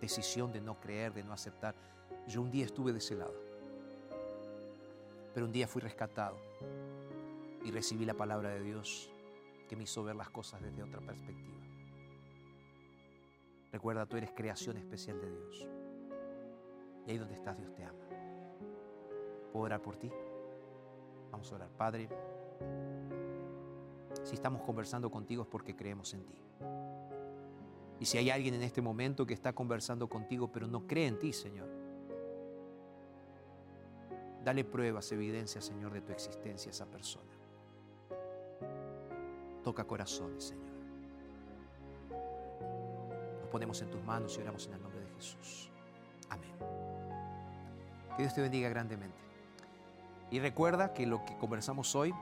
decisión 0.00 0.52
de 0.52 0.60
no 0.60 0.80
creer, 0.80 1.12
de 1.12 1.22
no 1.22 1.32
aceptar. 1.32 1.74
Yo 2.26 2.40
un 2.40 2.50
día 2.50 2.64
estuve 2.64 2.92
de 2.92 2.98
ese 2.98 3.14
lado, 3.14 3.34
pero 5.34 5.46
un 5.46 5.52
día 5.52 5.68
fui 5.68 5.82
rescatado 5.82 6.38
y 7.62 7.70
recibí 7.70 8.04
la 8.04 8.14
palabra 8.14 8.50
de 8.50 8.62
Dios 8.62 9.10
que 9.68 9.76
me 9.76 9.84
hizo 9.84 10.02
ver 10.02 10.16
las 10.16 10.30
cosas 10.30 10.62
desde 10.62 10.82
otra 10.82 11.00
perspectiva. 11.00 11.58
Recuerda, 13.74 14.06
tú 14.06 14.16
eres 14.16 14.30
creación 14.30 14.76
especial 14.76 15.20
de 15.20 15.28
Dios. 15.32 15.68
Y 17.08 17.10
ahí 17.10 17.18
donde 17.18 17.34
estás, 17.34 17.58
Dios 17.58 17.74
te 17.74 17.82
ama. 17.82 17.98
¿Puedo 19.52 19.64
orar 19.64 19.82
por 19.82 19.96
ti? 19.96 20.12
Vamos 21.32 21.50
a 21.50 21.56
orar. 21.56 21.70
Padre, 21.70 22.08
si 24.22 24.36
estamos 24.36 24.62
conversando 24.62 25.10
contigo 25.10 25.42
es 25.42 25.48
porque 25.48 25.74
creemos 25.74 26.14
en 26.14 26.24
ti. 26.24 26.38
Y 27.98 28.04
si 28.04 28.16
hay 28.16 28.30
alguien 28.30 28.54
en 28.54 28.62
este 28.62 28.80
momento 28.80 29.26
que 29.26 29.34
está 29.34 29.52
conversando 29.52 30.08
contigo 30.08 30.52
pero 30.52 30.68
no 30.68 30.86
cree 30.86 31.08
en 31.08 31.18
ti, 31.18 31.32
Señor, 31.32 31.68
dale 34.44 34.64
pruebas, 34.64 35.10
evidencias, 35.10 35.64
Señor, 35.64 35.92
de 35.92 36.00
tu 36.00 36.12
existencia 36.12 36.70
a 36.70 36.70
esa 36.70 36.86
persona. 36.86 37.32
Toca 39.64 39.82
corazones, 39.84 40.44
Señor. 40.44 40.73
Ponemos 43.54 43.80
en 43.82 43.88
tus 43.88 44.02
manos 44.02 44.36
y 44.36 44.40
oramos 44.40 44.66
en 44.66 44.74
el 44.74 44.82
nombre 44.82 44.98
de 44.98 45.06
Jesús. 45.14 45.70
Amén. 46.28 46.50
Que 48.16 48.22
Dios 48.24 48.34
te 48.34 48.40
bendiga 48.40 48.68
grandemente. 48.68 49.16
Y 50.32 50.40
recuerda 50.40 50.92
que 50.92 51.06
lo 51.06 51.24
que 51.24 51.36
conversamos 51.36 51.94
hoy 51.94 52.12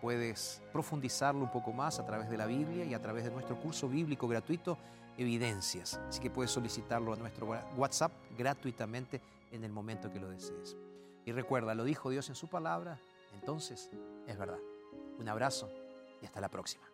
puedes 0.00 0.62
profundizarlo 0.72 1.40
un 1.42 1.50
poco 1.50 1.72
más 1.72 1.98
a 1.98 2.06
través 2.06 2.30
de 2.30 2.36
la 2.36 2.46
Biblia 2.46 2.84
y 2.84 2.94
a 2.94 3.02
través 3.02 3.24
de 3.24 3.32
nuestro 3.32 3.60
curso 3.60 3.88
bíblico 3.88 4.28
gratuito 4.28 4.78
Evidencias. 5.18 5.98
Así 6.08 6.20
que 6.20 6.30
puedes 6.30 6.52
solicitarlo 6.52 7.14
a 7.14 7.16
nuestro 7.16 7.48
WhatsApp 7.76 8.12
gratuitamente 8.38 9.20
en 9.50 9.64
el 9.64 9.72
momento 9.72 10.12
que 10.12 10.20
lo 10.20 10.28
desees. 10.30 10.76
Y 11.24 11.32
recuerda, 11.32 11.74
lo 11.74 11.82
dijo 11.82 12.10
Dios 12.10 12.28
en 12.28 12.36
su 12.36 12.46
palabra, 12.46 13.00
entonces 13.34 13.90
es 14.28 14.38
verdad. 14.38 14.60
Un 15.18 15.28
abrazo 15.28 15.68
y 16.22 16.26
hasta 16.26 16.40
la 16.40 16.48
próxima. 16.48 16.86